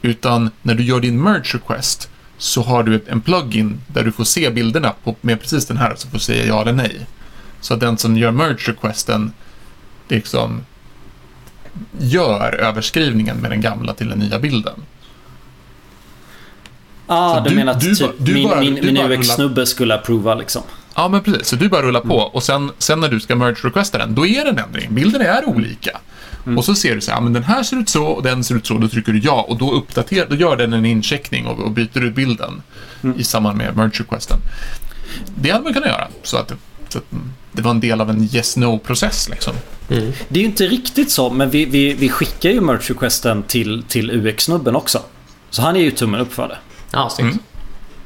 Utan 0.02 0.50
när 0.62 0.74
du 0.74 0.82
gör 0.84 1.00
din 1.00 1.22
merge 1.22 1.54
request 1.54 2.10
så 2.38 2.62
har 2.62 2.82
du 2.82 3.04
en 3.06 3.20
plugin 3.20 3.80
där 3.86 4.04
du 4.04 4.12
får 4.12 4.24
se 4.24 4.50
bilderna 4.50 4.94
på, 5.04 5.16
med 5.20 5.40
precis 5.40 5.66
den 5.66 5.76
här, 5.76 5.94
så 5.96 6.08
får 6.08 6.14
du 6.14 6.20
säga 6.20 6.46
ja 6.46 6.62
eller 6.62 6.72
nej. 6.72 7.06
Så 7.60 7.74
att 7.74 7.80
den 7.80 7.98
som 7.98 8.16
gör 8.16 8.30
merge 8.30 8.70
requesten 8.70 9.32
liksom 10.08 10.64
gör 11.98 12.54
överskrivningen 12.54 13.36
med 13.36 13.50
den 13.50 13.60
gamla 13.60 13.94
till 13.94 14.08
den 14.08 14.18
nya 14.18 14.38
bilden. 14.38 14.74
Ah, 17.06 17.34
Så 17.34 17.48
du, 17.48 17.56
menar 17.56 17.72
att 17.72 17.80
du 17.80 17.94
typ 17.94 18.10
du 18.18 18.34
min, 18.34 18.58
min, 18.60 18.74
min 18.74 18.96
UX-snubbe 18.96 19.66
skulle 19.66 19.94
approva 19.94 20.34
liksom? 20.34 20.62
Ja, 20.94 21.08
men 21.08 21.22
precis. 21.22 21.46
Så 21.48 21.56
du 21.56 21.68
bara 21.68 21.82
rullar 21.82 22.00
på 22.00 22.16
och 22.16 22.42
sen, 22.42 22.70
sen 22.78 23.00
när 23.00 23.08
du 23.08 23.20
ska 23.20 23.36
merge 23.36 23.56
requesta 23.68 23.98
den, 23.98 24.14
då 24.14 24.26
är 24.26 24.44
det 24.44 24.50
en 24.50 24.58
ändring. 24.58 24.94
Bilderna 24.94 25.24
är 25.24 25.48
olika. 25.48 25.98
Och 26.56 26.64
så 26.64 26.74
ser 26.74 26.94
du 26.94 27.00
så 27.00 27.12
här, 27.12 27.20
men 27.20 27.32
den 27.32 27.44
här 27.44 27.62
ser 27.62 27.76
ut 27.76 27.88
så 27.88 28.04
och 28.04 28.22
den 28.22 28.44
ser 28.44 28.54
ut 28.54 28.66
så. 28.66 28.78
Då 28.78 28.88
trycker 28.88 29.12
du 29.12 29.18
ja 29.18 29.46
och 29.48 29.58
då, 29.58 29.72
uppdaterar, 29.72 30.26
då 30.30 30.36
gör 30.36 30.56
den 30.56 30.72
en 30.72 30.86
incheckning 30.86 31.46
och, 31.46 31.58
och 31.60 31.70
byter 31.70 32.04
ut 32.04 32.14
bilden 32.14 32.62
i 33.16 33.24
samband 33.24 33.58
med 33.58 33.76
merge 33.76 33.90
requesten. 34.00 34.38
Det 35.34 35.50
hade 35.50 35.64
man 35.64 35.74
kunnat 35.74 35.88
göra 35.88 36.08
så 36.22 36.36
att, 36.36 36.48
det- 36.48 36.56
så 36.88 36.98
att 36.98 37.12
mm, 37.12 37.24
det 37.52 37.62
var 37.62 37.70
en 37.70 37.80
del 37.80 38.00
av 38.00 38.10
en 38.10 38.22
yes-no-process 38.22 39.28
liksom. 39.30 39.52
Mm. 39.90 40.12
Det 40.28 40.38
är 40.38 40.42
ju 40.42 40.48
inte 40.48 40.66
riktigt 40.66 41.10
så, 41.10 41.30
men 41.30 41.50
vi, 41.50 41.64
vi, 41.64 41.94
vi 41.94 42.08
skickar 42.08 42.50
ju 42.50 42.60
merch 42.60 42.90
requesten 42.90 43.42
till, 43.42 43.82
till 43.88 44.10
UX-snubben 44.10 44.76
också. 44.76 45.02
Så 45.50 45.62
han 45.62 45.76
är 45.76 45.80
ju 45.80 45.90
tummen 45.90 46.20
upp 46.20 46.32
för 46.32 46.48
det. 46.48 46.58
Ja, 46.90 47.10
snyggt. 47.10 47.38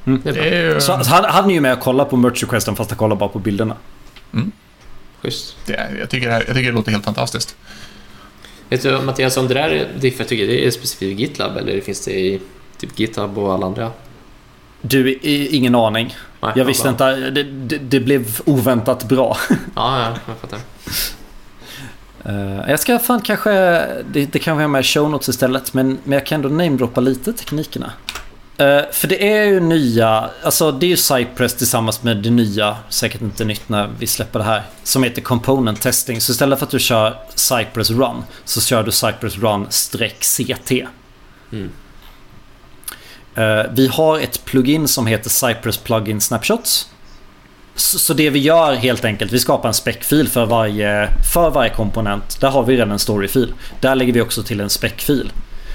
Mm. 0.07 0.21
Det 0.25 0.31
är 0.31 0.53
är, 0.77 0.81
Så 0.81 0.93
han, 0.93 1.25
han 1.25 1.51
är 1.51 1.55
ju 1.55 1.61
med 1.61 1.73
och 1.73 1.81
kollar 1.81 2.05
på 2.05 2.17
merch 2.17 2.43
requesten 2.43 2.77
fast 2.77 2.91
han 2.91 2.99
kollar 2.99 3.17
bara 3.17 3.29
på 3.29 3.39
bilderna. 3.39 3.77
Schysst. 5.23 5.57
Det, 5.67 5.91
jag, 6.01 6.11
tycker 6.11 6.27
det 6.27 6.33
här, 6.33 6.45
jag 6.47 6.57
tycker 6.57 6.69
det 6.71 6.77
låter 6.77 6.93
helt 6.93 7.05
fantastiskt. 7.05 7.57
Vet 8.69 8.83
du 8.83 8.99
Mattias, 9.01 9.37
om 9.37 9.49
det 9.49 9.55
där 9.55 9.89
diffet, 10.01 10.29
tycker 10.29 10.47
det 10.47 10.67
är 10.67 10.71
specifikt 10.71 11.19
i 11.21 11.23
GitLab 11.23 11.57
eller 11.57 11.81
finns 11.81 12.05
det 12.05 12.11
i 12.13 12.41
typ 12.79 12.99
GitHub 12.99 13.39
och 13.39 13.55
alla 13.55 13.67
andra? 13.67 13.91
Du, 14.83 15.11
i- 15.13 15.57
ingen 15.57 15.75
aning. 15.75 16.15
Nej, 16.41 16.53
Jag 16.57 16.65
visste 16.65 16.89
inte. 16.89 17.17
Det, 17.31 17.43
det, 17.43 17.79
det 17.79 18.01
blev 18.01 18.41
oväntat 18.45 19.05
bra. 19.09 19.37
Ja, 19.75 20.01
ja, 20.01 20.17
jag 20.27 20.37
fattar. 20.39 20.59
Eh, 22.25 22.71
jag 22.71 22.81
ska 22.81 22.99
fan 22.99 23.21
kanske... 23.21 23.51
Det, 24.13 24.33
det 24.33 24.39
kan 24.39 24.57
vi 24.57 24.63
ha 24.65 24.69
med 24.69 24.81
i 24.81 24.85
show 24.85 25.11
notes 25.11 25.29
istället. 25.29 25.75
Men, 25.75 25.99
men 26.05 26.13
jag 26.13 26.27
kan 26.27 26.37
ändå 26.45 26.49
namedroppa 26.49 27.01
lite 27.01 27.33
teknikerna. 27.33 27.93
Eh, 28.57 28.83
för 28.93 29.09
det 29.09 29.33
är 29.33 29.45
ju 29.45 29.61
nya... 29.61 30.31
Alltså 30.43 30.73
det 30.73 30.87
är 30.87 30.89
ju 30.89 30.97
Cypress 30.97 31.55
tillsammans 31.55 32.03
med 32.03 32.17
det 32.17 32.31
nya. 32.31 32.77
Säkert 32.89 33.21
inte 33.21 33.45
nytt 33.45 33.69
när 33.69 33.91
vi 33.99 34.07
släpper 34.07 34.39
det 34.39 34.45
här. 34.45 34.63
Som 34.83 35.03
heter 35.03 35.23
Component 35.23 35.83
Testing. 35.83 36.21
Så 36.21 36.33
istället 36.33 36.59
för 36.59 36.67
att 36.67 36.73
du 36.73 36.79
kör 36.79 37.19
Cypress 37.35 37.91
Run. 37.91 38.25
Så 38.45 38.61
kör 38.61 38.83
du 38.83 38.93
Cypress 38.93 39.39
Run 39.39 39.67
CT. 40.21 40.73
Mm. 41.53 41.71
Eh, 43.35 43.63
vi 43.73 43.87
har 43.87 44.19
ett 44.19 44.45
plugin 44.45 44.89
som 44.89 45.07
heter 45.07 45.31
Cypress 45.31 45.77
Plugin 45.77 46.21
Snapshots. 46.21 46.89
Så, 47.75 47.99
så 47.99 48.15
det 48.15 48.31
vi 48.31 48.39
gör 48.39 48.75
helt 48.75 49.05
enkelt, 49.05 49.33
vi 49.33 49.39
skapar 49.39 49.69
en 49.69 49.75
spec-fil 49.75 50.29
för 50.29 50.47
varje, 50.47 51.09
för 51.33 51.51
varje 51.51 51.71
komponent. 51.71 52.41
Där 52.41 52.49
har 52.49 52.63
vi 52.63 52.77
redan 52.77 52.91
en 52.91 52.99
story-fil. 52.99 53.55
Där 53.81 53.95
lägger 53.95 54.13
vi 54.13 54.21
också 54.21 54.43
till 54.43 54.61
en 54.61 54.71
spec-fil. 54.71 55.33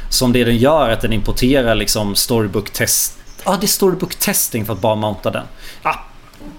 Som 0.10 0.34
det 0.34 0.43
den 0.43 0.58
gör 0.58 0.89
att 0.89 1.02
den 1.02 1.13
importerar 1.13 1.76
liksom 1.76 2.15
storybook 2.15 2.69
test... 2.69 3.19
Ja, 3.45 3.58
det 3.60 3.65
är 3.65 3.67
storybook 3.67 4.15
testing 4.15 4.65
för 4.65 4.74
att 4.74 4.82
bara 4.82 4.95
mounta 4.95 5.32
den. 5.32 5.45
Ah, 5.84 5.95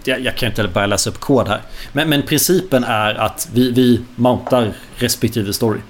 jag, 0.04 0.20
jag 0.20 0.36
kan 0.36 0.48
inte 0.48 0.68
börja 0.68 0.86
läsa 0.86 1.10
upp 1.10 1.20
kod 1.20 1.48
här. 1.48 1.62
Men, 1.92 2.08
men 2.08 2.22
principen 2.22 2.84
är 2.84 3.14
att 3.14 3.48
vi, 3.52 3.70
vi 3.70 4.00
mountar 4.16 4.72
respektive 4.96 5.52
story. 5.52 5.80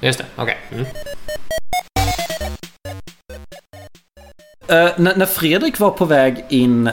Just 0.00 0.18
det, 0.18 0.24
okej. 0.36 0.58
Mm. 0.72 0.86
Eh, 4.66 4.92
när, 4.96 5.16
när 5.16 5.26
Fredrik 5.26 5.78
var 5.78 5.90
på 5.90 6.04
väg 6.04 6.44
in 6.48 6.90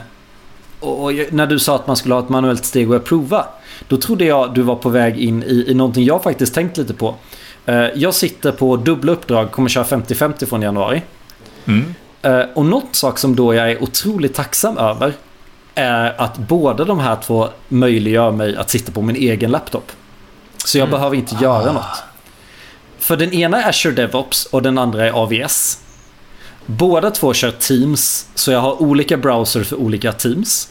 och, 0.80 1.04
och 1.04 1.12
när 1.32 1.48
du 1.48 1.60
sa 1.60 1.76
att 1.76 1.88
man 1.88 1.96
skulle 1.96 2.16
ha 2.16 2.22
ett 2.24 2.30
manuellt 2.30 2.66
steg 2.66 2.92
och 2.92 3.04
prova. 3.04 3.46
Då 3.88 3.98
trodde 3.98 4.26
jag 4.26 4.54
du 4.54 4.62
var 4.62 4.76
på 4.76 4.90
väg 4.90 5.18
in 5.18 5.44
i, 5.44 5.66
i 5.68 5.74
någonting 5.74 6.06
jag 6.06 6.24
faktiskt 6.24 6.54
tänkt 6.54 6.78
lite 6.78 6.94
på. 6.94 7.16
Eh, 7.66 7.86
jag 7.96 8.14
sitter 8.14 8.52
på 8.52 8.78
dubbla 8.78 9.12
uppdrag, 9.12 9.52
kommer 9.52 9.70
köra 9.70 9.84
50-50 9.84 10.46
från 10.46 10.62
januari. 10.62 11.02
Mm. 11.66 11.96
Eh, 12.22 12.46
och 12.56 12.66
något 12.66 12.96
sak 12.96 13.20
som 13.20 13.36
då 13.36 13.54
jag 13.54 13.72
är 13.72 13.84
otroligt 13.84 14.34
tacksam 14.34 14.78
över 14.78 15.14
är 15.76 16.22
att 16.22 16.38
båda 16.38 16.86
de 16.86 17.00
här 17.00 17.16
två 17.16 17.50
möjliggör 17.68 18.32
mig 18.32 18.58
att 18.58 18.70
sitta 18.70 18.92
på 18.92 19.02
min 19.02 19.16
egen 19.16 19.52
laptop. 19.52 19.92
Så 20.58 20.78
jag 20.78 20.90
behöver 20.90 21.16
inte 21.16 21.36
göra 21.42 21.74
något. 21.74 22.04
För 23.00 23.18
den 23.18 23.34
ena 23.34 23.64
är 23.64 23.70
Azure 23.70 23.96
DevOps 23.96 24.46
och 24.46 24.62
den 24.62 24.78
andra 24.78 25.08
är 25.08 25.12
AVS. 25.12 25.80
Båda 26.66 27.12
två 27.12 27.34
kör 27.34 27.52
Teams, 27.52 28.28
så 28.36 28.52
jag 28.52 28.60
har 28.60 28.82
olika 28.82 29.18
browser 29.18 29.64
för 29.64 29.76
olika 29.76 30.12
Teams. 30.12 30.70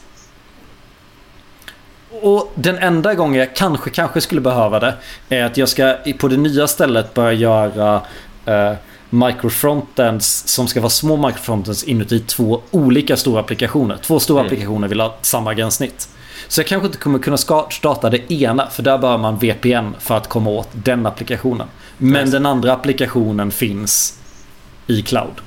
Och 2.23 2.53
den 2.55 2.79
enda 2.79 3.15
gången 3.15 3.39
jag 3.41 3.57
kanske, 3.57 3.91
kanske 3.91 4.21
skulle 4.21 4.41
behöva 4.41 4.81
det 4.81 4.95
är 5.29 5.45
att 5.45 5.57
jag 5.57 5.69
ska 5.69 5.97
på 6.19 6.29
det 6.29 6.37
nya 6.37 6.67
stället 6.67 7.15
börja 7.15 7.33
göra 7.33 8.03
eh, 8.47 8.73
microfrontends 9.11 10.49
som 10.49 10.69
ska 10.69 10.81
vara 10.81 10.91
små 10.91 11.17
microfrontends 11.27 11.85
inuti 11.85 12.21
två 12.21 12.61
olika 12.71 13.17
stora 13.17 13.41
applikationer. 13.41 13.97
Två 14.03 14.21
stora 14.21 14.41
Mm. 14.41 14.47
applikationer 14.47 14.89
vill 14.89 15.01
ha 15.01 15.15
samma 15.23 15.55
gränssnitt. 15.55 16.09
Så 16.49 16.61
jag 16.61 16.67
kanske 16.67 16.87
inte 16.87 16.99
kommer 16.99 17.19
kunna 17.19 17.37
starta 17.71 18.11
det 18.11 18.33
ena 18.33 18.67
för 18.67 18.83
där 18.83 18.99
behöver 18.99 19.19
man 19.19 19.39
VPN 19.39 19.95
för 19.99 20.17
att 20.17 20.29
komma 20.29 20.51
åt 20.51 20.69
den 20.73 21.07
applikationen. 21.07 21.67
Men 21.99 22.31
den 22.31 22.47
andra 22.47 22.73
applikationen 22.73 23.51
finns 23.51 24.19
i 24.87 25.03
cloud. 25.03 25.41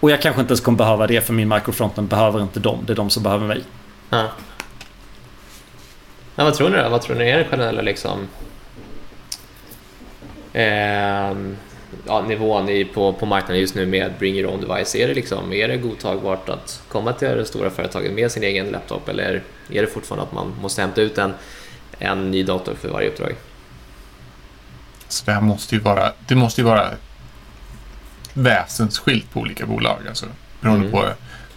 Och 0.00 0.10
jag 0.10 0.22
kanske 0.22 0.40
inte 0.40 0.52
ens 0.52 0.60
kommer 0.60 0.78
behöva 0.78 1.06
det 1.06 1.20
för 1.20 1.32
min 1.32 1.48
microfrontend 1.48 2.08
behöver 2.08 2.42
inte 2.42 2.60
dem. 2.60 2.78
Det 2.86 2.92
är 2.92 2.96
de 2.96 3.10
som 3.10 3.22
behöver 3.22 3.46
mig. 3.46 3.62
Ja. 4.10 4.28
Ja, 6.36 6.44
vad 6.44 6.54
tror 6.54 6.70
ni 6.70 6.76
då? 6.76 6.88
Vad 6.88 7.02
tror 7.02 7.16
ni 7.16 7.28
är 7.28 7.38
den 7.38 7.48
generella 7.48 7.82
liksom, 7.82 8.28
ehm, 10.52 11.56
ja, 12.06 12.22
nivån 12.22 12.68
i, 12.68 12.84
på, 12.84 13.12
på 13.12 13.26
marknaden 13.26 13.60
just 13.60 13.74
nu 13.74 13.86
med 13.86 14.12
Bring 14.18 14.34
Your 14.34 14.52
Own 14.52 14.60
Device? 14.60 14.94
Är 14.94 15.08
det, 15.08 15.14
liksom, 15.14 15.52
är 15.52 15.68
det 15.68 15.76
godtagbart 15.76 16.48
att 16.48 16.82
komma 16.88 17.12
till 17.12 17.28
det 17.28 17.44
stora 17.44 17.70
företaget 17.70 18.12
med 18.12 18.30
sin 18.32 18.42
egen 18.42 18.66
laptop 18.66 19.08
eller 19.08 19.42
är 19.70 19.80
det 19.82 19.86
fortfarande 19.86 20.26
att 20.26 20.32
man 20.32 20.54
måste 20.60 20.80
hämta 20.80 21.00
ut 21.00 21.18
en, 21.18 21.34
en 21.98 22.30
ny 22.30 22.42
dator 22.42 22.74
för 22.74 22.88
varje 22.88 23.08
uppdrag? 23.08 23.34
Så 25.08 25.24
det 25.24 25.32
här 25.32 25.40
måste 25.40 25.74
ju 25.74 25.80
vara, 25.80 26.12
det 26.28 26.34
måste 26.34 26.60
ju 26.60 26.64
vara 26.64 26.88
väsensskilt 28.32 29.30
på 29.32 29.40
olika 29.40 29.66
bolag. 29.66 29.98
Alltså, 30.08 30.26
beroende 30.60 30.88
Mm. 30.88 30.92
på 31.00 31.08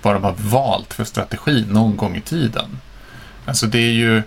vad 0.02 0.16
de 0.16 0.24
har 0.24 0.36
valt 0.38 0.94
för 0.94 1.04
strategi 1.04 1.66
någon 1.70 1.98
gång 1.98 2.16
i 2.16 2.22
tiden. 2.22 2.80
Alltså 3.46 3.66
det 3.66 3.80
är 3.80 3.92
ju... 3.92 4.22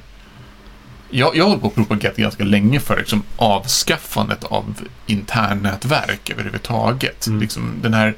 Jag, 1.10 1.36
jag 1.36 1.44
har 1.44 1.48
hållit 1.48 1.62
på 1.62 1.68
och 1.68 1.74
propagerat 1.74 2.16
ganska 2.16 2.44
länge 2.44 2.80
för 2.80 2.96
liksom, 2.96 3.22
avskaffandet 3.36 4.44
av 4.44 4.80
internnätverk 5.06 6.30
överhuvudtaget. 6.30 7.26
Mm. 7.26 7.40
Liksom, 7.40 7.74
den 7.82 7.94
här 7.94 8.14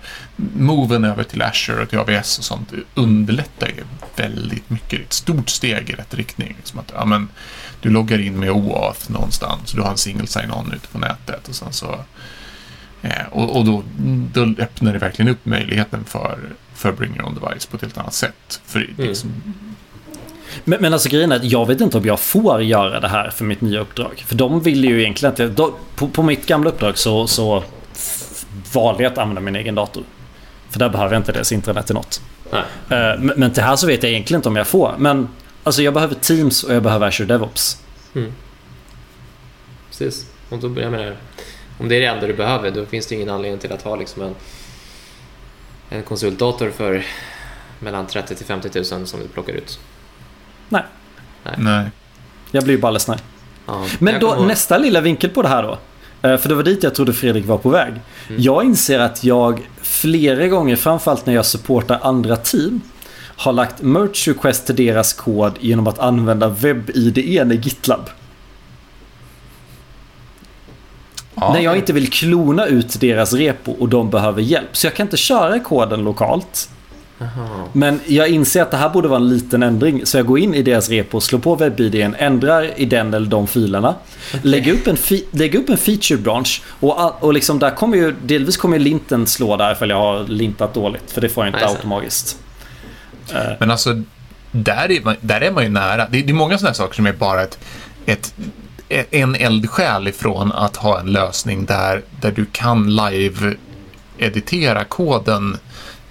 moven 0.56 1.04
över 1.04 1.24
till 1.24 1.42
Azure 1.42 1.82
och 1.82 1.88
till 1.88 1.98
AVS 1.98 2.38
och 2.38 2.44
sånt 2.44 2.72
underlättar 2.94 3.68
ju 3.68 3.84
väldigt 4.16 4.70
mycket. 4.70 4.90
Det 4.90 4.96
är 4.96 5.00
ett 5.00 5.12
stort 5.12 5.48
steg 5.48 5.90
i 5.90 5.92
rätt 5.92 6.14
riktning. 6.14 6.54
Liksom 6.58 6.78
att, 6.78 6.92
ja, 6.94 7.04
men, 7.04 7.28
du 7.80 7.90
loggar 7.90 8.18
in 8.18 8.40
med 8.40 8.50
OAuth 8.50 9.10
någonstans. 9.10 9.72
Du 9.72 9.80
har 9.80 9.90
en 9.90 9.98
single 9.98 10.26
sign-on 10.26 10.72
ute 10.72 10.88
på 10.88 10.98
nätet 10.98 11.48
och 11.48 11.54
sen 11.54 11.72
så... 11.72 12.04
Eh, 13.02 13.26
och 13.30 13.56
och 13.56 13.64
då, 13.64 13.82
då 14.32 14.62
öppnar 14.62 14.92
det 14.92 14.98
verkligen 14.98 15.28
upp 15.28 15.46
möjligheten 15.46 16.04
för, 16.04 16.38
för 16.74 16.92
Bring 16.92 17.16
Your 17.16 17.26
Own 17.26 17.34
Device 17.34 17.66
på 17.66 17.76
ett 17.76 17.82
helt 17.82 17.98
annat 17.98 18.14
sätt. 18.14 18.60
För 18.66 18.90
liksom, 18.96 19.42
Men, 20.64 20.82
men 20.82 20.92
alltså 20.92 21.08
grejen 21.08 21.32
är 21.32 21.36
att 21.36 21.44
jag 21.44 21.66
vet 21.66 21.80
inte 21.80 21.98
om 21.98 22.04
jag 22.04 22.20
får 22.20 22.62
göra 22.62 23.00
det 23.00 23.08
här 23.08 23.30
för 23.30 23.44
mitt 23.44 23.60
nya 23.60 23.80
uppdrag. 23.80 24.24
För 24.26 24.34
de 24.34 24.60
vill 24.60 24.84
ju 24.84 25.00
egentligen 25.00 25.32
att 25.32 25.38
jag, 25.38 25.50
då, 25.50 25.74
på, 25.94 26.08
på 26.08 26.22
mitt 26.22 26.46
gamla 26.46 26.70
uppdrag 26.70 26.98
så, 26.98 27.26
så 27.26 27.64
valde 28.72 29.02
jag 29.02 29.12
att 29.12 29.18
använda 29.18 29.40
min 29.40 29.56
egen 29.56 29.74
dator. 29.74 30.02
För 30.70 30.78
där 30.78 30.88
behöver 30.88 31.14
jag 31.14 31.20
inte 31.20 31.32
deras 31.32 31.52
internet 31.52 31.86
till 31.86 31.94
något. 31.94 32.20
Nej. 32.50 32.62
Eh, 32.90 33.20
Men, 33.20 33.32
men 33.36 33.52
till 33.52 33.62
här 33.62 33.76
så 33.76 33.86
vet 33.86 34.02
jag 34.02 34.12
egentligen 34.12 34.38
inte 34.38 34.48
om 34.48 34.56
jag 34.56 34.66
får. 34.66 34.94
Men 34.98 35.28
alltså 35.62 35.82
jag 35.82 35.94
behöver 35.94 36.14
Teams 36.14 36.64
och 36.64 36.74
jag 36.74 36.82
behöver 36.82 37.06
Azure 37.08 37.26
DevOps. 37.26 37.82
Mm. 38.14 38.32
Precis. 39.88 40.26
Och 40.48 40.58
då, 40.58 40.80
jag 40.80 40.90
menar, 40.90 41.16
om 41.78 41.88
det 41.88 41.96
är 41.96 42.00
det 42.00 42.06
enda 42.06 42.26
du 42.26 42.34
behöver 42.34 42.70
då 42.70 42.86
finns 42.86 43.06
det 43.06 43.14
ingen 43.14 43.30
anledning 43.30 43.60
till 43.60 43.72
att 43.72 43.82
ha 43.82 43.96
liksom 43.96 44.22
en, 44.22 44.34
en 45.88 46.02
konsultdator 46.02 46.70
för 46.70 47.04
mellan 47.78 48.06
30 48.06 48.34
till 48.34 48.46
50 48.46 48.70
000 48.74 49.06
som 49.06 49.20
du 49.20 49.28
plockar 49.28 49.52
ut. 49.52 49.78
Nej. 51.56 51.90
Jag 52.50 52.64
blir 52.64 52.74
ju 52.74 52.80
bara 52.80 52.92
ledsen. 52.92 53.18
Ja, 53.66 53.86
Men 53.98 54.20
då 54.20 54.32
kommer 54.34 54.48
nästa 54.48 54.78
lilla 54.78 55.00
vinkel 55.00 55.30
på 55.30 55.42
det 55.42 55.48
här 55.48 55.62
då. 55.62 55.78
Eh, 56.28 56.36
För 56.36 56.48
det 56.48 56.54
var 56.54 56.62
dit 56.62 56.82
jag 56.82 56.94
trodde 56.94 57.12
Fredrik 57.12 57.46
var 57.46 57.58
på 57.58 57.68
väg. 57.70 57.92
Mm. 58.28 58.42
Jag 58.42 58.64
inser 58.64 58.98
att 58.98 59.24
jag 59.24 59.60
flera 59.82 60.48
gånger, 60.48 60.76
framförallt 60.76 61.26
när 61.26 61.34
jag 61.34 61.46
supportar 61.46 61.98
andra 62.02 62.36
team, 62.36 62.80
har 63.36 63.52
lagt 63.52 63.82
merge 63.82 64.30
request 64.30 64.66
till 64.66 64.76
deras 64.76 65.12
kod 65.12 65.52
genom 65.60 65.86
att 65.86 65.98
använda 65.98 66.48
webb-IDE 66.48 67.52
i 67.52 67.56
GitLab. 67.56 68.10
Ja. 71.34 71.52
När 71.52 71.60
jag 71.60 71.76
inte 71.76 71.92
vill 71.92 72.10
klona 72.10 72.66
ut 72.66 73.00
deras 73.00 73.32
repo 73.32 73.72
och 73.72 73.88
de 73.88 74.10
behöver 74.10 74.42
hjälp. 74.42 74.76
Så 74.76 74.86
jag 74.86 74.94
kan 74.94 75.06
inte 75.06 75.16
köra 75.16 75.60
koden 75.60 76.04
lokalt. 76.04 76.70
Jaha. 77.18 77.66
Men 77.72 78.00
jag 78.06 78.28
inser 78.28 78.62
att 78.62 78.70
det 78.70 78.76
här 78.76 78.88
borde 78.88 79.08
vara 79.08 79.20
en 79.20 79.28
liten 79.28 79.62
ändring. 79.62 80.06
Så 80.06 80.16
jag 80.16 80.26
går 80.26 80.38
in 80.38 80.54
i 80.54 80.62
deras 80.62 80.88
repo, 80.88 81.20
slår 81.20 81.38
på 81.38 81.56
webb-IDn, 81.56 82.14
ändrar 82.18 82.70
i 82.80 82.84
den 82.84 83.14
eller 83.14 83.26
de 83.26 83.46
filerna. 83.46 83.94
Lägger, 84.42 84.72
upp 84.72 84.86
en 84.86 84.96
fi- 84.96 85.26
lägger 85.30 85.58
upp 85.58 85.68
en 85.68 85.76
feature 85.76 86.18
branch. 86.18 86.62
Och, 86.80 87.22
och 87.24 87.32
liksom 87.34 87.58
där 87.58 87.70
kommer 87.70 87.96
ju, 87.96 88.14
delvis 88.22 88.56
kommer 88.56 88.76
ju 88.78 88.82
linten 88.84 89.26
slå 89.26 89.56
där 89.56 89.74
för 89.74 89.86
jag 89.86 89.96
har 89.98 90.24
lintat 90.24 90.74
dåligt. 90.74 91.10
För 91.10 91.20
det 91.20 91.28
får 91.28 91.44
jag 91.44 91.48
inte 91.48 91.64
Nej, 91.66 91.74
automatiskt. 91.74 92.38
Men 93.60 93.70
alltså, 93.70 94.02
där 94.52 94.90
är 94.90 95.00
man, 95.04 95.16
där 95.20 95.40
är 95.40 95.52
man 95.52 95.62
ju 95.64 95.70
nära. 95.70 96.08
Det 96.10 96.18
är, 96.18 96.22
det 96.22 96.30
är 96.32 96.34
många 96.34 96.58
sådana 96.58 96.68
här 96.70 96.74
saker 96.74 96.94
som 96.94 97.06
är 97.06 97.12
bara 97.12 97.42
ett, 97.42 97.58
ett, 98.06 98.34
en 99.10 99.34
eldsjäl 99.34 100.08
ifrån 100.08 100.52
att 100.52 100.76
ha 100.76 101.00
en 101.00 101.06
lösning 101.12 101.64
där, 101.64 102.02
där 102.20 102.30
du 102.32 102.46
kan 102.52 102.90
live-editera 102.96 104.84
koden 104.84 105.58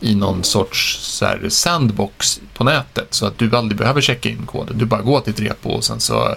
i 0.02 0.16
någon 0.16 0.43
sorts 0.43 0.97
så 1.02 1.26
här, 1.26 1.49
sandbox 1.49 2.41
på 2.54 2.64
nätet 2.64 3.08
så 3.10 3.26
att 3.26 3.38
du 3.38 3.56
aldrig 3.56 3.78
behöver 3.78 4.02
checka 4.02 4.30
in 4.30 4.45
koden. 4.45 4.78
Du 4.78 4.86
bara 4.86 5.02
går 5.02 5.22
till 5.22 5.34
ett 5.34 5.39
repo 5.39 5.70
och 5.70 5.84
sen 5.84 5.99
så, 5.99 6.36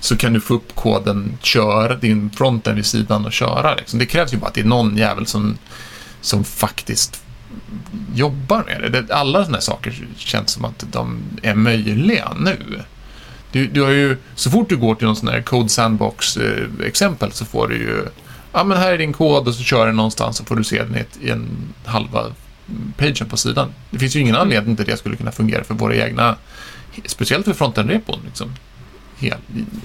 så 0.00 0.16
kan 0.16 0.32
du 0.32 0.40
få 0.40 0.54
upp 0.54 0.74
koden, 0.74 1.38
köra 1.42 1.94
din 1.94 2.30
fronten 2.30 2.76
vid 2.76 2.86
sidan 2.86 3.26
och 3.26 3.32
köra. 3.32 3.74
Liksom. 3.74 3.98
Det 3.98 4.06
krävs 4.06 4.34
ju 4.34 4.36
bara 4.36 4.46
att 4.46 4.54
det 4.54 4.60
är 4.60 4.64
någon 4.64 4.96
jävel 4.96 5.26
som, 5.26 5.58
som 6.20 6.44
faktiskt 6.44 7.22
jobbar 8.14 8.64
med 8.66 8.92
det. 8.92 9.14
Alla 9.14 9.38
sådana 9.38 9.56
här 9.56 9.62
saker 9.62 10.08
känns 10.16 10.50
som 10.50 10.64
att 10.64 10.84
de 10.92 11.22
är 11.42 11.54
möjliga 11.54 12.32
nu. 12.40 12.82
Du, 13.52 13.66
du 13.66 13.82
har 13.82 13.90
ju, 13.90 14.16
så 14.34 14.50
fort 14.50 14.68
du 14.68 14.76
går 14.76 14.94
till 14.94 15.06
någon 15.06 15.16
sån 15.16 15.28
här 15.28 15.42
Code 15.42 15.68
Sandbox-exempel 15.68 17.28
eh, 17.28 17.32
så 17.32 17.44
får 17.44 17.68
du 17.68 17.76
ju, 17.76 18.04
ja 18.52 18.64
men 18.64 18.78
här 18.78 18.92
är 18.92 18.98
din 18.98 19.12
kod 19.12 19.48
och 19.48 19.54
så 19.54 19.62
kör 19.62 19.86
den 19.86 19.96
någonstans 19.96 20.36
så 20.36 20.44
får 20.44 20.56
du 20.56 20.64
se 20.64 20.82
den 20.82 21.04
i 21.20 21.30
en 21.30 21.48
halva 21.84 22.24
pagen 22.96 23.28
på 23.28 23.36
sidan. 23.36 23.74
Det 23.90 23.98
finns 23.98 24.16
ju 24.16 24.20
ingen 24.20 24.36
anledning 24.36 24.76
till 24.76 24.82
att 24.82 24.90
det 24.90 24.96
skulle 24.96 25.16
kunna 25.16 25.32
fungera 25.32 25.64
för 25.64 25.74
våra 25.74 25.96
egna, 25.96 26.36
speciellt 27.06 27.44
för 27.44 27.52
frontend-repon. 27.52 28.18
Liksom. 28.26 28.52
Helt, 29.18 29.40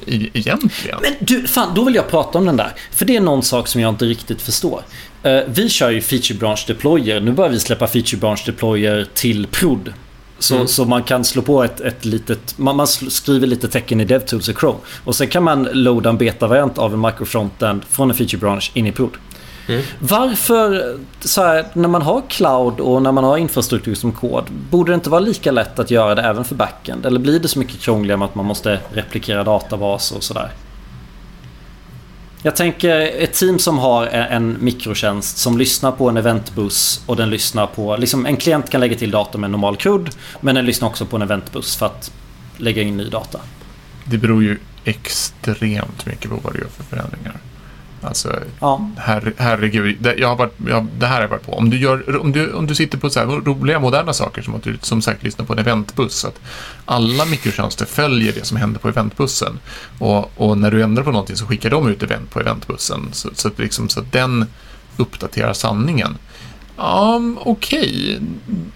egentligen. 0.08 1.00
Men 1.02 1.14
du, 1.20 1.48
fan, 1.48 1.76
då 1.76 1.84
vill 1.84 1.96
jag 1.96 2.10
prata 2.10 2.38
om 2.38 2.46
den 2.46 2.58
där. 2.58 2.74
För 2.92 3.06
det 3.06 3.16
är 3.16 3.22
någon 3.22 3.44
sak 3.44 3.68
som 3.68 3.82
jag 3.82 3.90
inte 3.90 4.06
riktigt 4.06 4.42
förstår. 4.42 4.84
Uh, 5.26 5.40
vi 5.48 5.70
kör 5.70 5.90
ju 5.90 6.02
feature 6.02 6.40
branch 6.40 6.64
deployer. 6.68 7.20
Nu 7.20 7.32
börjar 7.32 7.52
vi 7.52 7.60
släppa 7.60 7.88
feature 7.88 8.20
branch 8.20 8.44
deployer 8.46 9.08
till 9.14 9.48
prod. 9.48 9.94
Så, 10.40 10.56
mm. 10.56 10.68
så 10.68 10.86
man 10.86 11.04
kan 11.04 11.26
slå 11.26 11.42
på 11.42 11.64
ett, 11.64 11.82
ett 11.82 12.06
litet... 12.06 12.58
Man, 12.58 12.76
man 12.76 12.88
skriver 12.88 13.48
lite 13.48 13.68
tecken 13.68 14.02
i 14.02 14.06
DevTools 14.06 14.50
och 14.50 14.60
Chrome. 14.60 14.80
Och 15.04 15.16
sen 15.16 15.28
kan 15.28 15.44
man 15.44 15.64
loada 15.74 16.10
en 16.10 16.18
beta-variant 16.18 16.78
av 16.78 16.94
en 16.94 17.02
microfrontend 17.02 17.82
från 17.90 18.10
en 18.10 18.16
feature 18.16 18.40
branch 18.40 18.72
in 18.74 18.88
i 18.88 18.92
prod. 18.92 19.12
Mm. 19.72 19.86
Varför, 20.00 20.98
så 21.20 21.44
här, 21.44 21.66
när 21.74 21.90
man 21.90 22.02
har 22.02 22.22
cloud 22.30 22.80
och 22.80 23.02
när 23.02 23.12
man 23.12 23.24
har 23.24 23.38
infrastruktur 23.38 23.96
som 23.96 24.12
kod, 24.12 24.44
borde 24.70 24.92
det 24.92 24.96
inte 24.96 25.10
vara 25.10 25.22
lika 25.22 25.52
lätt 25.52 25.80
att 25.80 25.92
göra 25.92 26.16
det 26.16 26.22
även 26.22 26.44
för 26.44 26.56
backend? 26.56 27.06
Eller 27.06 27.20
blir 27.20 27.40
det 27.40 27.48
så 27.48 27.60
mycket 27.60 27.80
krångligare 27.80 28.18
med 28.18 28.26
att 28.26 28.36
man 28.36 28.46
måste 28.46 28.80
replikera 28.94 29.44
databaser 29.44 30.18
och 30.18 30.24
sådär? 30.24 30.52
Jag 32.44 32.56
tänker 32.56 33.00
ett 33.00 33.34
team 33.34 33.60
som 33.60 33.80
har 33.80 34.08
en 34.08 34.58
mikrotjänst 34.60 35.38
som 35.38 35.58
lyssnar 35.58 35.92
på 35.92 36.10
en 36.10 36.18
eventbuss 36.18 37.04
och 37.06 37.16
den 37.16 37.30
lyssnar 37.30 37.68
på... 37.68 37.98
Liksom 37.98 38.26
en 38.26 38.38
klient 38.38 38.70
kan 38.70 38.82
lägga 38.82 38.98
till 38.98 39.12
data 39.12 39.38
med 39.38 39.48
en 39.48 39.52
normal 39.52 39.76
CRUD 39.76 40.10
men 40.40 40.56
den 40.56 40.66
lyssnar 40.66 40.88
också 40.88 41.06
på 41.06 41.16
en 41.16 41.22
eventbuss 41.22 41.76
för 41.76 41.86
att 41.86 42.12
lägga 42.58 42.82
in 42.82 42.98
ny 42.98 43.10
data. 43.10 43.40
Det 44.06 44.18
beror 44.18 44.44
ju 44.44 44.58
extremt 44.84 46.06
mycket 46.06 46.30
på 46.30 46.40
vad 46.44 46.54
du 46.54 46.60
gör 46.60 46.68
för 46.68 46.84
förändringar. 46.84 47.36
Alltså, 48.02 48.40
ja. 48.60 48.90
her, 48.98 49.34
herregud. 49.38 49.98
Det, 50.00 50.16
jag 50.16 50.28
har 50.28 50.36
varit, 50.36 50.54
jag, 50.68 50.88
det 51.00 51.06
här 51.06 51.16
har 51.16 51.22
jag 51.22 51.30
varit 51.30 51.46
på. 51.46 51.54
Om 51.54 51.70
du, 51.70 51.78
gör, 51.78 52.18
om 52.22 52.32
du, 52.32 52.54
om 52.54 52.68
du 52.68 52.76
sitter 52.76 52.98
på 52.98 53.10
så 53.10 53.20
här 53.20 53.28
roliga, 53.28 53.80
moderna 53.80 54.14
saker 54.14 54.42
som 54.42 54.56
att 54.56 54.64
du 54.64 54.78
som 54.82 55.02
sagt 55.02 55.24
lyssnar 55.24 55.46
på 55.46 55.54
en 55.54 55.60
eventbuss. 55.60 56.26
Att 56.26 56.40
alla 56.86 57.26
mikrotjänster 57.26 57.86
följer 57.86 58.34
det 58.34 58.46
som 58.46 58.58
händer 58.58 58.80
på 58.80 58.88
eventbussen. 58.88 59.60
Och, 60.00 60.32
och 60.36 60.58
när 60.58 60.72
du 60.72 60.84
ändrar 60.84 61.04
på 61.04 61.12
någonting 61.12 61.36
så 61.36 61.46
skickar 61.46 61.70
de 61.70 61.90
ut 61.90 62.04
event 62.04 62.32
på 62.32 62.40
eventbussen. 62.40 63.10
Så, 63.12 63.30
så, 63.34 63.48
att, 63.48 63.60
liksom, 63.60 63.90
så 63.90 64.00
att 64.00 64.12
den 64.12 64.46
uppdaterar 64.98 65.54
sanningen. 65.54 66.18
Um, 66.78 67.38
Okej, 67.42 67.82
okay. 67.82 68.20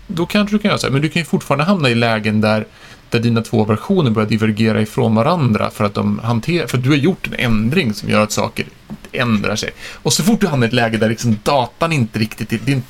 då 0.07 0.25
kanske 0.25 0.55
du 0.55 0.59
kan 0.59 0.69
göra 0.69 0.77
så 0.77 0.87
här. 0.87 0.91
Men 0.93 1.01
du 1.01 1.09
kan 1.09 1.19
ju 1.19 1.25
fortfarande 1.25 1.63
hamna 1.63 1.89
i 1.89 1.95
lägen 1.95 2.41
där 2.41 2.65
där 3.09 3.19
dina 3.19 3.41
två 3.41 3.63
versioner 3.63 4.11
börjar 4.11 4.29
divergera 4.29 4.81
ifrån 4.81 5.15
varandra 5.15 5.69
för 5.69 5.83
att, 5.83 5.93
de 5.93 6.19
hanterar, 6.19 6.67
för 6.67 6.77
att 6.77 6.83
du 6.83 6.89
har 6.89 6.97
gjort 6.97 7.27
en 7.27 7.33
ändring 7.33 7.93
som 7.93 8.09
gör 8.09 8.21
att 8.21 8.31
saker 8.31 8.65
ändrar 9.11 9.55
sig. 9.55 9.71
Och 9.93 10.13
så 10.13 10.23
fort 10.23 10.41
du 10.41 10.47
hamnar 10.47 10.67
i 10.67 10.69
ett 10.69 10.73
läge 10.73 10.97
där 10.97 11.09
liksom 11.09 11.39
datan 11.43 11.91
inte 11.91 12.19
riktigt... 12.19 12.53
är, 12.53 12.59
det, 12.65 12.81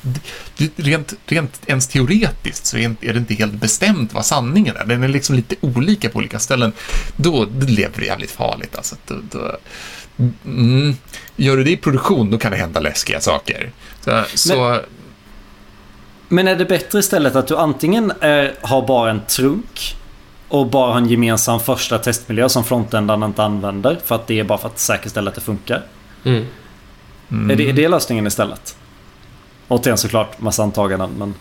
det, 0.56 0.70
rent, 0.76 1.14
rent 1.26 1.60
ens 1.66 1.88
teoretiskt 1.88 2.66
så 2.66 2.76
är 2.78 2.96
det 3.00 3.18
inte 3.18 3.34
helt 3.34 3.52
bestämt 3.52 4.14
vad 4.14 4.26
sanningen 4.26 4.76
är. 4.76 4.84
Den 4.84 5.02
är 5.02 5.08
liksom 5.08 5.36
lite 5.36 5.54
olika 5.60 6.08
på 6.08 6.18
olika 6.18 6.38
ställen. 6.38 6.72
Då, 7.16 7.46
lever 7.66 8.00
du 8.00 8.06
jävligt 8.06 8.30
farligt 8.30 8.76
alltså. 8.76 8.96
Då, 9.06 9.14
då, 9.30 9.56
mm, 10.44 10.96
gör 11.36 11.56
du 11.56 11.64
det 11.64 11.70
i 11.70 11.76
produktion, 11.76 12.30
då 12.30 12.38
kan 12.38 12.50
det 12.50 12.58
hända 12.58 12.80
läskiga 12.80 13.20
saker. 13.20 13.70
Så, 14.04 14.24
så 14.34 14.80
men 16.28 16.48
är 16.48 16.56
det 16.56 16.64
bättre 16.64 16.98
istället 16.98 17.36
att 17.36 17.46
du 17.46 17.56
antingen 17.56 18.12
är, 18.20 18.54
har 18.62 18.86
bara 18.86 19.10
en 19.10 19.20
trunk 19.28 19.96
och 20.60 20.66
bara 20.66 20.92
ha 20.92 20.98
en 20.98 21.08
gemensam 21.08 21.60
första 21.60 21.98
testmiljö 21.98 22.48
som 22.48 22.64
frontändan 22.64 23.22
inte 23.22 23.42
använder 23.42 23.98
för 24.04 24.14
att 24.14 24.26
det 24.26 24.40
är 24.40 24.44
bara 24.44 24.58
för 24.58 24.68
att 24.68 24.78
säkerställa 24.78 25.28
att 25.28 25.34
det 25.34 25.40
funkar? 25.40 25.82
Mm. 26.24 26.46
Mm. 27.30 27.50
Är, 27.50 27.56
det, 27.56 27.68
är 27.68 27.72
det 27.72 27.88
lösningen 27.88 28.26
istället? 28.26 28.76
Återigen 29.68 29.98
såklart 29.98 30.40
massa 30.40 30.62
antaganden 30.62 31.10
men... 31.18 31.34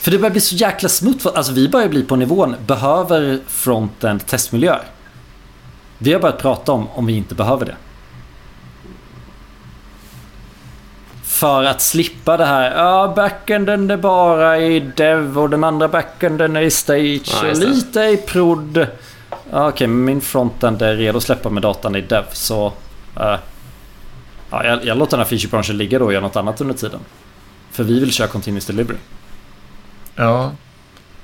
För 0.00 0.10
det 0.10 0.18
börjar 0.18 0.30
bli 0.30 0.40
så 0.40 0.54
jäkla 0.54 0.88
smutt. 0.88 1.26
Alltså 1.26 1.52
vi 1.52 1.68
börjar 1.68 1.88
bli 1.88 2.02
på 2.02 2.16
nivån. 2.16 2.56
Behöver 2.66 3.40
frontend 3.46 4.26
testmiljöer? 4.26 4.82
Vi 5.98 6.12
har 6.12 6.20
börjat 6.20 6.38
prata 6.38 6.72
om 6.72 6.88
om 6.88 7.06
vi 7.06 7.12
inte 7.12 7.34
behöver 7.34 7.66
det. 7.66 7.76
För 11.42 11.64
att 11.64 11.80
slippa 11.80 12.36
det 12.36 12.44
här. 12.44 12.76
Ja, 12.76 13.12
backenden 13.16 13.90
är 13.90 13.96
bara 13.96 14.58
i 14.58 14.80
dev 14.80 15.38
och 15.38 15.50
den 15.50 15.64
andra 15.64 15.88
backenden 15.88 16.56
är 16.56 16.60
i 16.60 16.70
stage. 16.70 17.30
Ja, 17.42 17.50
och 17.50 17.56
lite 17.56 18.00
i 18.00 18.16
prod. 18.16 18.76
Ja, 18.76 18.86
Okej, 19.50 19.68
okay, 19.68 19.86
min 19.86 20.20
frontend 20.20 20.82
är 20.82 20.96
redo 20.96 21.18
att 21.18 21.22
släppa 21.22 21.50
med 21.50 21.62
datan 21.62 21.96
i 21.96 22.00
dev. 22.00 22.24
Så... 22.32 22.66
Uh, 22.66 23.36
ja, 24.50 24.64
jag, 24.64 24.84
jag 24.84 24.98
låter 24.98 25.10
den 25.10 25.20
här 25.20 25.30
featurebranschen 25.30 25.76
ligga 25.76 25.98
då 25.98 26.04
och 26.04 26.12
göra 26.12 26.22
något 26.22 26.36
annat 26.36 26.60
under 26.60 26.74
tiden. 26.74 27.00
För 27.70 27.84
vi 27.84 28.00
vill 28.00 28.12
köra 28.12 28.28
continuous 28.28 28.66
delivery. 28.66 28.98
Ja. 30.16 30.52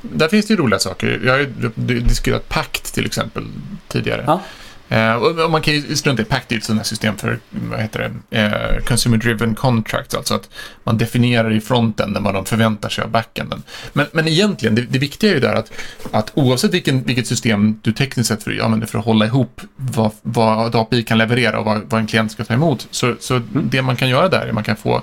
Där 0.02 0.28
finns 0.28 0.46
det 0.46 0.54
ju 0.54 0.60
roliga 0.60 0.78
saker. 0.78 1.20
Jag 1.24 1.32
har 1.32 1.38
ju 1.38 2.00
diskuterat 2.00 2.48
Pact 2.48 2.94
till 2.94 3.06
exempel 3.06 3.44
tidigare. 3.88 4.24
Ja. 4.26 4.40
Eh, 4.88 5.14
och 5.14 5.50
man 5.50 5.62
kan 5.62 5.74
ju 5.74 5.96
strunta 5.96 6.22
i 6.22 6.24
PACT, 6.24 6.52
ett 6.52 6.64
sådant 6.64 6.86
system 6.86 7.16
för 7.16 7.38
vad 7.50 7.80
heter 7.80 8.12
det, 8.30 8.38
eh, 8.38 8.84
Consumer 8.84 9.16
Driven 9.16 9.54
Contracts, 9.54 10.14
alltså 10.14 10.34
att 10.34 10.50
man 10.84 10.98
definierar 10.98 11.52
i 11.52 11.60
frontenden 11.60 12.22
vad 12.22 12.34
de 12.34 12.44
förväntar 12.44 12.88
sig 12.88 13.04
av 13.04 13.10
backenden. 13.10 13.62
Men, 13.92 14.06
men 14.12 14.28
egentligen, 14.28 14.74
det, 14.74 14.82
det 14.82 14.98
viktiga 14.98 15.30
är 15.30 15.34
ju 15.34 15.40
där 15.40 15.54
att, 15.54 15.72
att 16.10 16.30
oavsett 16.34 16.74
vilken, 16.74 17.02
vilket 17.02 17.26
system 17.26 17.80
du 17.82 17.92
tekniskt 17.92 18.28
sett 18.28 18.42
för, 18.42 18.64
använder 18.64 18.86
för 18.86 18.98
att 18.98 19.04
hålla 19.04 19.26
ihop 19.26 19.60
vad, 19.76 20.10
vad 20.22 20.76
API 20.76 21.02
kan 21.02 21.18
leverera 21.18 21.58
och 21.58 21.64
vad, 21.64 21.82
vad 21.88 22.00
en 22.00 22.06
klient 22.06 22.32
ska 22.32 22.44
ta 22.44 22.54
emot, 22.54 22.88
så, 22.90 23.14
så 23.20 23.34
mm. 23.36 23.48
det 23.52 23.82
man 23.82 23.96
kan 23.96 24.08
göra 24.08 24.28
där 24.28 24.40
är 24.40 24.48
att 24.48 24.54
man 24.54 24.64
kan 24.64 24.76
få 24.76 25.02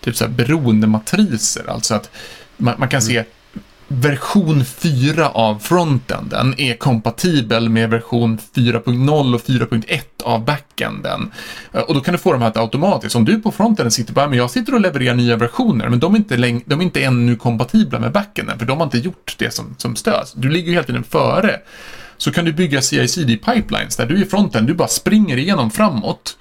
typ 0.00 0.16
så 0.16 0.24
här 0.24 0.32
beroendematriser, 0.32 1.70
alltså 1.70 1.94
att 1.94 2.10
man, 2.56 2.74
man 2.78 2.88
kan 2.88 3.00
mm. 3.00 3.08
se 3.08 3.24
version 3.88 4.64
4 4.64 5.28
av 5.28 5.58
frontenden 5.58 6.54
är 6.60 6.76
kompatibel 6.76 7.68
med 7.68 7.90
version 7.90 8.38
4.0 8.54 9.34
och 9.34 9.40
4.1 9.40 10.00
av 10.24 10.44
backenden. 10.44 11.32
Eh, 11.72 11.80
och 11.80 11.94
då 11.94 12.00
kan 12.00 12.12
du 12.12 12.18
få 12.18 12.32
de 12.32 12.42
här 12.42 12.52
automatiskt. 12.60 13.16
Om 13.16 13.24
du 13.24 13.40
på 13.42 13.52
frontenden 13.52 13.90
sitter 13.90 14.12
bara, 14.12 14.28
men 14.28 14.38
jag 14.38 14.50
sitter 14.50 14.74
och 14.74 14.80
levererar 14.80 15.14
nya 15.14 15.36
versioner, 15.36 15.88
men 15.88 15.98
de 15.98 16.14
är 16.14 16.18
inte, 16.18 16.36
läng- 16.36 16.62
de 16.66 16.80
är 16.80 16.84
inte 16.84 17.02
ännu 17.04 17.36
kompatibla 17.36 17.98
med 17.98 18.12
backenden, 18.12 18.58
för 18.58 18.66
de 18.66 18.78
har 18.78 18.84
inte 18.84 18.98
gjort 18.98 19.34
det 19.38 19.54
som, 19.54 19.74
som 19.78 19.96
stöds. 19.96 20.32
Du 20.32 20.50
ligger 20.50 20.66
ju 20.68 20.72
hela 20.72 20.86
tiden 20.86 21.04
före. 21.04 21.60
Så 22.16 22.32
kan 22.32 22.44
du 22.44 22.52
bygga 22.52 22.80
CI-CD 22.82 23.36
pipelines 23.36 23.96
där 23.96 24.06
du 24.06 24.22
i 24.22 24.24
fronten, 24.24 24.66
du 24.66 24.74
bara 24.74 24.88
springer 24.88 25.36
igenom 25.36 25.70
framåt. 25.70 26.38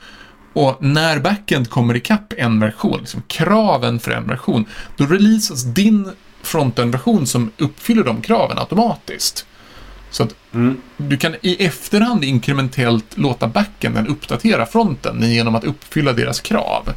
Och 0.54 0.78
när 0.84 1.20
backend 1.20 1.70
kommer 1.70 1.96
ikapp 1.96 2.34
en 2.38 2.60
version, 2.60 3.00
liksom 3.00 3.22
kraven 3.28 4.00
för 4.00 4.12
en 4.12 4.28
version, 4.28 4.66
då 4.98 5.06
releasas 5.06 5.64
din 5.64 6.12
frontend-version 6.46 7.28
som 7.28 7.52
uppfyller 7.58 8.04
de 8.04 8.22
kraven 8.22 8.58
automatiskt. 8.58 9.46
Så 10.16 10.24
att 10.24 10.36
mm. 10.54 10.82
du 10.98 11.18
kan 11.18 11.36
i 11.42 11.66
efterhand 11.66 12.24
inkrementellt 12.24 13.18
låta 13.18 13.48
backenden 13.48 14.08
uppdatera 14.08 14.66
fronten 14.66 15.32
genom 15.32 15.56
att 15.56 15.64
uppfylla 15.64 16.14
deras 16.14 16.42
krav. 16.42 16.90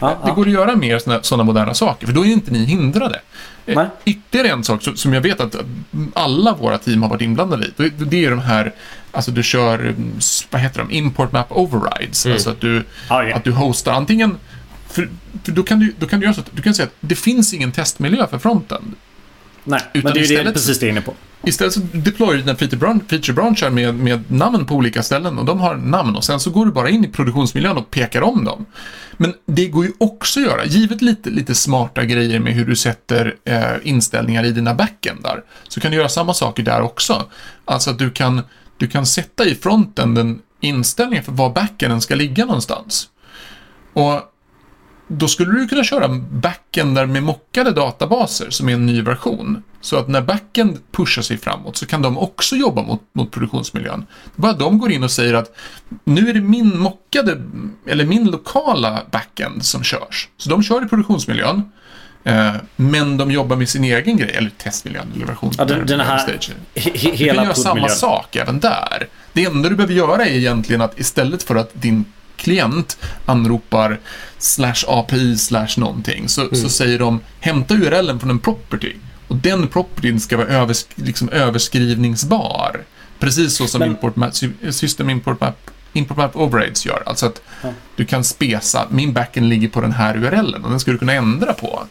Ja, 0.00 0.18
det 0.24 0.30
går 0.30 0.46
att 0.46 0.52
göra 0.52 0.76
mer 0.76 1.22
sådana 1.22 1.44
moderna 1.44 1.74
saker, 1.74 2.06
för 2.06 2.14
då 2.14 2.26
är 2.26 2.28
inte 2.28 2.50
ni 2.50 2.64
hindrade. 2.64 3.20
Eh, 3.66 3.76
Nej. 3.76 3.86
Ytterligare 4.04 4.48
en 4.48 4.64
sak 4.64 4.82
som 4.94 5.14
jag 5.14 5.20
vet 5.20 5.40
att 5.40 5.56
alla 6.14 6.54
våra 6.54 6.78
team 6.78 7.02
har 7.02 7.10
varit 7.10 7.22
inblandade 7.22 7.66
i, 7.66 7.90
det 7.96 8.24
är 8.24 8.30
de 8.30 8.38
här, 8.38 8.74
alltså 9.12 9.30
du 9.30 9.42
kör, 9.42 9.94
vad 10.50 10.60
heter 10.60 10.78
de, 10.78 10.90
import 10.90 11.32
map 11.32 11.46
overrides. 11.50 12.26
Mm. 12.26 12.34
Alltså 12.34 12.50
att 12.50 12.60
du, 12.60 12.84
ah, 13.08 13.22
yeah. 13.22 13.36
att 13.36 13.44
du 13.44 13.52
hostar 13.52 13.92
antingen 13.92 14.36
för, 14.90 15.10
för 15.44 15.52
då, 15.52 15.62
kan 15.62 15.78
du, 15.78 15.94
då 15.98 16.06
kan 16.06 16.20
du 16.20 16.24
göra 16.24 16.34
så 16.34 16.40
att 16.40 16.50
du 16.50 16.62
kan 16.62 16.74
säga 16.74 16.86
att 16.86 16.94
det 17.00 17.14
finns 17.14 17.54
ingen 17.54 17.72
testmiljö 17.72 18.26
för 18.26 18.38
fronten. 18.38 18.94
Nej, 19.64 19.80
Utan 19.92 20.02
men 20.02 20.14
det 20.14 20.20
är 20.20 20.22
istället, 20.22 20.46
det 20.46 20.52
precis 20.52 20.78
det 20.78 20.88
inne 20.88 21.00
på. 21.00 21.14
Istället 21.44 21.72
så 21.72 21.80
deployar 21.92 22.32
du 22.32 22.38
dina 22.40 22.54
feature-branchar 22.54 23.70
med, 23.70 23.94
med 23.94 24.30
namn 24.30 24.66
på 24.66 24.74
olika 24.74 25.02
ställen 25.02 25.38
och 25.38 25.44
de 25.44 25.60
har 25.60 25.74
namn 25.74 26.16
och 26.16 26.24
sen 26.24 26.40
så 26.40 26.50
går 26.50 26.66
du 26.66 26.72
bara 26.72 26.88
in 26.90 27.04
i 27.04 27.08
produktionsmiljön 27.08 27.76
och 27.76 27.90
pekar 27.90 28.22
om 28.22 28.44
dem. 28.44 28.66
Men 29.16 29.34
det 29.46 29.66
går 29.66 29.84
ju 29.84 29.92
också 29.98 30.40
att 30.40 30.46
göra, 30.46 30.64
givet 30.64 31.02
lite, 31.02 31.30
lite 31.30 31.54
smarta 31.54 32.04
grejer 32.04 32.40
med 32.40 32.52
hur 32.52 32.64
du 32.64 32.76
sätter 32.76 33.36
eh, 33.44 33.62
inställningar 33.82 34.44
i 34.44 34.50
dina 34.50 34.74
backendar, 34.74 35.42
så 35.68 35.80
kan 35.80 35.90
du 35.90 35.96
göra 35.96 36.08
samma 36.08 36.34
saker 36.34 36.62
där 36.62 36.80
också. 36.80 37.24
Alltså 37.64 37.90
att 37.90 37.98
du 37.98 38.10
kan, 38.10 38.42
du 38.76 38.86
kan 38.86 39.06
sätta 39.06 39.44
i 39.44 39.54
fronten 39.54 40.14
den 40.14 40.40
inställningen 40.60 41.24
för 41.24 41.32
var 41.32 41.50
backenden 41.50 42.00
ska 42.00 42.14
ligga 42.14 42.44
någonstans. 42.44 43.08
Och 43.92 44.20
då 45.12 45.28
skulle 45.28 45.52
du 45.60 45.68
kunna 45.68 45.84
köra 45.84 46.08
backendar 46.30 47.06
med 47.06 47.22
mockade 47.22 47.70
databaser 47.70 48.50
som 48.50 48.68
är 48.68 48.72
en 48.72 48.86
ny 48.86 49.02
version. 49.02 49.62
Så 49.80 49.96
att 49.96 50.08
när 50.08 50.20
backend 50.20 50.78
pushar 50.92 51.22
sig 51.22 51.38
framåt 51.38 51.76
så 51.76 51.86
kan 51.86 52.02
de 52.02 52.18
också 52.18 52.56
jobba 52.56 52.82
mot, 52.82 53.02
mot 53.12 53.30
produktionsmiljön. 53.30 54.06
Bara 54.36 54.52
de 54.52 54.78
går 54.78 54.92
in 54.92 55.02
och 55.04 55.10
säger 55.10 55.34
att 55.34 55.56
nu 56.04 56.28
är 56.30 56.34
det 56.34 56.40
min 56.40 56.78
mockade, 56.78 57.42
eller 57.86 58.04
min 58.04 58.30
lokala 58.30 59.02
backend 59.10 59.64
som 59.64 59.82
körs. 59.84 60.28
Så 60.36 60.50
de 60.50 60.62
kör 60.62 60.84
i 60.84 60.88
produktionsmiljön. 60.88 61.62
Eh, 62.24 62.52
men 62.76 63.16
de 63.16 63.30
jobbar 63.30 63.56
med 63.56 63.68
sin 63.68 63.84
egen 63.84 64.16
grej, 64.16 64.30
eller 64.30 64.50
testmiljön 64.50 65.06
eller 65.16 65.26
version. 65.26 65.52
Ja, 65.58 65.64
den, 65.64 65.86
den 65.86 66.00
här... 66.00 66.18
stage. 66.18 66.50
he- 66.74 66.92
Du 66.92 67.00
kan 67.00 67.12
hela 67.16 67.44
göra 67.44 67.54
samma 67.54 67.88
sak 67.88 68.36
även 68.36 68.60
där. 68.60 69.08
Det 69.32 69.44
enda 69.44 69.68
du 69.68 69.76
behöver 69.76 69.94
göra 69.94 70.26
är 70.26 70.36
egentligen 70.36 70.80
att 70.80 71.00
istället 71.00 71.42
för 71.42 71.56
att 71.56 71.70
din 71.82 72.04
klient 72.40 72.98
anropar 73.26 73.98
slash 74.38 74.84
API 74.88 75.36
slash 75.38 75.68
någonting 75.76 76.28
så, 76.28 76.54
så 76.54 76.68
säger 76.68 76.98
de 76.98 77.20
hämta 77.40 77.74
URLen 77.74 78.20
från 78.20 78.30
en 78.30 78.38
property. 78.38 78.92
Och 79.28 79.36
den 79.36 79.68
propertyn 79.68 80.20
ska 80.20 80.36
vara 80.36 80.48
övers, 80.48 80.84
liksom 80.94 81.28
överskrivningsbar. 81.28 82.80
Precis 83.18 83.56
så 83.56 83.66
som 83.66 83.78
Men- 83.78 83.88
import 83.88 84.16
map, 84.16 84.32
system 84.70 85.10
import 85.10 85.40
map, 85.40 85.70
import 85.92 86.16
map 86.16 86.36
overrides 86.36 86.86
gör. 86.86 87.02
Alltså 87.06 87.26
att 87.26 87.42
Ja. 87.62 87.68
du 87.96 88.04
kan 88.04 88.24
spesa, 88.24 88.86
min 88.90 89.12
backend 89.12 89.48
ligger 89.48 89.68
på 89.68 89.80
den 89.80 89.92
här 89.92 90.16
URLen 90.16 90.64
och 90.64 90.70
den 90.70 90.80
ska 90.80 90.90
du 90.90 90.98
kunna 90.98 91.12
ändra 91.12 91.52
på. 91.52 91.82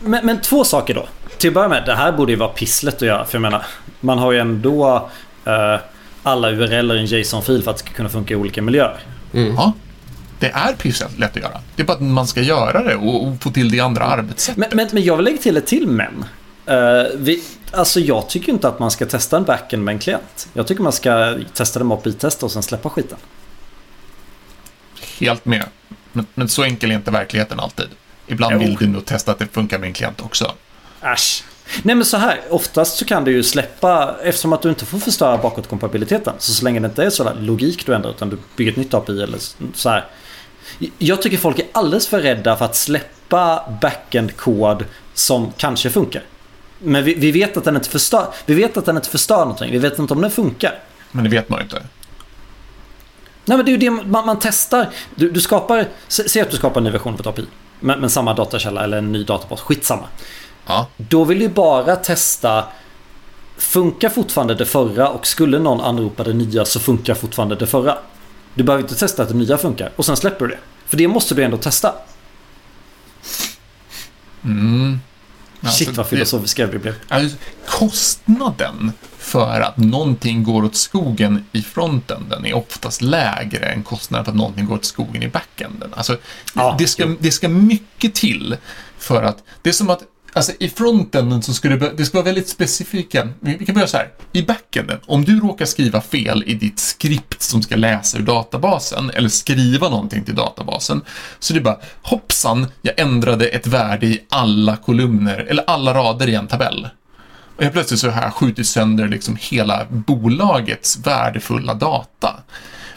Men, 0.00 0.26
men 0.26 0.40
två 0.40 0.64
saker 0.64 0.94
då. 0.94 1.08
Till 1.38 1.48
att 1.50 1.54
börja 1.54 1.68
med, 1.68 1.82
det 1.86 1.94
här 1.94 2.12
borde 2.12 2.32
ju 2.32 2.38
vara 2.38 2.48
pisslet 2.48 2.94
att 2.94 3.02
göra. 3.02 3.24
För 3.24 3.34
jag 3.34 3.42
menar, 3.42 3.62
man 4.00 4.18
har 4.18 4.32
ju 4.32 4.38
ändå 4.38 5.08
eh, 5.44 5.80
alla 6.24 6.50
URLer 6.50 6.94
i 6.94 6.98
en 6.98 7.06
JSON-fil 7.06 7.62
för 7.62 7.70
att 7.70 7.76
det 7.76 7.82
ska 7.84 7.92
kunna 7.92 8.08
funka 8.08 8.34
i 8.34 8.36
olika 8.36 8.62
miljöer. 8.62 9.00
Ja, 9.32 9.72
det 10.38 10.50
är 10.50 10.72
pyssligt 10.72 11.18
lätt 11.18 11.36
att 11.36 11.42
göra. 11.42 11.60
Det 11.76 11.82
är 11.82 11.86
bara 11.86 11.92
att 11.96 12.02
man 12.02 12.26
ska 12.26 12.40
göra 12.42 12.82
det 12.82 12.94
och, 12.94 13.26
och 13.28 13.42
få 13.42 13.50
till 13.50 13.70
det 13.70 13.80
andra 13.80 14.04
arbetssätt. 14.04 14.56
Men, 14.56 14.68
men, 14.72 14.88
men 14.92 15.02
jag 15.02 15.16
vill 15.16 15.24
lägga 15.24 15.38
till 15.38 15.56
ett 15.56 15.66
till 15.66 15.86
men. 15.86 16.24
Eh, 16.66 17.04
vi, 17.14 17.42
alltså 17.70 18.00
jag 18.00 18.28
tycker 18.28 18.52
inte 18.52 18.68
att 18.68 18.78
man 18.78 18.90
ska 18.90 19.06
testa 19.06 19.36
en 19.36 19.44
backend 19.44 19.84
med 19.84 19.92
en 19.92 19.98
klient. 19.98 20.48
Jag 20.52 20.66
tycker 20.66 20.82
man 20.82 20.92
ska 20.92 21.38
testa 21.52 21.78
det 21.78 21.84
med 21.84 21.94
API-testa 21.98 22.46
och 22.46 22.52
sen 22.52 22.62
släppa 22.62 22.90
skiten. 22.90 23.18
Helt 25.20 25.44
med. 25.44 25.64
Men, 26.12 26.26
men 26.34 26.48
så 26.48 26.62
enkel 26.62 26.90
är 26.90 26.94
inte 26.94 27.10
verkligheten 27.10 27.60
alltid. 27.60 27.88
Ibland 28.26 28.54
Jo. 28.54 28.58
vill 28.58 28.74
du 28.74 28.86
nog 28.86 29.04
testa 29.04 29.32
att 29.32 29.38
det 29.38 29.46
funkar 29.46 29.78
med 29.78 29.86
en 29.86 29.92
klient 29.92 30.20
också. 30.20 30.52
Äsch. 31.00 31.44
Nej 31.82 31.94
men 31.94 32.04
så 32.04 32.16
här, 32.16 32.40
oftast 32.50 32.96
så 32.96 33.04
kan 33.04 33.24
du 33.24 33.32
ju 33.32 33.42
släppa, 33.42 34.16
eftersom 34.22 34.52
att 34.52 34.62
du 34.62 34.68
inte 34.68 34.86
får 34.86 34.98
förstöra 34.98 35.38
bakåtkompatibiliteten. 35.38 36.34
Så 36.38 36.52
så 36.52 36.64
länge 36.64 36.80
det 36.80 36.86
inte 36.86 37.04
är 37.04 37.10
sådär 37.10 37.34
logik 37.40 37.86
du 37.86 37.94
ändrar 37.94 38.10
utan 38.10 38.30
du 38.30 38.38
bygger 38.56 38.70
ett 38.72 38.76
nytt 38.76 38.94
API 38.94 39.22
eller 39.22 39.38
så 39.74 39.88
här. 39.88 40.06
Jag 40.98 41.22
tycker 41.22 41.36
folk 41.36 41.58
är 41.58 41.66
alldeles 41.72 42.06
för 42.06 42.20
rädda 42.20 42.56
för 42.56 42.64
att 42.64 42.76
släppa 42.76 43.64
backend-kod 43.80 44.84
som 45.14 45.52
kanske 45.56 45.90
funkar. 45.90 46.22
Men 46.78 47.04
vi, 47.04 47.14
vi, 47.14 47.32
vet 47.32 47.56
att 47.56 47.64
den 47.64 47.76
inte 47.76 47.88
förstör, 47.88 48.26
vi 48.46 48.54
vet 48.54 48.76
att 48.76 48.86
den 48.86 48.96
inte 48.96 49.08
förstör 49.08 49.38
någonting. 49.38 49.72
Vi 49.72 49.78
vet 49.78 49.98
inte 49.98 50.14
om 50.14 50.20
den 50.22 50.30
funkar. 50.30 50.78
Men 51.10 51.24
det 51.24 51.30
vet 51.30 51.48
man 51.48 51.58
ju 51.58 51.62
inte. 51.62 51.82
Nej 53.44 53.56
men 53.56 53.66
det 53.66 53.70
är 53.70 53.72
ju 53.72 53.78
det 53.78 53.90
man, 53.90 54.26
man 54.26 54.38
testar. 54.40 54.88
Du, 55.14 55.30
du 55.30 55.40
skapar, 55.40 55.86
sä- 56.08 56.28
säg 56.28 56.42
att 56.42 56.50
du 56.50 56.56
skapar 56.56 56.80
en 56.80 56.84
ny 56.84 56.90
version 56.90 57.14
av 57.14 57.20
ett 57.20 57.26
API. 57.26 57.46
Men, 57.80 58.00
men 58.00 58.10
samma 58.10 58.34
datakälla 58.34 58.84
eller 58.84 58.98
en 58.98 59.12
ny 59.12 59.24
databas, 59.24 59.60
skitsamma. 59.60 60.06
Ja, 60.66 60.86
Då 60.96 61.24
vill 61.24 61.38
du 61.38 61.48
bara 61.48 61.96
testa 61.96 62.64
Funkar 63.56 64.08
fortfarande 64.08 64.54
det 64.54 64.66
förra 64.66 65.08
och 65.08 65.26
skulle 65.26 65.58
någon 65.58 65.80
anropa 65.80 66.24
det 66.24 66.32
nya 66.32 66.64
så 66.64 66.80
funkar 66.80 67.14
fortfarande 67.14 67.54
det 67.56 67.66
förra. 67.66 67.98
Du 68.54 68.64
behöver 68.64 68.82
inte 68.82 68.94
testa 68.94 69.22
att 69.22 69.28
det 69.28 69.34
nya 69.34 69.58
funkar 69.58 69.92
och 69.96 70.04
sen 70.04 70.16
släpper 70.16 70.46
du 70.46 70.54
det. 70.54 70.60
För 70.86 70.96
det 70.96 71.08
måste 71.08 71.34
du 71.34 71.44
ändå 71.44 71.56
testa. 71.56 71.94
mm. 74.44 75.00
Shit 75.60 75.88
Alltså, 75.88 75.92
vad 76.02 76.06
filosofiska 76.06 76.66
vi 76.66 76.78
blev. 76.78 76.94
Alltså, 77.08 77.36
kostnaden 77.66 78.92
för 79.18 79.60
att 79.60 79.76
någonting 79.76 80.42
går 80.44 80.64
åt 80.64 80.76
skogen 80.76 81.44
i 81.52 81.62
frontenden 81.62 82.46
är 82.46 82.54
oftast 82.54 83.02
lägre 83.02 83.66
än 83.66 83.82
kostnaden 83.82 84.24
för 84.24 84.32
att 84.32 84.38
någonting 84.38 84.66
går 84.66 84.74
åt 84.74 84.84
skogen 84.84 85.22
i 85.22 85.28
backenden. 85.28 85.94
Alltså, 85.94 86.16
Ja, 86.54 86.74
det, 86.78 86.86
ska, 86.86 87.02
jo. 87.02 87.16
det 87.20 87.30
ska 87.32 87.48
mycket 87.48 88.14
till 88.14 88.56
för 88.98 89.22
att... 89.22 89.42
Det 89.62 89.68
är 89.68 89.72
som 89.74 89.90
att 89.90 90.02
Alltså 90.36 90.52
i 90.60 90.68
frontenden 90.68 91.42
så 91.42 91.54
ska 91.54 91.68
det, 91.68 91.92
det 91.96 92.04
ska 92.04 92.18
vara 92.18 92.24
väldigt 92.24 92.48
specifika. 92.48 93.28
Vi 93.40 93.56
vi 93.56 93.66
kan 93.66 93.74
börja 93.74 93.86
så 93.86 93.96
här. 93.96 94.08
I 94.32 94.42
backenden, 94.42 94.98
om 95.06 95.24
du 95.24 95.40
råkar 95.40 95.64
skriva 95.64 96.00
fel 96.00 96.44
i 96.46 96.54
ditt 96.54 96.78
skript 96.78 97.42
som 97.42 97.62
ska 97.62 97.76
läsa 97.76 98.18
ur 98.18 98.22
databasen 98.22 99.10
eller 99.10 99.28
skriva 99.28 99.88
någonting 99.88 100.24
till 100.24 100.34
databasen. 100.34 101.00
Så 101.38 101.52
det 101.52 101.58
är 101.58 101.62
bara 101.62 101.78
hoppsan, 102.02 102.66
jag 102.82 103.00
ändrade 103.00 103.46
ett 103.46 103.66
värde 103.66 104.06
i 104.06 104.24
alla 104.28 104.76
kolumner 104.76 105.38
eller 105.38 105.64
alla 105.66 105.94
rader 105.94 106.28
i 106.28 106.34
en 106.34 106.46
tabell. 106.46 106.88
Och 107.56 107.62
helt 107.62 107.72
plötsligt 107.72 108.00
så 108.00 108.10
har 108.10 108.22
jag 108.22 108.34
skjutit 108.34 108.66
sönder 108.66 109.08
liksom 109.08 109.36
hela 109.40 109.86
bolagets 109.90 110.98
värdefulla 111.06 111.74
data. 111.74 112.34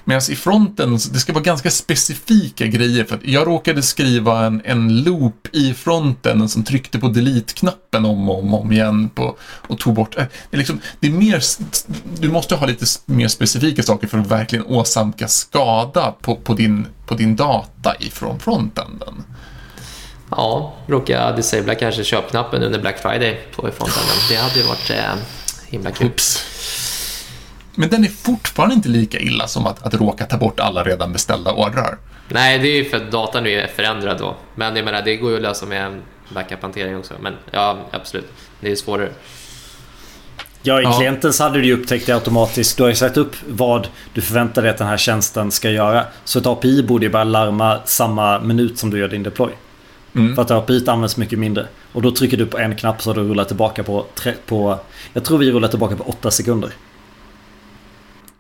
Medan 0.10 0.22
i 0.30 0.36
fronten, 0.36 0.94
det 0.94 1.20
ska 1.20 1.34
vara 1.34 1.44
ganska 1.44 1.72
specifika 1.72 2.68
grejer. 2.68 3.04
För 3.04 3.16
att 3.16 3.26
jag 3.26 3.48
råkade 3.48 3.82
skriva 3.82 4.46
en, 4.46 4.62
en 4.66 5.04
loop 5.04 5.48
i 5.52 5.74
fronten 5.74 6.50
som 6.50 6.64
tryckte 6.64 7.00
på 7.00 7.08
delete-knappen 7.08 8.06
om 8.06 8.30
och 8.30 8.40
om, 8.40 8.54
om 8.54 8.72
igen 8.72 9.10
på, 9.10 9.38
och 9.42 9.80
tog 9.80 9.94
bort. 9.94 10.18
eh, 10.18 10.26
Det 10.50 10.56
är, 10.56 10.58
liksom, 10.58 10.80
det 11.00 11.08
är 11.08 11.12
mer, 11.12 11.44
du 12.20 12.30
måste 12.30 12.56
ha 12.56 12.66
lite 12.68 12.86
mer 13.06 13.28
specifika 13.28 13.84
saker 13.84 14.08
för 14.08 14.18
att 14.18 14.28
verkligen 14.28 14.66
åsamka 14.66 15.28
skada 15.28 16.14
på, 16.22 16.36
på, 16.36 16.54
din, 16.54 16.88
på 17.06 17.16
din 17.16 17.36
data 17.36 17.96
ifrån 18.00 18.40
frontenden. 18.40 19.24
Ja, 20.30 20.74
råkade 20.88 21.36
disabla 21.36 21.76
kanske 21.76 22.04
köpknappen 22.04 22.64
under 22.64 22.80
Black 22.80 23.00
Friday 23.02 23.40
på 23.56 23.62
frontenden. 23.62 24.18
Det 24.30 24.36
hade 24.36 24.60
ju 24.60 24.66
varit 24.66 24.90
eh, 24.90 25.16
himla 25.68 25.92
kul. 25.92 26.08
Oops. 26.08 26.57
Men 27.80 27.90
den 27.90 28.04
är 28.04 28.08
fortfarande 28.10 28.76
inte 28.76 28.90
lika 28.90 29.20
illa 29.20 29.48
som 29.48 29.68
att, 29.68 29.86
att 29.86 29.94
råka 29.94 30.26
ta 30.26 30.38
bort 30.38 30.60
alla 30.60 30.84
redan 30.84 31.14
beställda 31.14 31.52
ordrar. 31.52 31.98
Nej, 32.30 32.60
det 32.60 32.68
är 32.68 32.76
ju 32.76 32.86
för 32.86 32.98
att 32.98 33.12
datan 33.12 33.44
nu 33.44 33.52
är 33.52 33.68
förändrad 33.68 34.18
då. 34.20 34.36
Men 34.56 34.76
jag 34.76 34.86
menar, 34.86 35.02
det 35.02 35.16
går 35.16 35.30
ju 35.30 35.36
att 35.36 35.42
lösa 35.42 35.66
med 35.66 35.86
en 35.86 36.02
backup-hantering 36.34 36.98
också. 36.98 37.14
Men 37.20 37.34
ja, 37.52 37.78
absolut. 37.92 38.32
Det 38.60 38.72
är 38.72 38.76
svårare. 38.76 39.10
Ja, 40.62 40.80
i 40.82 40.84
Ja. 40.84 40.98
klienten 40.98 41.34
så 41.34 41.44
hade 41.44 41.60
du 41.60 41.66
ju 41.66 41.74
upptäckt 41.74 42.06
det 42.06 42.14
automatiskt. 42.14 42.78
Du 42.78 42.84
har 42.84 42.90
ju 42.90 42.96
satt 42.96 43.18
upp 43.18 43.36
vad 43.48 43.88
du 44.14 44.22
förväntar 44.22 44.62
dig 44.62 44.72
att 44.72 44.78
den 44.78 44.88
här 44.88 44.98
tjänsten 44.98 45.52
ska 45.52 45.70
göra. 45.70 46.06
Så 46.24 46.40
ett 46.40 46.46
API 46.48 46.84
borde 46.84 47.06
ju 47.06 47.12
bara 47.12 47.24
larma 47.24 47.80
samma 47.86 48.40
minut 48.40 48.80
som 48.80 48.90
du 48.90 49.00
gör 49.00 49.08
din 49.08 49.24
deploy. 49.24 49.52
Mm. 50.16 50.36
För 50.36 50.42
att 50.42 50.52
API 50.52 50.84
används 50.88 51.18
mycket 51.18 51.40
mindre. 51.40 51.68
Och 51.94 52.02
då 52.02 52.12
trycker 52.12 52.38
du 52.38 52.46
på 52.46 52.58
en 52.58 52.76
knapp 52.76 53.02
så 53.02 53.10
har 53.10 53.16
du 53.16 53.22
rullat 53.24 53.48
tillbaka 53.48 53.84
på, 53.84 54.06
tre, 54.16 54.34
på... 54.46 54.80
Jag 55.14 55.26
tror 55.26 55.38
vi 55.38 55.52
rullar 55.52 55.68
tillbaka 55.68 55.96
på 55.96 56.04
8 56.04 56.32
sekunder. 56.32 56.72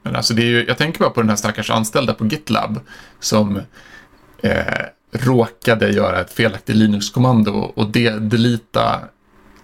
Men 0.07 0.15
alltså 0.15 0.33
det 0.33 0.41
är 0.41 0.45
ju, 0.45 0.65
jag 0.67 0.77
tänker 0.77 0.99
bara 0.99 1.09
på 1.09 1.21
den 1.21 1.29
här 1.29 1.35
stackars 1.35 1.69
anställda 1.69 2.13
på 2.13 2.25
GitLab 2.25 2.79
som 3.19 3.61
eh, 4.41 4.85
råkade 5.11 5.89
göra 5.89 6.21
ett 6.21 6.33
felaktigt 6.33 6.75
Linux-kommando 6.75 7.51
och 7.51 7.89
de, 7.91 8.09
delita 8.09 8.99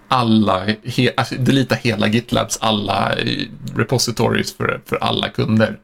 alla, 0.08 0.64
he, 0.84 1.10
alltså 1.16 1.34
delita 1.34 1.74
hela 1.74 2.06
GitLabs 2.06 2.58
alla 2.60 3.12
eh, 3.12 3.48
repositories 3.76 4.56
för, 4.56 4.80
för 4.86 4.96
alla 4.96 5.28
kunder. 5.28 5.78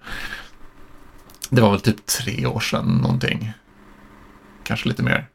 Det 1.50 1.60
var 1.60 1.70
väl 1.70 1.80
typ 1.80 2.06
tre 2.06 2.46
år 2.46 2.60
sedan 2.60 3.00
någonting. 3.02 3.52
Kanske 4.64 4.88
lite 4.88 5.02
mer. 5.02 5.28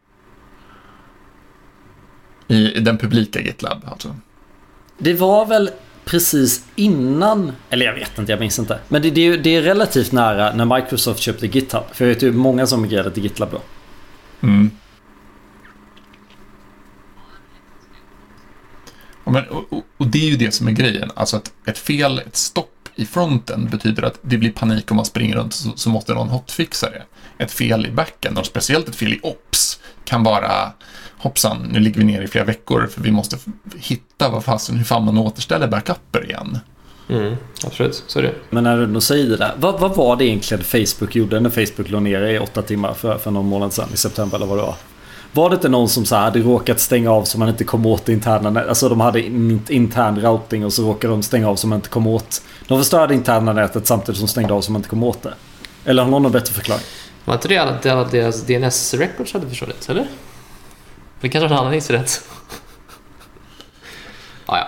I, 2.48 2.72
i 2.78 2.80
den 2.80 2.98
publika 2.98 3.42
GitLab 3.42 3.82
alltså. 3.86 4.16
Det 4.98 5.14
var 5.14 5.46
väl 5.46 5.70
precis 6.06 6.66
innan, 6.76 7.51
eller 7.70 7.86
jag 7.86 7.93
vet 7.93 8.18
inte, 8.18 8.32
jag 8.32 8.39
minns 8.39 8.60
inte. 8.60 8.80
Men 8.88 9.01
det, 9.01 9.10
det, 9.10 9.22
är, 9.22 9.38
det 9.38 9.56
är 9.56 9.62
relativt 9.62 10.12
nära 10.12 10.53
när 10.53 10.76
Microsoft 10.76 11.20
köpte 11.20 11.47
GitHub. 11.47 11.84
För 11.93 12.06
jag 12.06 12.14
vet 12.14 12.24
ju 12.24 12.32
många 12.32 12.68
som 12.68 12.82
migrerade 12.82 13.12
till 13.12 13.24
GitLab 13.24 13.51
då. 13.51 13.62
Mm. 14.41 14.72
Ja, 19.26 19.32
men, 19.32 19.45
och, 19.45 19.74
och, 19.74 19.84
och 19.97 20.08
det 20.08 20.18
är 20.18 20.30
ju 20.30 20.38
det 20.38 20.51
som 20.51 20.68
är 20.68 20.72
grejen. 20.72 21.12
Alltså 21.16 21.38
att 21.38 21.53
ett 21.66 21.78
fel, 21.78 22.20
ett 22.20 22.36
stopp 22.36 22.89
i 22.95 23.06
fronten 23.06 23.70
betyder 23.72 24.03
att 24.03 24.20
det 24.22 24.38
blir 24.38 24.51
panik 24.51 24.91
om 24.91 24.97
man 24.97 25.06
springer 25.06 25.36
runt 25.36 25.53
så, 25.53 25.72
så 25.76 25.89
måste 25.89 26.14
någon 26.14 26.30
hotfixa 26.30 26.89
det. 26.89 27.03
Ett 27.38 27.51
fel 27.51 27.86
i 27.86 27.91
backen, 27.91 28.38
och 28.38 28.45
speciellt 28.45 28.89
ett 28.89 28.95
fel 28.95 29.14
i 29.14 29.20
ops, 29.24 29.80
kan 30.03 30.24
vara 30.24 30.72
hoppsan, 31.26 31.58
nu 31.72 31.80
ligger 31.80 31.98
vi 31.98 32.04
ner 32.06 32.22
i 32.22 32.28
flera 32.28 32.46
veckor 32.46 32.88
för 32.92 33.02
vi 33.02 33.12
måste 33.12 33.38
hitta 33.78 34.30
vad 34.30 34.44
fasen, 34.44 34.78
hur 34.78 34.84
fan 34.86 35.06
man 35.06 35.18
återställer 35.18 35.68
backuper 35.68 36.26
igen. 36.26 36.60
Mm, 37.10 37.36
absolut, 37.66 38.04
så 38.08 38.20
är 38.20 38.24
det. 38.24 38.34
Men 38.50 38.64
när 38.64 38.78
du 38.78 38.84
ändå 38.84 39.02
säger 39.02 39.30
det 39.30 39.38
där. 39.38 39.54
Vad, 39.58 39.80
vad 39.80 39.96
var 39.96 40.16
det 40.16 40.26
egentligen 40.26 40.64
Facebook 40.64 41.16
gjorde 41.16 41.40
när 41.40 41.50
Facebook 41.50 41.90
låg 41.90 42.02
nere 42.02 42.32
i 42.32 42.40
åtta 42.40 42.62
timmar 42.62 42.94
för, 42.94 43.18
för 43.18 43.32
någon 43.32 43.46
månad 43.46 43.74
sedan? 43.74 43.90
I 43.94 43.98
september 43.98 44.38
eller 44.38 44.46
vad 44.48 44.58
det 44.58 44.62
var. 44.62 44.76
Var 45.34 45.50
det 45.50 45.54
inte 45.54 45.70
någon 45.70 45.90
som 45.90 46.06
så 46.06 46.16
hade 46.16 46.40
råkat 46.40 46.80
stänga 46.80 47.12
av 47.12 47.24
så 47.24 47.40
man 47.40 47.50
inte 47.50 47.64
kom 47.64 47.86
åt 47.86 48.10
interna 48.10 48.50
nät- 48.50 48.68
Alltså 48.70 48.90
de 48.90 49.00
hade 49.00 49.22
in, 49.22 49.62
intern 49.70 50.22
routing 50.22 50.66
och 50.66 50.74
så 50.74 50.84
råkade 50.84 51.14
de 51.14 51.24
stänga 51.24 51.50
av 51.50 51.56
så 51.56 51.68
man 51.68 51.76
inte 51.76 51.90
kom 51.90 52.08
åt. 52.08 52.42
De 52.68 52.80
förstörde 52.80 53.14
interna 53.14 53.54
nätet 53.54 53.88
samtidigt 53.88 54.18
som 54.18 54.26
de 54.26 54.32
stängde 54.32 54.54
av 54.54 54.62
så 54.62 54.72
man 54.72 54.80
inte 54.80 54.90
kom 54.90 55.04
åt 55.04 55.24
det. 55.24 55.34
Eller 55.86 56.04
har 56.04 56.10
någon 56.10 56.24
någon 56.24 56.32
bättre 56.32 56.54
förklaring? 56.54 56.84
Var 57.26 57.34
inte 57.34 57.48
det 57.48 57.58
att 57.58 57.86
alla 57.86 58.04
deras 58.04 58.44
DNS-records 58.44 59.34
hade 59.34 59.50
försvunnit, 59.50 59.90
eller? 59.90 60.08
Det 61.22 61.30
kanske 61.30 61.47
var 61.47 61.55
en 61.55 61.61
annan 61.61 61.74
incident. 61.74 62.30
ah, 64.45 64.57
ja. 64.57 64.68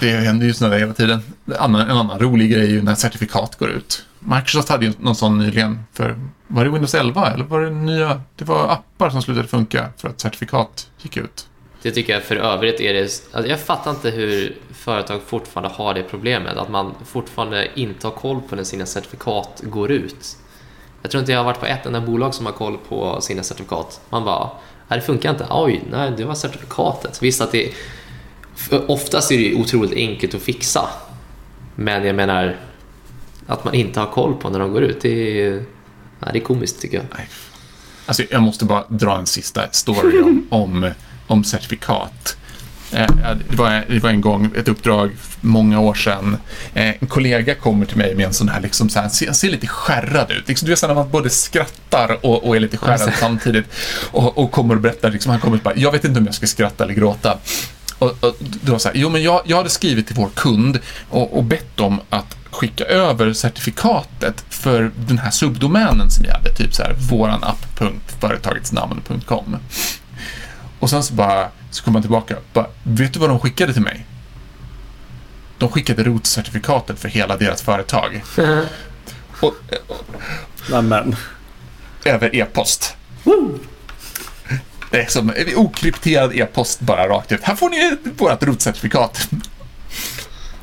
det 0.00 0.10
händer 0.10 0.46
ju 0.46 0.54
sådana 0.54 0.74
där 0.74 0.80
hela 0.80 0.94
tiden. 0.94 1.22
En 1.46 1.52
annan, 1.52 1.80
en 1.80 1.96
annan 1.96 2.18
rolig 2.18 2.50
grej 2.50 2.62
är 2.62 2.70
ju 2.70 2.82
när 2.82 2.94
certifikat 2.94 3.58
går 3.58 3.70
ut. 3.70 4.04
Microsoft 4.18 4.68
hade 4.68 4.86
ju 4.86 4.92
någon 4.98 5.16
sån 5.16 5.38
nyligen 5.38 5.84
för, 5.92 6.18
var 6.46 6.64
det 6.64 6.70
Windows 6.70 6.94
11 6.94 7.30
eller 7.30 7.44
var 7.44 7.60
det 7.60 7.70
nya? 7.70 8.20
Det 8.36 8.44
var 8.44 8.68
appar 8.68 9.10
som 9.10 9.22
slutade 9.22 9.48
funka 9.48 9.88
för 9.96 10.08
att 10.08 10.20
certifikat 10.20 10.90
gick 11.02 11.16
ut. 11.16 11.46
Det 11.84 11.90
tycker 11.90 12.12
jag 12.12 12.22
för 12.22 12.36
övrigt 12.36 12.80
är 12.80 12.94
det... 12.94 13.00
Alltså 13.02 13.50
jag 13.50 13.60
fattar 13.60 13.90
inte 13.90 14.10
hur 14.10 14.56
företag 14.74 15.20
fortfarande 15.26 15.74
har 15.74 15.94
det 15.94 16.02
problemet. 16.02 16.56
Att 16.56 16.68
man 16.68 16.94
fortfarande 17.04 17.68
inte 17.74 18.06
har 18.06 18.12
koll 18.12 18.40
på 18.48 18.56
när 18.56 18.64
sina 18.64 18.86
certifikat 18.86 19.62
går 19.64 19.90
ut. 19.90 20.36
Jag 21.02 21.10
tror 21.10 21.20
inte 21.20 21.32
jag 21.32 21.38
har 21.38 21.44
varit 21.44 21.60
på 21.60 21.66
ett 21.66 21.86
enda 21.86 22.00
bolag 22.00 22.34
som 22.34 22.46
har 22.46 22.52
koll 22.52 22.78
på 22.88 23.20
sina 23.20 23.42
certifikat. 23.42 24.00
Man 24.10 24.24
bara, 24.24 24.50
nej 24.94 25.00
det 25.00 25.06
funkar 25.06 25.30
inte. 25.30 25.46
Oj, 25.50 25.82
nej 25.90 26.12
det 26.16 26.24
var 26.24 26.34
certifikatet. 26.34 27.22
Visst 27.22 27.40
att 27.40 27.52
det... 27.52 27.72
Oftast 28.86 29.32
är 29.32 29.38
det 29.38 29.54
otroligt 29.54 29.92
enkelt 29.92 30.34
att 30.34 30.42
fixa. 30.42 30.88
Men 31.74 32.04
jag 32.04 32.16
menar, 32.16 32.56
att 33.46 33.64
man 33.64 33.74
inte 33.74 34.00
har 34.00 34.06
koll 34.06 34.34
på 34.34 34.50
när 34.50 34.58
de 34.58 34.72
går 34.72 34.82
ut, 34.82 35.00
det 35.00 35.40
är, 35.40 35.50
nej, 36.20 36.30
det 36.32 36.38
är 36.38 36.40
komiskt 36.40 36.80
tycker 36.80 36.96
jag. 36.96 37.06
Nej. 37.16 37.28
Alltså, 38.06 38.22
jag 38.30 38.42
måste 38.42 38.64
bara 38.64 38.84
dra 38.88 39.18
en 39.18 39.26
sista 39.26 39.70
story 39.70 40.22
om, 40.22 40.46
om, 40.50 40.90
om 41.26 41.44
certifikat. 41.44 42.36
Eh, 42.94 43.06
det, 43.48 43.56
var, 43.56 43.84
det 43.88 43.98
var 43.98 44.10
en 44.10 44.20
gång 44.20 44.50
ett 44.56 44.68
uppdrag 44.68 45.10
många 45.40 45.80
år 45.80 45.94
sedan. 45.94 46.36
Eh, 46.74 46.94
en 47.00 47.06
kollega 47.06 47.54
kommer 47.54 47.86
till 47.86 47.96
mig 47.96 48.14
med 48.14 48.26
en 48.26 48.34
sån 48.34 48.48
här, 48.48 48.60
liksom 48.60 48.88
så 48.88 49.00
här 49.00 49.08
ser, 49.08 49.32
ser 49.32 49.50
lite 49.50 49.66
skärrad 49.66 50.30
ut. 50.30 50.48
Liksom, 50.48 50.66
du 50.66 50.72
vet 50.72 50.82
när 50.82 50.94
man 50.94 51.10
både 51.10 51.30
skrattar 51.30 52.26
och, 52.26 52.46
och 52.46 52.56
är 52.56 52.60
lite 52.60 52.76
skärrad 52.76 53.12
samtidigt. 53.20 53.66
Och, 54.10 54.38
och 54.38 54.50
kommer 54.50 54.74
och 54.74 54.80
berättar, 54.80 55.10
liksom, 55.10 55.30
han 55.30 55.40
kommer 55.40 55.56
och 55.56 55.62
bara, 55.62 55.76
jag 55.76 55.92
vet 55.92 56.04
inte 56.04 56.20
om 56.20 56.26
jag 56.26 56.34
ska 56.34 56.46
skratta 56.46 56.84
eller 56.84 56.94
gråta. 56.94 57.38
Och, 57.98 58.24
och 58.24 58.36
det 58.40 58.70
var 58.70 58.78
så 58.78 58.88
här, 58.88 58.96
jo 58.96 59.08
men 59.08 59.22
jag, 59.22 59.42
jag 59.44 59.56
hade 59.56 59.70
skrivit 59.70 60.06
till 60.06 60.16
vår 60.16 60.30
kund 60.34 60.78
och, 61.10 61.36
och 61.36 61.44
bett 61.44 61.76
dem 61.76 62.00
att 62.10 62.36
skicka 62.50 62.84
över 62.84 63.32
certifikatet 63.32 64.44
för 64.48 64.90
den 64.96 65.18
här 65.18 65.30
subdomänen 65.30 66.10
som 66.10 66.24
vi 66.24 66.30
hade, 66.30 66.54
typ 66.54 66.74
så 66.74 66.82
här 66.82 66.94
våranapp.företagetsnamn.com. 67.10 69.56
Och 70.78 70.90
sen 70.90 71.02
så 71.02 71.14
bara, 71.14 71.48
så 71.74 71.84
kom 71.84 71.92
man 71.92 72.02
tillbaka, 72.02 72.36
bara, 72.52 72.66
vet 72.82 73.12
du 73.12 73.18
vad 73.18 73.28
de 73.28 73.40
skickade 73.40 73.72
till 73.72 73.82
mig? 73.82 74.06
De 75.58 75.68
skickade 75.68 76.04
rotcertifikatet 76.04 76.98
för 76.98 77.08
hela 77.08 77.36
deras 77.36 77.62
företag. 77.62 78.24
och, 79.40 79.54
Amen. 80.72 81.16
över 82.04 82.36
e-post. 82.36 82.96
Det 84.90 85.00
är 85.02 85.06
som 85.06 85.32
okrypterad 85.56 86.34
e-post 86.34 86.80
bara 86.80 87.08
rakt 87.08 87.32
ut. 87.32 87.42
Här 87.42 87.56
får 87.56 87.70
ni 87.70 87.96
vårt 88.16 88.42
rotcertifikat. 88.42 89.28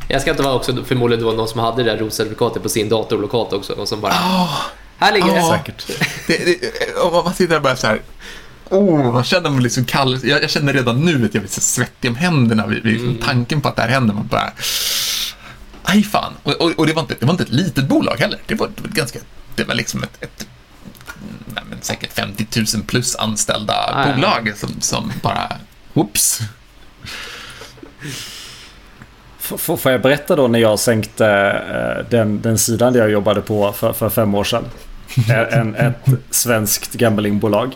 Jag 0.08 0.22
ska 0.22 0.32
inte 0.32 0.44
vara 0.44 0.54
också 0.54 0.84
förmodligen 0.86 1.26
då 1.26 1.32
någon 1.32 1.48
som 1.48 1.60
hade 1.60 1.84
det 1.84 1.92
där 1.92 1.98
rotcertifikatet 1.98 2.64
på 2.64 2.70
sin 2.70 2.90
dator 2.90 3.18
lokalt 3.18 3.54
också 3.54 3.74
och 3.74 3.88
som 3.88 4.02
bara 4.02 4.14
Oh, 4.14 4.58
Här 4.98 5.14
ligger 5.14 5.28
det! 5.28 5.38
Ja. 5.38 5.58
Säkert. 5.58 5.88
det, 6.28 6.38
det, 6.46 6.94
och 6.94 7.24
man 7.26 7.34
sitter 7.34 7.54
där 7.54 7.62
bara 7.62 7.76
så 7.76 7.88
här. 7.88 8.02
Oh, 8.72 9.14
man 9.14 9.24
känner 9.24 9.50
mig 9.50 9.62
liksom 9.62 9.86
kall. 9.86 10.20
Jag, 10.24 10.44
jag 10.44 10.50
känner 10.50 10.74
redan 10.74 11.06
nu 11.06 11.26
att 11.26 11.34
jag 11.34 11.44
blir 11.44 11.52
så 11.52 11.62
svettig 11.62 12.10
om 12.12 12.16
händerna 12.16 12.68
vid, 12.68 12.84
vid 12.84 12.94
liksom 12.94 13.18
tanken 13.24 13.62
på 13.62 13.68
att 13.70 13.76
det 13.76 13.82
här 13.82 13.90
händer. 13.90 14.14
Man 14.14 14.28
bara... 14.28 14.52
Aj 15.84 16.04
fan. 16.04 16.34
Och, 16.44 16.62
och, 16.62 16.72
och 16.80 16.88
det, 16.88 16.94
var 16.94 17.02
inte, 17.02 17.16
det 17.20 17.26
var 17.26 17.32
inte 17.34 17.44
ett 17.44 17.50
litet 17.52 17.88
bolag 17.88 18.16
heller. 18.20 18.40
Det 18.48 18.56
var, 18.56 18.68
det 18.76 18.82
var 18.82 18.90
ganska... 18.90 19.20
Det 19.56 19.64
var 19.64 19.76
liksom 19.76 20.04
ett, 20.04 20.24
ett 20.24 20.48
nej, 21.56 21.64
men 21.70 21.78
säkert 21.82 22.14
50 22.14 22.48
000 22.76 22.84
plus 22.84 23.16
anställda 23.16 23.74
Ah, 23.74 24.08
ja. 24.10 24.16
bolag 24.16 24.54
som, 24.58 24.82
som 24.82 25.12
bara... 25.22 25.52
Whoops. 25.94 26.40
F- 29.40 29.54
Får 29.80 29.92
jag 29.92 30.02
berätta 30.02 30.36
då 30.36 30.48
när 30.48 30.60
jag 30.60 30.80
sänkte 30.80 31.28
eh, 31.28 32.10
den, 32.10 32.42
den 32.42 32.58
sidan 32.58 32.94
där 32.94 33.00
jag 33.00 33.12
jobbade 33.12 33.42
på 33.42 33.72
för, 33.72 33.94
för 33.94 34.10
fem 34.10 34.36
år 34.36 34.44
sedan? 34.44 34.64
En, 35.52 35.76
ett 35.76 35.96
svenskt 36.30 36.94
gamblingbolag. 36.94 37.74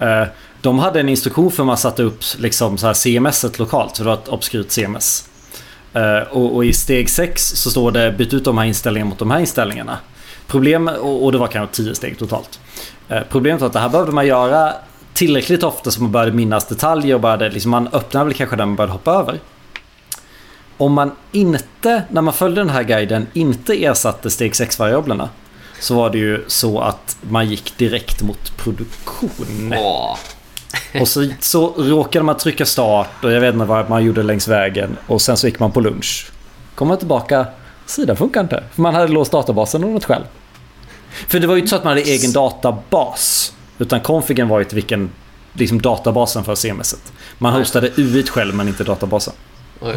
Eh, 0.00 0.24
de 0.60 0.78
hade 0.78 1.00
en 1.00 1.08
instruktion 1.08 1.50
för 1.50 1.58
hur 1.58 1.64
man 1.64 1.76
satte 1.76 2.02
upp 2.02 2.20
liksom 2.38 2.78
så 2.78 2.86
här 2.86 2.94
CMS 2.94 3.58
lokalt. 3.58 3.96
Så 3.96 4.02
det 4.02 4.06
var 4.06 4.14
ett 4.14 4.28
obskyrt 4.28 4.70
CMS. 4.70 5.28
Eh, 5.92 6.18
och, 6.30 6.56
och 6.56 6.64
i 6.64 6.72
steg 6.72 7.10
6 7.10 7.42
så 7.42 7.70
står 7.70 7.92
det 7.92 8.12
byt 8.12 8.34
ut 8.34 8.44
de 8.44 8.58
här 8.58 8.64
inställningarna 8.64 9.08
mot 9.08 9.18
de 9.18 9.30
här 9.30 9.40
inställningarna. 9.40 9.98
Problem, 10.46 10.88
och, 10.88 11.24
och 11.24 11.32
det 11.32 11.38
var 11.38 11.46
kanske 11.46 11.76
10 11.76 11.94
steg 11.94 12.18
totalt. 12.18 12.60
Eh, 13.08 13.22
problemet 13.30 13.60
var 13.60 13.66
att 13.66 13.72
det 13.72 13.80
här 13.80 13.88
behövde 13.88 14.12
man 14.12 14.26
göra 14.26 14.72
tillräckligt 15.12 15.62
ofta 15.62 15.90
så 15.90 16.02
man 16.02 16.12
började 16.12 16.32
minnas 16.32 16.66
detaljer 16.66 17.14
och 17.14 17.20
började, 17.20 17.50
liksom, 17.50 17.70
man 17.70 17.88
öppnade 17.92 18.24
väl 18.24 18.34
kanske 18.34 18.56
där 18.56 18.66
man 18.66 18.76
började 18.76 18.92
hoppa 18.92 19.10
över. 19.10 19.40
Om 20.76 20.92
man 20.92 21.12
inte, 21.32 22.02
när 22.10 22.22
man 22.22 22.34
följde 22.34 22.60
den 22.60 22.70
här 22.70 22.82
guiden, 22.82 23.26
inte 23.32 23.84
ersatte 23.84 24.30
steg 24.30 24.52
6-variablerna 24.52 25.28
så 25.80 25.94
var 25.94 26.10
det 26.10 26.18
ju 26.18 26.44
så 26.46 26.80
att 26.80 27.16
man 27.20 27.48
gick 27.48 27.78
direkt 27.78 28.22
mot 28.22 28.56
produktion. 28.56 29.74
Åh. 29.78 30.16
Och 31.00 31.08
så, 31.08 31.28
så 31.40 31.74
råkade 31.78 32.24
man 32.24 32.36
trycka 32.36 32.66
start 32.66 33.24
och 33.24 33.32
jag 33.32 33.40
vet 33.40 33.54
inte 33.54 33.66
vad 33.66 33.90
man 33.90 34.04
gjorde 34.04 34.22
längs 34.22 34.48
vägen. 34.48 34.96
Och 35.06 35.22
sen 35.22 35.36
så 35.36 35.46
gick 35.46 35.58
man 35.58 35.72
på 35.72 35.80
lunch. 35.80 36.30
Kom 36.74 36.88
man 36.88 36.98
tillbaka, 36.98 37.46
sidan 37.86 38.16
funkar 38.16 38.40
inte. 38.40 38.64
För 38.72 38.82
man 38.82 38.94
hade 38.94 39.08
låst 39.08 39.32
databasen 39.32 39.84
och 39.84 39.90
något 39.90 40.04
själv. 40.04 40.24
För 41.28 41.40
det 41.40 41.46
var 41.46 41.54
ju 41.54 41.60
inte 41.60 41.70
så 41.70 41.76
att 41.76 41.84
man 41.84 41.90
hade 41.90 42.02
egen 42.02 42.32
databas. 42.32 43.52
Utan 43.78 44.00
configen 44.00 44.48
var 44.48 44.58
ju 44.58 44.64
till 44.64 44.74
vilken 44.74 45.10
liksom 45.52 45.80
databasen 45.82 46.44
för 46.44 46.54
CMS-et. 46.54 47.12
Man 47.38 47.52
hostade 47.52 47.90
UI 47.96 48.26
själv 48.26 48.54
men 48.54 48.68
inte 48.68 48.84
databasen. 48.84 49.34
Oj. 49.80 49.94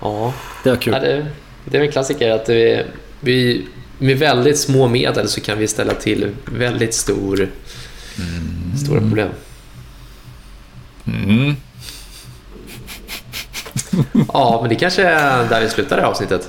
Ja, 0.00 0.32
Det 0.62 0.70
var 0.70 0.76
kul. 0.76 0.92
ja 0.94 1.00
det, 1.00 1.26
det 1.70 1.78
är 1.78 1.82
en 1.82 1.92
klassiker 1.92 2.30
att 2.30 2.48
vi, 2.48 2.84
vi 3.20 3.66
med 3.98 4.18
väldigt 4.18 4.58
små 4.58 4.88
medel 4.88 5.28
så 5.28 5.40
kan 5.40 5.58
vi 5.58 5.68
ställa 5.68 5.94
till 5.94 6.30
väldigt 6.44 6.94
stor, 6.94 7.48
stora 8.84 9.00
problem. 9.00 9.28
Mm. 11.06 11.56
Ja, 14.32 14.58
men 14.60 14.68
det 14.68 14.74
kanske 14.74 15.02
är 15.02 15.48
där 15.48 15.60
vi 15.60 15.68
slutar 15.68 15.96
det 15.96 16.02
här 16.02 16.08
avsnittet. 16.08 16.48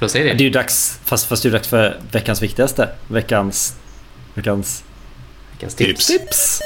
Vad 0.00 0.10
säger 0.10 0.24
Det 0.24 0.30
är 0.30 0.34
ni? 0.34 0.42
ju 0.42 0.50
dags, 0.50 1.00
fast, 1.04 1.26
fast 1.26 1.42
det 1.42 1.48
är 1.48 1.52
dags 1.52 1.68
för 1.68 2.00
veckans 2.12 2.42
viktigaste. 2.42 2.88
Veckans... 3.08 3.76
Veckans... 4.34 4.84
Veckans 5.52 5.74
tips. 5.74 6.06
Tips! 6.06 6.60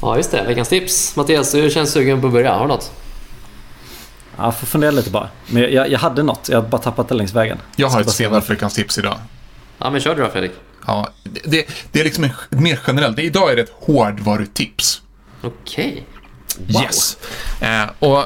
Ja, 0.00 0.16
just 0.16 0.30
det. 0.30 0.42
Veckans 0.42 0.68
tips. 0.68 1.16
Mattias, 1.16 1.52
du 1.52 1.70
känns 1.70 1.92
sugen 1.92 2.20
på 2.20 2.26
att 2.26 2.32
börja. 2.32 2.52
Har 2.52 2.62
du 2.62 2.68
något? 2.68 2.92
Ja, 4.36 4.44
jag 4.44 4.56
får 4.56 4.66
fundera 4.66 4.90
lite 4.90 5.10
bara. 5.10 5.28
Men 5.46 5.62
jag, 5.62 5.72
jag, 5.72 5.90
jag 5.90 5.98
hade 5.98 6.22
något, 6.22 6.48
jag 6.48 6.62
har 6.62 6.68
bara 6.68 6.82
tappat 6.82 7.08
det 7.08 7.14
längs 7.14 7.34
vägen. 7.34 7.58
Jag 7.76 7.88
har 7.88 8.00
ett 8.38 8.50
veckans 8.50 8.74
tips 8.74 8.98
idag. 8.98 9.18
Ja, 9.78 9.90
men 9.90 10.00
kör 10.00 10.14
du 10.14 10.22
då 10.22 10.28
Fredrik. 10.28 10.52
Ja, 10.86 11.08
det, 11.44 11.66
det, 11.92 12.00
är 12.00 12.04
liksom 12.04 12.28
mer 12.48 12.80
generellt. 12.86 13.18
Idag 13.18 13.52
är 13.52 13.56
det 13.56 13.62
ett 13.62 13.72
hårdvarutips. 13.74 15.02
Okej. 15.42 16.06
Yes. 16.68 17.16
Eh, 17.60 17.86
och 17.98 18.18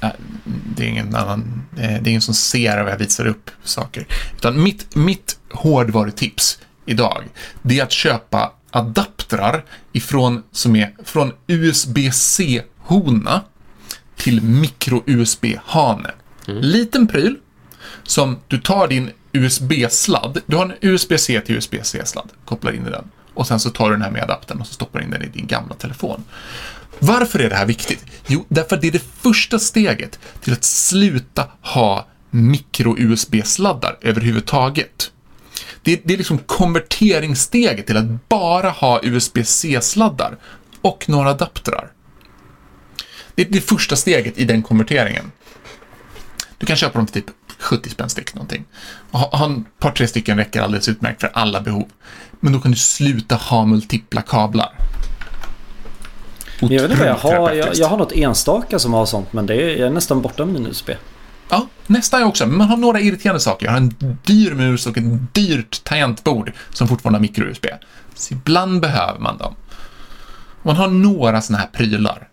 eh, 0.00 0.10
det 0.76 0.84
är 0.84 0.88
ingen 0.88 1.14
annan, 1.14 1.62
eh, 1.76 1.78
det 1.78 1.86
är 1.86 2.08
ingen 2.08 2.20
som 2.20 2.34
ser 2.34 2.82
vad 2.82 2.92
jag 2.92 2.98
visar 2.98 3.26
upp 3.26 3.50
saker. 3.64 4.06
Utan 4.36 4.62
mitt, 4.62 4.96
mitt 4.96 5.38
hårdvarutips 5.50 6.58
idag, 6.86 7.24
det 7.62 7.78
är 7.78 7.82
att 7.82 7.92
köpa 7.92 8.52
adaptrar 8.70 9.64
ifrån, 9.92 10.42
som 10.52 10.76
är 10.76 10.94
från 11.04 11.32
USB-C-hona 11.46 13.40
till 14.20 14.42
micro-USB-hane. 14.42 16.10
Liten 16.46 17.06
pryl 17.06 17.36
som 18.02 18.38
du 18.48 18.58
tar 18.58 18.88
din 18.88 19.10
USB-sladd, 19.32 20.40
du 20.46 20.56
har 20.56 20.64
en 20.64 20.72
USB-C 20.80 21.40
till 21.40 21.56
USB-C-sladd, 21.56 22.28
kopplar 22.44 22.72
in 22.72 22.86
i 22.86 22.90
den 22.90 23.04
och 23.34 23.46
sen 23.46 23.60
så 23.60 23.70
tar 23.70 23.90
du 23.90 23.94
den 23.94 24.02
här 24.02 24.10
med 24.10 24.22
adaptern 24.22 24.60
och 24.60 24.66
så 24.66 24.74
stoppar 24.74 25.02
in 25.02 25.10
den 25.10 25.22
i 25.22 25.26
din 25.26 25.46
gamla 25.46 25.74
telefon. 25.74 26.24
Varför 26.98 27.38
är 27.38 27.50
det 27.50 27.56
här 27.56 27.66
viktigt? 27.66 28.04
Jo, 28.26 28.44
därför 28.48 28.76
att 28.76 28.82
det 28.82 28.88
är 28.88 28.92
det 28.92 29.04
första 29.20 29.58
steget 29.58 30.18
till 30.40 30.52
att 30.52 30.64
sluta 30.64 31.46
ha 31.60 32.06
micro-USB-sladdar 32.30 33.98
överhuvudtaget. 34.00 35.10
Det, 35.82 36.00
det 36.04 36.14
är 36.14 36.18
liksom 36.18 36.38
konverteringssteget 36.38 37.86
till 37.86 37.96
att 37.96 38.28
bara 38.28 38.70
ha 38.70 39.00
USB-C-sladdar 39.02 40.36
och 40.80 41.08
några 41.08 41.30
adaptrar. 41.30 41.90
Det 43.34 43.42
är 43.42 43.46
det 43.50 43.60
första 43.60 43.96
steget 43.96 44.38
i 44.38 44.44
den 44.44 44.62
konverteringen. 44.62 45.32
Du 46.58 46.66
kan 46.66 46.76
köpa 46.76 46.98
dem 46.98 47.06
för 47.06 47.14
typ 47.14 47.30
70 47.58 47.90
spänn 47.90 48.08
styck 48.08 48.34
någonting. 48.34 48.64
Ha, 49.10 49.36
ha 49.36 49.52
ett 49.52 49.78
par, 49.78 49.90
tre 49.90 50.08
stycken 50.08 50.36
räcker 50.36 50.60
alldeles 50.60 50.88
utmärkt 50.88 51.20
för 51.20 51.30
alla 51.34 51.60
behov. 51.60 51.88
Men 52.40 52.52
då 52.52 52.60
kan 52.60 52.70
du 52.70 52.76
sluta 52.76 53.34
ha 53.34 53.64
multipla 53.64 54.22
kablar. 54.22 54.72
Men 56.60 56.72
jag 56.72 56.82
vet 56.82 56.90
inte 56.90 57.04
vad 57.04 57.10
jag 57.10 57.40
har. 57.40 57.52
Jag, 57.52 57.74
jag 57.74 57.88
har 57.88 57.98
något 57.98 58.12
enstaka 58.12 58.78
som 58.78 58.92
har 58.92 59.06
sånt 59.06 59.32
men 59.32 59.46
det 59.46 59.54
är, 59.54 59.76
jag 59.76 59.86
är 59.86 59.90
nästan 59.90 60.22
borta 60.22 60.44
med 60.44 60.54
min 60.54 60.66
USB. 60.66 60.90
Ja, 61.48 61.66
nästan 61.86 62.20
jag 62.20 62.28
också. 62.28 62.46
Men 62.46 62.58
man 62.58 62.68
har 62.68 62.76
några 62.76 63.00
irriterande 63.00 63.40
saker. 63.40 63.66
Jag 63.66 63.72
har 63.72 63.78
en 63.78 64.18
dyr 64.24 64.54
mus 64.54 64.86
och 64.86 64.98
ett 64.98 65.34
dyrt 65.34 65.84
tangentbord 65.84 66.52
som 66.70 66.88
fortfarande 66.88 67.18
har 67.18 67.22
micro-USB. 67.22 67.66
Så 68.14 68.34
ibland 68.34 68.80
behöver 68.80 69.18
man 69.18 69.38
dem. 69.38 69.54
Man 70.62 70.76
har 70.76 70.88
några 70.88 71.40
sådana 71.40 71.58
här 71.62 71.70
prylar. 71.72 72.29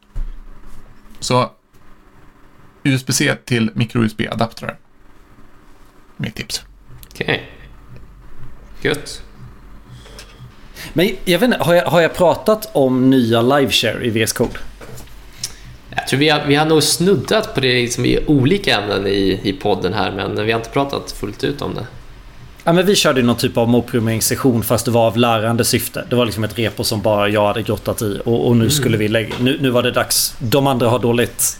Så 1.19 1.51
USB-C 2.83 3.35
till 3.45 3.71
micro-USB-adaptrar. 3.73 4.77
Mitt 6.17 6.35
tips. 6.35 6.63
Okej. 7.11 7.51
Gött. 8.81 9.21
Men 10.93 11.09
jag 11.25 11.39
vet 11.39 11.47
inte, 11.47 11.63
har 11.63 11.73
jag, 11.73 11.85
har 11.85 12.01
jag 12.01 12.13
pratat 12.13 12.69
om 12.73 13.09
nya 13.09 13.41
liveshare 13.41 14.05
i 14.05 14.09
VS 14.09 14.33
Code? 14.33 14.59
Jag 15.95 16.07
tror 16.07 16.19
vi 16.19 16.29
har, 16.29 16.45
vi 16.47 16.55
har 16.55 16.65
nog 16.65 16.83
snuddat 16.83 17.55
på 17.55 17.59
det 17.61 17.73
liksom 17.73 18.05
i 18.05 18.19
olika 18.27 18.77
ämnen 18.77 19.07
i, 19.07 19.39
i 19.43 19.53
podden 19.53 19.93
här, 19.93 20.11
men 20.11 20.45
vi 20.45 20.51
har 20.51 20.59
inte 20.59 20.71
pratat 20.71 21.11
fullt 21.11 21.43
ut 21.43 21.61
om 21.61 21.73
det. 21.75 21.87
Ja, 22.67 22.73
men 22.73 22.85
vi 22.85 22.95
körde 22.95 23.21
någon 23.23 23.35
typ 23.35 23.57
av 23.57 23.69
mobprogrammeringssession 23.69 24.63
fast 24.63 24.85
det 24.85 24.91
var 24.91 25.07
av 25.07 25.17
lärande 25.17 25.65
syfte. 25.65 26.05
Det 26.09 26.15
var 26.15 26.25
liksom 26.25 26.43
ett 26.43 26.59
repo 26.59 26.83
som 26.83 27.01
bara 27.01 27.29
jag 27.29 27.47
hade 27.47 27.61
grottat 27.61 28.01
i 28.01 28.21
och, 28.25 28.47
och 28.47 28.57
nu 28.57 28.69
skulle 28.69 28.97
vi 28.97 29.07
lägga... 29.07 29.35
Nu, 29.39 29.57
nu 29.61 29.69
var 29.69 29.83
det 29.83 29.91
dags. 29.91 30.35
De 30.39 30.67
andra 30.67 30.89
har 30.89 30.99
dåligt... 30.99 31.59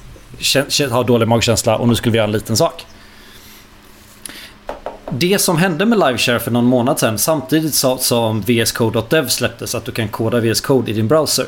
Har 0.91 1.03
dålig 1.03 1.27
magkänsla 1.27 1.77
och 1.77 1.87
nu 1.87 1.95
skulle 1.95 2.11
vi 2.11 2.17
göra 2.17 2.27
en 2.27 2.31
liten 2.31 2.57
sak. 2.57 2.85
Det 5.09 5.41
som 5.41 5.57
hände 5.57 5.85
med 5.85 5.99
Liveshare 5.99 6.39
för 6.39 6.51
någon 6.51 6.65
månad 6.65 6.99
sedan 6.99 7.17
samtidigt 7.17 7.75
som 7.99 8.41
VSCode.dev 8.41 9.27
släpptes 9.27 9.75
att 9.75 9.85
du 9.85 9.91
kan 9.91 10.07
koda 10.07 10.39
VS 10.39 10.61
Code 10.61 10.91
i 10.91 10.93
din 10.93 11.07
browser. 11.07 11.45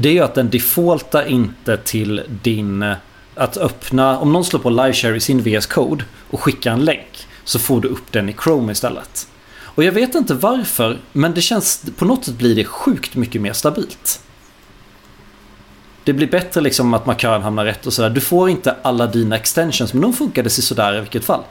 Det 0.00 0.08
är 0.08 0.12
ju 0.12 0.20
att 0.20 0.34
den 0.34 0.50
defaultar 0.50 1.26
inte 1.26 1.76
till 1.76 2.22
din... 2.42 2.94
Att 3.34 3.56
öppna... 3.56 4.18
Om 4.18 4.32
någon 4.32 4.44
slår 4.44 4.60
på 4.60 4.70
Liveshare 4.70 5.16
i 5.16 5.20
sin 5.20 5.42
VS 5.42 5.66
Code 5.66 6.04
och 6.30 6.40
skickar 6.40 6.72
en 6.72 6.84
länk 6.84 7.25
så 7.46 7.58
får 7.58 7.80
du 7.80 7.88
upp 7.88 8.12
den 8.12 8.28
i 8.28 8.32
Chrome 8.42 8.72
istället. 8.72 9.28
Och 9.58 9.84
jag 9.84 9.92
vet 9.92 10.14
inte 10.14 10.34
varför 10.34 10.98
men 11.12 11.34
det 11.34 11.40
känns... 11.40 11.82
På 11.96 12.04
något 12.04 12.24
sätt 12.24 12.34
blir 12.34 12.56
det 12.56 12.64
sjukt 12.64 13.14
mycket 13.14 13.42
mer 13.42 13.52
stabilt. 13.52 14.20
Det 16.04 16.12
blir 16.12 16.30
bättre 16.30 16.60
liksom 16.60 16.94
att 16.94 17.06
markören 17.06 17.42
hamnar 17.42 17.64
rätt 17.64 17.86
och 17.86 17.92
sådär. 17.92 18.10
Du 18.10 18.20
får 18.20 18.50
inte 18.50 18.76
alla 18.82 19.06
dina 19.06 19.36
extensions 19.36 19.92
men 19.92 20.02
de 20.02 20.12
funkade 20.12 20.50
sig 20.50 20.64
sådär 20.64 20.96
i 20.96 21.00
vilket 21.00 21.24
fall. 21.24 21.42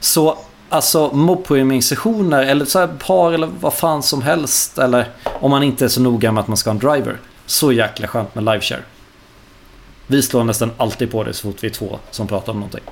Så 0.00 0.38
alltså 0.68 1.10
mobprogrammingssessioner 1.12 2.42
eller 2.42 2.64
så 2.64 2.78
här 2.78 2.86
par 2.86 3.32
eller 3.32 3.50
vad 3.60 3.74
fan 3.74 4.02
som 4.02 4.22
helst. 4.22 4.78
Eller 4.78 5.08
om 5.24 5.50
man 5.50 5.62
inte 5.62 5.84
är 5.84 5.88
så 5.88 6.00
noga 6.00 6.32
med 6.32 6.40
att 6.40 6.48
man 6.48 6.56
ska 6.56 6.70
ha 6.70 6.74
en 6.74 6.78
driver. 6.78 7.20
Så 7.46 7.72
jäkla 7.72 8.08
skönt 8.08 8.34
med 8.34 8.44
liveshare. 8.44 8.82
Vi 10.06 10.22
slår 10.22 10.44
nästan 10.44 10.70
alltid 10.76 11.10
på 11.10 11.24
det 11.24 11.34
så 11.34 11.42
fort 11.42 11.64
vi 11.64 11.68
är 11.68 11.72
två 11.72 11.98
som 12.10 12.26
pratar 12.26 12.52
om 12.52 12.58
någonting. 12.58 12.84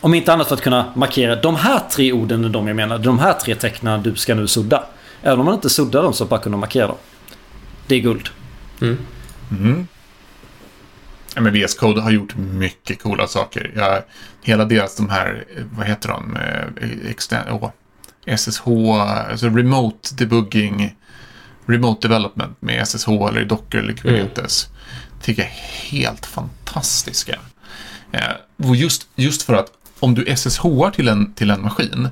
Om 0.00 0.14
inte 0.14 0.32
annat 0.32 0.48
för 0.48 0.54
att 0.54 0.62
kunna 0.62 0.92
markera 0.96 1.36
de 1.36 1.56
här 1.56 1.80
tre 1.90 2.12
orden 2.12 2.44
är 2.44 2.48
de 2.48 2.66
jag 2.66 2.76
menar. 2.76 2.98
De 2.98 3.18
här 3.18 3.32
tre 3.32 3.54
tecknen 3.54 4.02
du 4.02 4.16
ska 4.16 4.34
nu 4.34 4.46
sudda. 4.46 4.84
Även 5.22 5.38
om 5.38 5.44
man 5.44 5.54
inte 5.54 5.70
suddar 5.70 6.02
dem 6.02 6.12
så 6.12 6.24
bara 6.24 6.40
kunna 6.40 6.56
markera 6.56 6.86
dem. 6.86 6.96
Det 7.86 7.94
är 7.94 8.00
guld. 8.00 8.28
Mm. 8.80 9.86
Ja, 11.34 11.40
men 11.40 11.52
VS 11.52 11.74
Code 11.74 12.00
har 12.00 12.10
gjort 12.10 12.36
mycket 12.36 13.02
coola 13.02 13.26
saker. 13.26 13.72
Jag, 13.76 14.02
hela 14.42 14.64
deras 14.64 14.96
de 14.96 15.10
här, 15.10 15.44
vad 15.76 15.86
heter 15.86 16.08
de, 16.08 16.36
eh, 16.36 17.10
extern, 17.10 17.48
åh, 17.50 17.70
SSH, 18.36 18.68
alltså 19.30 19.48
Remote 19.48 20.14
Debugging, 20.14 20.96
Remote 21.66 22.08
Development 22.08 22.62
med 22.62 22.88
SSH 22.88 23.08
eller 23.08 23.44
Docker 23.44 23.78
eller 23.78 23.92
Kubernetes. 23.92 24.68
Tycker 25.22 25.42
jag 25.42 25.50
är 25.50 25.90
helt 25.90 26.26
fantastiska. 26.26 27.38
Eh, 28.12 28.68
och 28.68 28.76
just, 28.76 29.08
just 29.14 29.42
för 29.42 29.54
att 29.54 29.72
om 30.00 30.14
du 30.14 30.36
SSH 30.36 30.62
till 30.94 31.08
en, 31.08 31.32
till 31.32 31.50
en 31.50 31.62
maskin, 31.62 32.08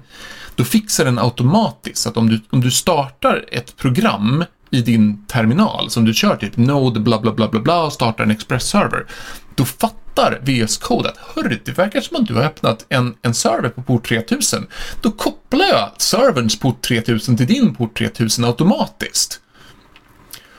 då 0.54 0.64
fixar 0.64 1.04
den 1.04 1.18
automatiskt 1.18 1.98
så 1.98 2.08
att 2.08 2.16
om 2.16 2.28
du, 2.28 2.40
om 2.50 2.60
du 2.60 2.70
startar 2.70 3.44
ett 3.52 3.76
program 3.76 4.44
i 4.70 4.80
din 4.82 5.26
terminal 5.26 5.90
som 5.90 6.04
du 6.04 6.14
kör 6.14 6.36
typ 6.36 6.56
Node 6.56 7.00
bla 7.00 7.18
bla 7.18 7.32
bla 7.32 7.48
bla 7.48 7.60
bla 7.60 7.82
och 7.82 7.92
startar 7.92 8.24
en 8.24 8.30
Express-server, 8.30 9.06
då 9.54 9.64
fattar 9.64 10.40
VS 10.42 10.76
Code 10.76 11.08
att 11.08 11.16
hörru, 11.16 11.60
det 11.64 11.78
verkar 11.78 12.00
som 12.00 12.16
att 12.16 12.26
du 12.26 12.34
har 12.34 12.42
öppnat 12.42 12.86
en, 12.88 13.14
en 13.22 13.34
server 13.34 13.68
på 13.68 13.82
port 13.82 14.08
3000. 14.08 14.66
Då 15.00 15.10
kopplar 15.10 15.66
jag 15.66 15.90
serverns 15.98 16.58
port 16.58 16.82
3000 16.82 17.36
till 17.36 17.46
din 17.46 17.74
port 17.74 17.98
3000 17.98 18.44
automatiskt. 18.44 19.40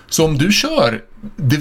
Så 0.09 0.25
om 0.25 0.38
du 0.38 0.51
kör 0.51 1.03
de, 1.36 1.57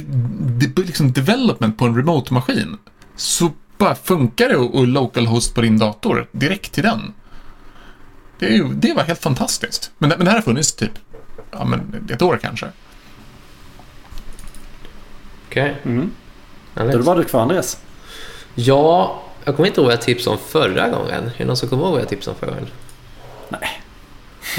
de, 0.74 0.82
liksom 0.82 1.12
development 1.12 1.78
på 1.78 1.84
en 1.84 1.96
remote-maskin 1.96 2.76
så 3.16 3.52
bara 3.78 3.94
funkar 3.94 4.48
det 4.48 4.56
och 4.56 4.86
localhost 4.86 5.54
på 5.54 5.60
din 5.60 5.78
dator 5.78 6.26
direkt 6.32 6.72
till 6.72 6.82
den. 6.82 7.14
Det, 8.38 8.46
är 8.46 8.50
ju, 8.52 8.64
det 8.68 8.94
var 8.94 9.02
helt 9.02 9.22
fantastiskt. 9.22 9.90
Men, 9.98 10.10
det- 10.10 10.16
men 10.16 10.24
det 10.24 10.30
här 10.30 10.38
har 10.38 10.42
funnits 10.44 10.72
typ 10.72 10.90
ja, 11.50 11.64
men 11.64 12.08
ett 12.12 12.22
år 12.22 12.38
kanske. 12.42 12.66
Okej. 15.48 15.76
Mm. 15.84 16.10
Härligt. 16.74 16.92
Då 16.96 17.02
var 17.02 17.16
du 17.16 17.24
kvar 17.24 17.40
Andreas. 17.42 17.78
Ja, 18.54 19.22
jag 19.44 19.56
kommer 19.56 19.66
inte 19.68 19.80
ihåg 19.80 19.86
vad 19.86 19.92
jag 19.94 20.02
tipsade 20.02 20.36
om 20.36 20.42
förra 20.48 20.88
gången. 20.88 21.24
Är 21.24 21.32
det 21.38 21.44
någon 21.44 21.56
som 21.56 21.68
kommer 21.68 21.82
ihåg 21.82 21.92
vad 21.92 22.00
jag 22.00 22.08
tipsade 22.08 22.34
om 22.34 22.40
förra 22.40 22.50
gången? 22.50 22.66
Nej. 23.48 23.82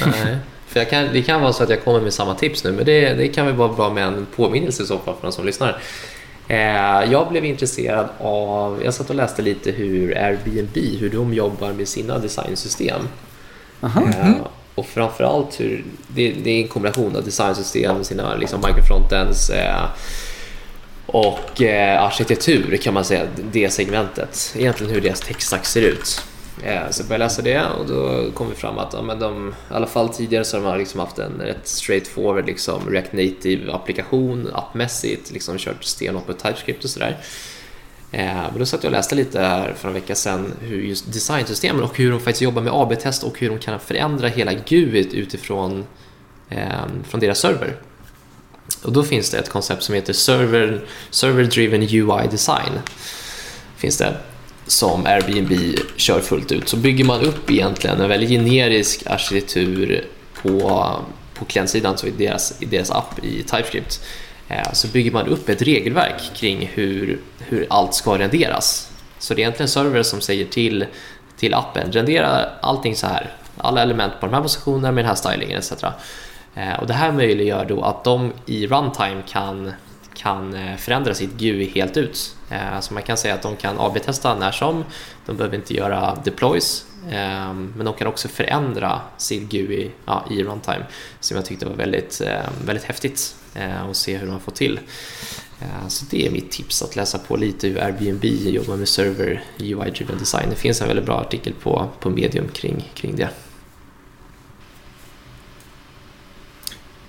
Nej. 0.06 0.38
För 0.68 0.80
jag 0.80 0.90
kan, 0.90 1.04
det 1.14 1.22
kan 1.24 1.42
vara 1.42 1.54
så 1.54 1.64
att 1.64 1.70
jag 1.70 1.84
kommer 1.84 2.02
med 2.02 2.14
samma 2.14 2.36
tips 2.36 2.64
nu, 2.64 2.72
men 2.72 2.86
det, 2.86 3.14
det 3.14 3.28
kan 3.28 3.46
väl 3.46 3.56
vara 3.56 3.74
bra 3.74 3.90
med 3.94 4.04
en 4.08 4.28
påminnelse 4.36 4.84
i 4.84 4.86
så 4.86 4.98
fall 5.00 5.16
för 5.16 5.22
de 5.22 5.32
som 5.32 5.46
lyssnar. 5.46 5.82
Eh, 6.48 7.12
jag 7.12 7.30
blev 7.30 7.46
intresserad 7.46 8.08
av, 8.20 8.84
jag 8.84 8.94
satt 8.94 9.10
och 9.10 9.16
läste 9.16 9.42
lite 9.42 9.72
hur 9.72 10.18
Airbnb, 10.18 10.78
hur 11.00 11.10
de 11.10 11.34
jobbar 11.34 11.74
med 11.74 11.88
sina 11.88 12.18
designsystem. 12.18 13.02
Aha. 13.82 14.02
Eh, 14.02 14.32
och 14.76 14.86
framförallt 14.86 15.60
hur 15.60 15.84
det, 16.08 16.32
det 16.44 16.50
är 16.50 16.62
en 16.62 16.68
kombination 16.68 17.16
av 17.16 17.24
designsystem, 17.24 18.04
sina 18.04 18.36
liksom 18.36 18.64
microfrontends 18.68 19.50
eh, 19.50 19.84
och 21.06 21.62
arkitektur 22.00 22.78
kan 22.78 22.94
man 22.94 23.06
säga, 23.06 23.24
det 23.52 23.70
segmentet. 23.70 24.56
Egentligen 24.58 24.94
hur 24.94 25.02
deras 25.02 25.20
textstack 25.20 25.66
ser 25.66 25.82
ut. 25.82 26.22
Eh, 26.64 26.90
så 26.90 27.02
jag 27.02 27.08
började 27.08 27.24
läsa 27.24 27.42
det 27.42 27.64
och 27.64 27.86
då 27.88 28.32
kom 28.32 28.50
vi 28.50 28.56
fram 28.56 28.78
att 28.78 28.94
ja, 28.94 29.02
men 29.02 29.20
de, 29.20 29.54
i 29.72 29.74
alla 29.74 29.88
fall 29.88 30.10
tidigare 30.10 30.46
så 30.46 30.60
har 30.60 30.72
de 30.72 30.80
liksom 30.80 31.00
haft 31.00 31.20
en 31.20 31.42
rätt 31.42 31.68
straightforward 31.68 32.46
liksom, 32.46 32.90
React 32.90 33.14
Native-applikation 33.14 34.50
appmässigt, 34.54 35.32
liksom 35.32 35.58
kört 35.58 35.84
stenhårt 35.84 36.28
med 36.28 36.38
TypeScript 36.38 36.84
och 36.84 36.90
sådär. 36.90 37.18
Eh, 38.12 38.26
men 38.26 38.60
då 38.60 38.66
satt 38.66 38.84
jag 38.84 38.90
och 38.90 38.98
läste 38.98 39.16
lite 39.16 39.40
här 39.40 39.74
för 39.74 39.88
en 39.88 39.94
vecka 39.94 40.16
sedan 40.16 40.54
hur 40.62 40.82
just 40.82 41.14
designsystemen 41.14 41.84
och 41.84 41.98
hur 41.98 42.12
de 42.12 42.20
faktiskt 42.20 42.42
jobbar 42.42 42.62
med 42.62 42.74
AB-test 42.74 43.24
och 43.24 43.40
hur 43.40 43.50
de 43.50 43.60
kan 43.60 43.80
förändra 43.80 44.28
hela 44.28 44.54
GUIt 44.54 45.14
utifrån 45.14 45.86
eh, 46.50 46.86
från 47.08 47.20
deras 47.20 47.40
server. 47.40 47.76
Och 48.84 48.94
då 48.94 49.04
finns 49.04 49.30
det 49.30 49.38
ett 49.38 49.50
koncept 49.50 49.84
som 49.84 49.96
heter 49.96 50.14
server, 50.14 50.86
server 51.10 51.44
driven 51.44 51.82
UI 51.82 52.28
design. 52.32 52.80
Finns 53.76 53.98
det 53.98 54.18
som 54.68 55.06
Airbnb 55.06 55.80
kör 55.96 56.20
fullt 56.20 56.52
ut. 56.52 56.70
Så 56.70 56.78
bygger 56.78 57.06
man 57.06 57.22
upp 57.22 57.52
egentligen 57.52 58.02
en 58.02 58.10
väldigt 58.10 58.30
generisk 58.30 59.08
arkitektur 59.08 60.06
på, 60.42 60.92
på 61.34 61.46
klientsidan, 61.46 61.98
så 61.98 62.08
i 62.08 62.12
deras, 62.12 62.62
i 62.62 62.66
deras 62.66 62.92
app 62.92 63.24
i 63.24 63.44
TypeScript. 63.44 64.02
Eh, 64.48 64.74
så 64.74 64.88
bygger 64.88 65.12
man 65.12 65.28
upp 65.28 65.50
ett 65.50 65.62
regelverk 65.62 66.22
kring 66.36 66.72
hur, 66.74 67.20
hur 67.40 67.68
allt 67.70 67.94
ska 67.94 68.18
renderas. 68.18 68.92
Så 69.20 69.34
det 69.34 69.40
är 69.40 69.44
egentligen 69.44 69.70
server 69.70 70.04
som 70.04 70.22
säger 70.22 70.46
till, 70.46 70.86
till 71.38 71.54
appen, 71.54 71.92
rendera 71.92 72.50
allting 72.62 72.96
så 72.96 73.08
här. 73.08 73.34
Alla 73.58 73.82
element 73.82 74.14
på 74.20 74.26
de 74.26 74.34
här 74.36 74.42
positionerna 74.42 74.92
med 74.92 75.04
den 75.04 75.10
här 75.10 75.16
stylingen 75.16 75.60
etc. 75.60 75.84
Eh, 76.56 76.80
och 76.80 76.88
det 76.88 76.94
här 76.94 77.12
möjliggör 77.12 77.66
då 77.66 77.82
att 77.82 78.04
de 78.04 78.34
i 78.46 78.68
runtime 78.68 79.22
kan, 79.28 79.72
kan 80.18 80.54
eh, 80.54 80.78
förändra 80.78 81.14
sitt 81.14 81.34
GUI 81.38 81.72
helt 81.76 81.98
ut. 81.98 82.36
Så 82.82 82.94
man 82.94 83.04
kan 83.04 83.18
säga 83.18 83.34
att 83.34 83.42
de 83.42 83.56
kan 83.56 83.80
AB-testa 83.80 84.36
när 84.36 84.52
som, 84.52 84.84
de 85.26 85.38
behöver 85.38 85.56
inte 85.56 85.74
göra 85.74 86.18
deploys, 86.24 86.86
eh, 87.10 87.54
men 87.54 87.86
de 87.86 87.94
kan 87.94 88.08
också 88.08 88.28
förändra 88.28 89.02
sitt 89.18 89.50
GUI 89.50 89.92
ja, 90.06 90.26
i 90.32 90.44
runtime, 90.44 90.86
som 91.20 91.38
jag 91.38 91.46
tyckte 91.46 91.66
var 91.66 91.76
väldigt, 91.76 92.22
väldigt 92.66 92.86
häftigt 92.86 93.36
att 93.90 93.98
se 93.98 94.18
hur 94.18 94.28
de 94.28 94.40
får 94.40 94.52
till. 94.52 94.80
Så 95.88 96.06
det 96.10 96.28
är 96.28 96.32
mitt 96.32 96.52
tips, 96.52 96.82
att 96.82 96.96
läsa 96.96 97.18
på 97.18 97.36
lite 97.36 97.68
hur 97.68 97.84
Airbnb 97.84 98.26
jobbar 98.26 98.76
med 98.76 98.88
server 98.88 99.44
UI-driven 99.58 100.20
design. 100.20 100.50
Det 100.50 100.56
finns 100.56 100.82
en 100.82 100.88
väldigt 100.88 101.06
bra 101.06 101.20
artikel 101.20 101.54
på, 101.54 101.90
på 102.00 102.10
Medium 102.10 102.48
kring, 102.48 102.92
kring 102.94 103.16
det. 103.16 103.30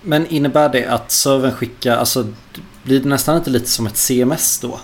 Men 0.03 0.27
innebär 0.27 0.69
det 0.69 0.87
att 0.87 1.11
servern 1.11 1.53
skickar, 1.53 1.97
alltså 1.97 2.27
blir 2.89 3.01
det 3.01 3.09
nästan 3.09 3.37
inte 3.37 3.51
lite 3.51 3.69
som 3.69 3.87
ett 3.87 3.97
CMS 3.97 4.61
då? 4.61 4.81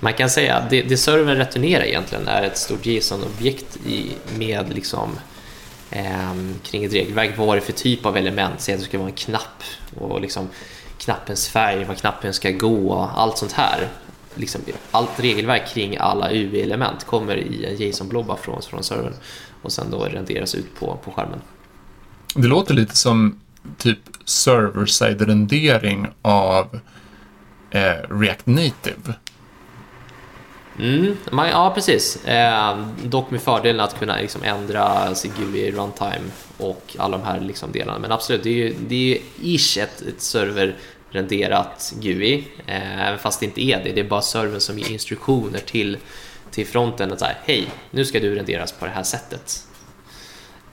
Man 0.00 0.14
kan 0.14 0.30
säga 0.30 0.56
att 0.56 0.70
det, 0.70 0.82
det 0.82 0.96
servern 0.96 1.36
returnerar 1.36 1.84
egentligen 1.84 2.28
är 2.28 2.42
ett 2.42 2.58
stort 2.58 2.86
JSON-objekt 2.86 3.78
med 4.38 4.74
liksom, 4.74 5.18
ehm, 5.90 6.54
kring 6.62 6.84
ett 6.84 6.92
regelverk. 6.92 7.38
Vad 7.38 7.48
är 7.48 7.54
det 7.54 7.60
för 7.60 7.72
typ 7.72 8.06
av 8.06 8.16
element? 8.16 8.60
Säg 8.60 8.74
att 8.74 8.80
det 8.80 8.86
ska 8.86 8.98
vara 8.98 9.08
en 9.08 9.14
knapp 9.14 9.62
och 9.94 10.20
liksom 10.20 10.48
knappens 10.98 11.48
färg, 11.48 11.84
var 11.84 11.94
knappen 11.94 12.34
ska 12.34 12.50
gå 12.50 12.88
och 12.88 13.20
allt 13.20 13.38
sånt 13.38 13.52
här. 13.52 13.88
liksom, 14.34 14.60
allt 14.90 15.20
regelverk 15.20 15.68
kring 15.74 15.96
alla 15.96 16.30
UV-element 16.32 17.04
kommer 17.04 17.36
i 17.36 17.64
en 17.64 17.76
JSON-blobba 17.76 18.36
från, 18.36 18.62
från 18.62 18.82
servern 18.82 19.14
och 19.62 19.72
sen 19.72 19.90
då 19.90 20.04
renderas 20.04 20.54
ut 20.54 20.78
på, 20.78 20.98
på 21.04 21.10
skärmen. 21.10 21.40
Det 22.34 22.48
låter 22.48 22.74
lite 22.74 22.96
som 22.96 23.40
typ 23.78 23.98
server-side-rendering 24.24 26.06
av 26.22 26.80
eh, 27.76 28.18
React 28.20 28.46
Native. 28.46 29.14
Mm, 30.78 31.16
man, 31.30 31.48
ja, 31.48 31.72
precis. 31.74 32.24
Eh, 32.24 32.86
dock 33.04 33.30
med 33.30 33.42
fördelen 33.42 33.80
att 33.80 33.98
kunna 33.98 34.16
liksom 34.16 34.42
ändra 34.42 35.14
sin 35.14 35.32
GUI 35.38 35.70
runtime 35.70 36.30
och 36.58 36.96
alla 36.98 37.18
de 37.18 37.24
här 37.24 37.40
liksom 37.40 37.72
delarna. 37.72 37.98
Men 37.98 38.12
absolut, 38.12 38.42
det 38.42 38.48
är 38.48 38.54
ju, 38.54 38.74
det 38.88 38.94
är 38.94 38.98
ju 38.98 39.18
ish 39.56 39.78
ett, 39.78 40.02
ett 40.02 40.20
serverrenderat 40.20 41.94
GUI, 42.00 42.48
eh, 42.66 43.16
fast 43.18 43.40
det 43.40 43.46
inte 43.46 43.62
är 43.62 43.84
det. 43.84 43.92
Det 43.92 44.00
är 44.00 44.04
bara 44.04 44.22
servern 44.22 44.60
som 44.60 44.78
ger 44.78 44.90
instruktioner 44.90 45.58
till, 45.58 45.98
till 46.50 46.66
fronten 46.66 47.12
att 47.12 47.20
säga 47.20 47.36
hej, 47.44 47.68
nu 47.90 48.04
ska 48.04 48.20
du 48.20 48.34
renderas 48.34 48.72
på 48.72 48.84
det 48.84 48.92
här 48.92 49.02
sättet. 49.02 49.65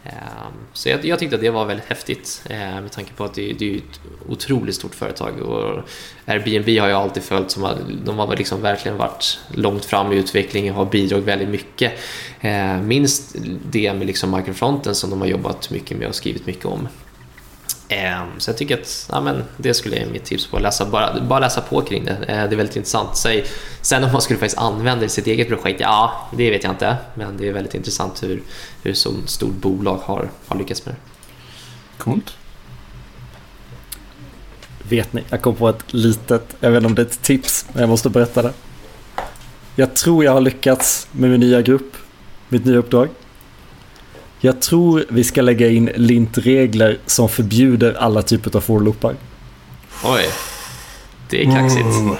Ehm, 0.03 0.53
så 0.73 0.89
jag, 0.89 1.05
jag, 1.05 1.19
tyckte 1.19 1.35
att 1.35 1.41
det 1.41 1.49
var 1.49 1.65
väldigt 1.65 1.85
häftigt 1.85 2.43
ehm, 2.49 2.83
med 2.83 2.91
tanke 2.91 3.13
på 3.13 3.23
att 3.23 3.33
det, 3.33 3.53
det 3.53 3.73
är 3.73 3.77
ett 3.77 3.99
otroligt 4.27 4.75
stort 4.75 4.95
företag 4.95 5.41
och 5.41 5.83
Airbnb 6.25 6.79
har 6.79 6.87
jag 6.87 7.01
alltid 7.01 7.23
följt 7.23 7.51
som 7.51 7.75
de 8.05 8.17
har 8.17 8.35
liksom 8.35 8.61
verkligen 8.61 8.97
varit 8.97 9.39
långt 9.53 9.85
fram 9.85 10.11
i 10.11 10.15
utvecklingen 10.15 10.73
och 10.73 10.85
har 10.85 10.91
bidragit 10.91 11.25
väldigt 11.25 11.49
mycket. 11.49 11.93
Ehm, 12.41 12.87
minst 12.87 13.35
det 13.71 13.93
med 13.93 14.07
liksom 14.07 14.31
microfronten 14.31 14.95
som 14.95 15.09
de 15.09 15.21
har 15.21 15.27
jobbat 15.27 15.69
mycket 15.69 15.97
med 15.97 16.07
och 16.07 16.15
skrivit 16.15 16.45
mycket 16.45 16.65
om. 16.65 16.87
Ehm, 17.89 18.27
så 18.39 18.49
jag 18.49 18.57
tycker 18.57 18.81
att 18.81 19.09
ja, 19.11 19.21
men 19.21 19.43
det 19.57 19.73
skulle 19.73 19.95
jag 19.95 20.11
mitt 20.11 20.25
tips 20.25 20.47
på. 20.47 20.59
Läsa, 20.59 20.85
bara, 20.85 21.21
bara 21.21 21.39
läsa 21.39 21.61
på 21.61 21.81
kring 21.81 22.05
det. 22.05 22.11
Eh, 22.11 22.25
det 22.27 22.33
är 22.33 22.55
väldigt 22.55 22.75
intressant. 22.75 23.17
Säg, 23.17 23.45
sen 23.81 24.03
om 24.03 24.11
man 24.11 24.21
skulle 24.21 24.39
faktiskt 24.39 24.61
använda 24.61 24.99
det 24.99 25.05
i 25.05 25.09
sitt 25.09 25.27
eget 25.27 25.47
projekt, 25.47 25.79
ja, 25.79 26.29
det 26.37 26.51
vet 26.51 26.63
jag 26.63 26.73
inte. 26.73 26.97
Men 27.13 27.37
det 27.37 27.47
är 27.47 27.53
väldigt 27.53 27.75
intressant 27.75 28.23
hur, 28.23 28.43
hur 28.83 28.93
så 28.93 29.13
stort 29.25 29.55
bolag 29.55 29.97
har, 30.03 30.29
har 30.47 30.57
lyckats 30.57 30.85
med 30.85 30.95
det. 30.95 30.99
Coolt. 32.03 32.33
Vet 34.89 35.13
ni, 35.13 35.23
jag 35.29 35.41
kom 35.41 35.55
på 35.55 35.69
ett 35.69 35.93
litet, 35.93 36.55
jag 36.59 36.71
vet 36.71 36.77
inte 36.77 36.87
om 36.87 36.95
det 36.95 37.01
är 37.01 37.05
ett 37.05 37.21
tips, 37.21 37.65
men 37.73 37.81
jag 37.81 37.89
måste 37.89 38.09
berätta 38.09 38.41
det. 38.41 38.53
Jag 39.75 39.95
tror 39.95 40.23
jag 40.23 40.31
har 40.31 40.41
lyckats 40.41 41.07
med 41.11 41.29
min 41.29 41.39
nya 41.39 41.61
grupp, 41.61 41.97
mitt 42.49 42.65
nya 42.65 42.77
uppdrag. 42.77 43.09
Jag 44.45 44.61
tror 44.61 45.05
vi 45.09 45.23
ska 45.23 45.41
lägga 45.41 45.69
in 45.69 45.89
lintregler 45.95 46.97
som 47.05 47.29
förbjuder 47.29 47.93
alla 47.93 48.21
typer 48.21 48.55
av 48.55 48.61
for-loopar. 48.61 49.15
Oj, 50.03 50.25
det 51.29 51.45
är 51.45 51.51
kaxigt. 51.51 51.85
Oh. 51.85 52.15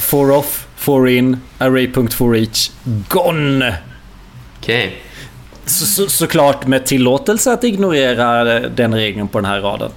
For 0.00 0.30
off, 0.30 0.66
for 0.76 1.08
in, 1.08 1.36
array.forEach, 1.58 2.70
gone! 3.08 3.76
Okej. 4.58 4.86
Okay. 4.86 4.98
Så, 5.64 5.86
så, 5.86 6.08
såklart 6.08 6.66
med 6.66 6.86
tillåtelse 6.86 7.52
att 7.52 7.64
ignorera 7.64 8.60
den 8.68 8.94
regeln 8.94 9.28
på 9.28 9.38
den 9.38 9.44
här 9.44 9.60
raden. 9.60 9.90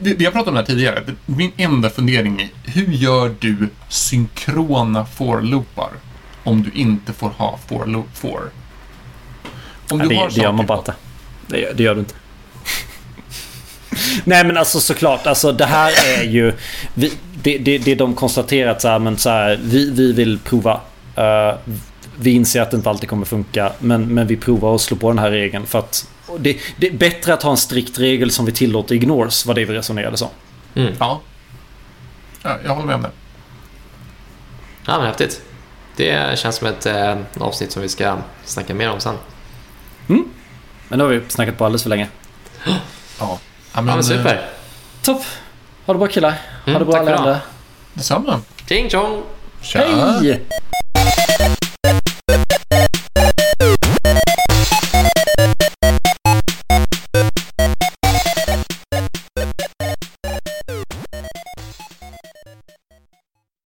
Vi, 0.00 0.14
vi 0.14 0.24
har 0.24 0.32
pratat 0.32 0.48
om 0.48 0.54
det 0.54 0.60
här 0.60 0.66
tidigare. 0.66 1.02
Min 1.26 1.52
enda 1.56 1.90
fundering 1.90 2.40
är, 2.40 2.70
hur 2.70 2.86
gör 2.86 3.34
du 3.40 3.68
synkrona 3.88 5.06
for-loopar 5.06 5.90
om 6.44 6.62
du 6.62 6.70
inte 6.80 7.12
får 7.12 7.28
ha 7.28 7.58
for-loop 7.68 8.08
for? 8.14 8.50
Om 9.90 9.98
du 9.98 10.14
ja, 10.14 10.28
det, 10.28 10.34
det 10.34 10.40
gör 10.40 10.52
man 10.52 10.66
bara 10.66 10.78
inte. 10.78 10.94
Det, 11.46 11.72
det 11.72 11.82
gör 11.82 11.94
du 11.94 12.00
inte. 12.00 12.14
Nej 14.24 14.44
men 14.44 14.56
alltså 14.56 14.80
såklart, 14.80 15.26
alltså 15.26 15.52
det 15.52 15.64
här 15.64 15.92
är 16.18 16.22
ju... 16.22 16.52
Vi, 16.94 17.12
det, 17.42 17.58
det, 17.58 17.78
det 17.78 17.94
de 17.94 18.14
konstaterat 18.14 18.82
så 18.82 18.88
här, 18.88 18.98
men 18.98 19.18
så 19.18 19.30
här, 19.30 19.60
vi, 19.62 19.90
vi 19.90 20.12
vill 20.12 20.38
prova. 20.38 20.80
Uh, 21.18 21.58
vi 22.20 22.30
inser 22.30 22.62
att 22.62 22.70
det 22.70 22.76
inte 22.76 22.90
alltid 22.90 23.08
kommer 23.08 23.26
funka, 23.26 23.72
men, 23.78 24.14
men 24.14 24.26
vi 24.26 24.36
provar 24.36 24.74
att 24.74 24.80
slå 24.80 24.96
på 24.96 25.08
den 25.08 25.18
här 25.18 25.30
regeln 25.30 25.66
för 25.66 25.78
att... 25.78 26.08
Det, 26.38 26.56
det 26.76 26.86
är 26.86 26.92
bättre 26.92 27.34
att 27.34 27.42
ha 27.42 27.50
en 27.50 27.56
strikt 27.56 27.98
regel 27.98 28.30
som 28.30 28.46
vi 28.46 28.52
tillåter 28.52 28.94
ignores, 28.94 29.46
var 29.46 29.54
det 29.54 29.64
vi 29.64 29.74
resonerade 29.74 30.16
som. 30.16 30.28
Mm. 30.74 30.92
Ja. 30.98 31.20
ja. 32.42 32.58
Jag 32.64 32.74
håller 32.74 32.86
med 32.86 32.96
om 32.96 33.02
det. 33.02 33.10
Ja 34.86 34.98
men 34.98 35.06
häftigt. 35.06 35.42
Det 35.96 36.38
känns 36.38 36.56
som 36.56 36.66
ett 36.66 36.86
eh, 36.86 37.16
avsnitt 37.38 37.72
som 37.72 37.82
vi 37.82 37.88
ska 37.88 38.16
snacka 38.44 38.74
mer 38.74 38.90
om 38.90 39.00
sen. 39.00 39.14
Mm. 40.08 40.24
Men 40.88 40.98
nu 40.98 41.04
har 41.04 41.10
vi 41.10 41.20
snackat 41.28 41.58
på 41.58 41.64
alldeles 41.64 41.82
för 41.82 41.90
länge. 41.90 42.08
Ja. 43.18 43.38
ja 43.74 43.80
men, 43.80 43.96
ja, 43.96 44.02
super. 44.02 44.34
Eh, 44.34 44.40
Topp. 45.02 45.22
Ha 45.86 45.92
det 45.92 45.98
bra 45.98 46.08
killar. 46.08 46.30
Ha 46.30 46.36
mm, 46.66 46.78
det 46.78 46.84
bra 46.84 46.98
alla 46.98 47.16
andra. 47.16 47.40
Detsamma. 47.92 48.40
Chong. 48.68 49.22
Tja. 49.62 49.78
Hej. 49.78 50.40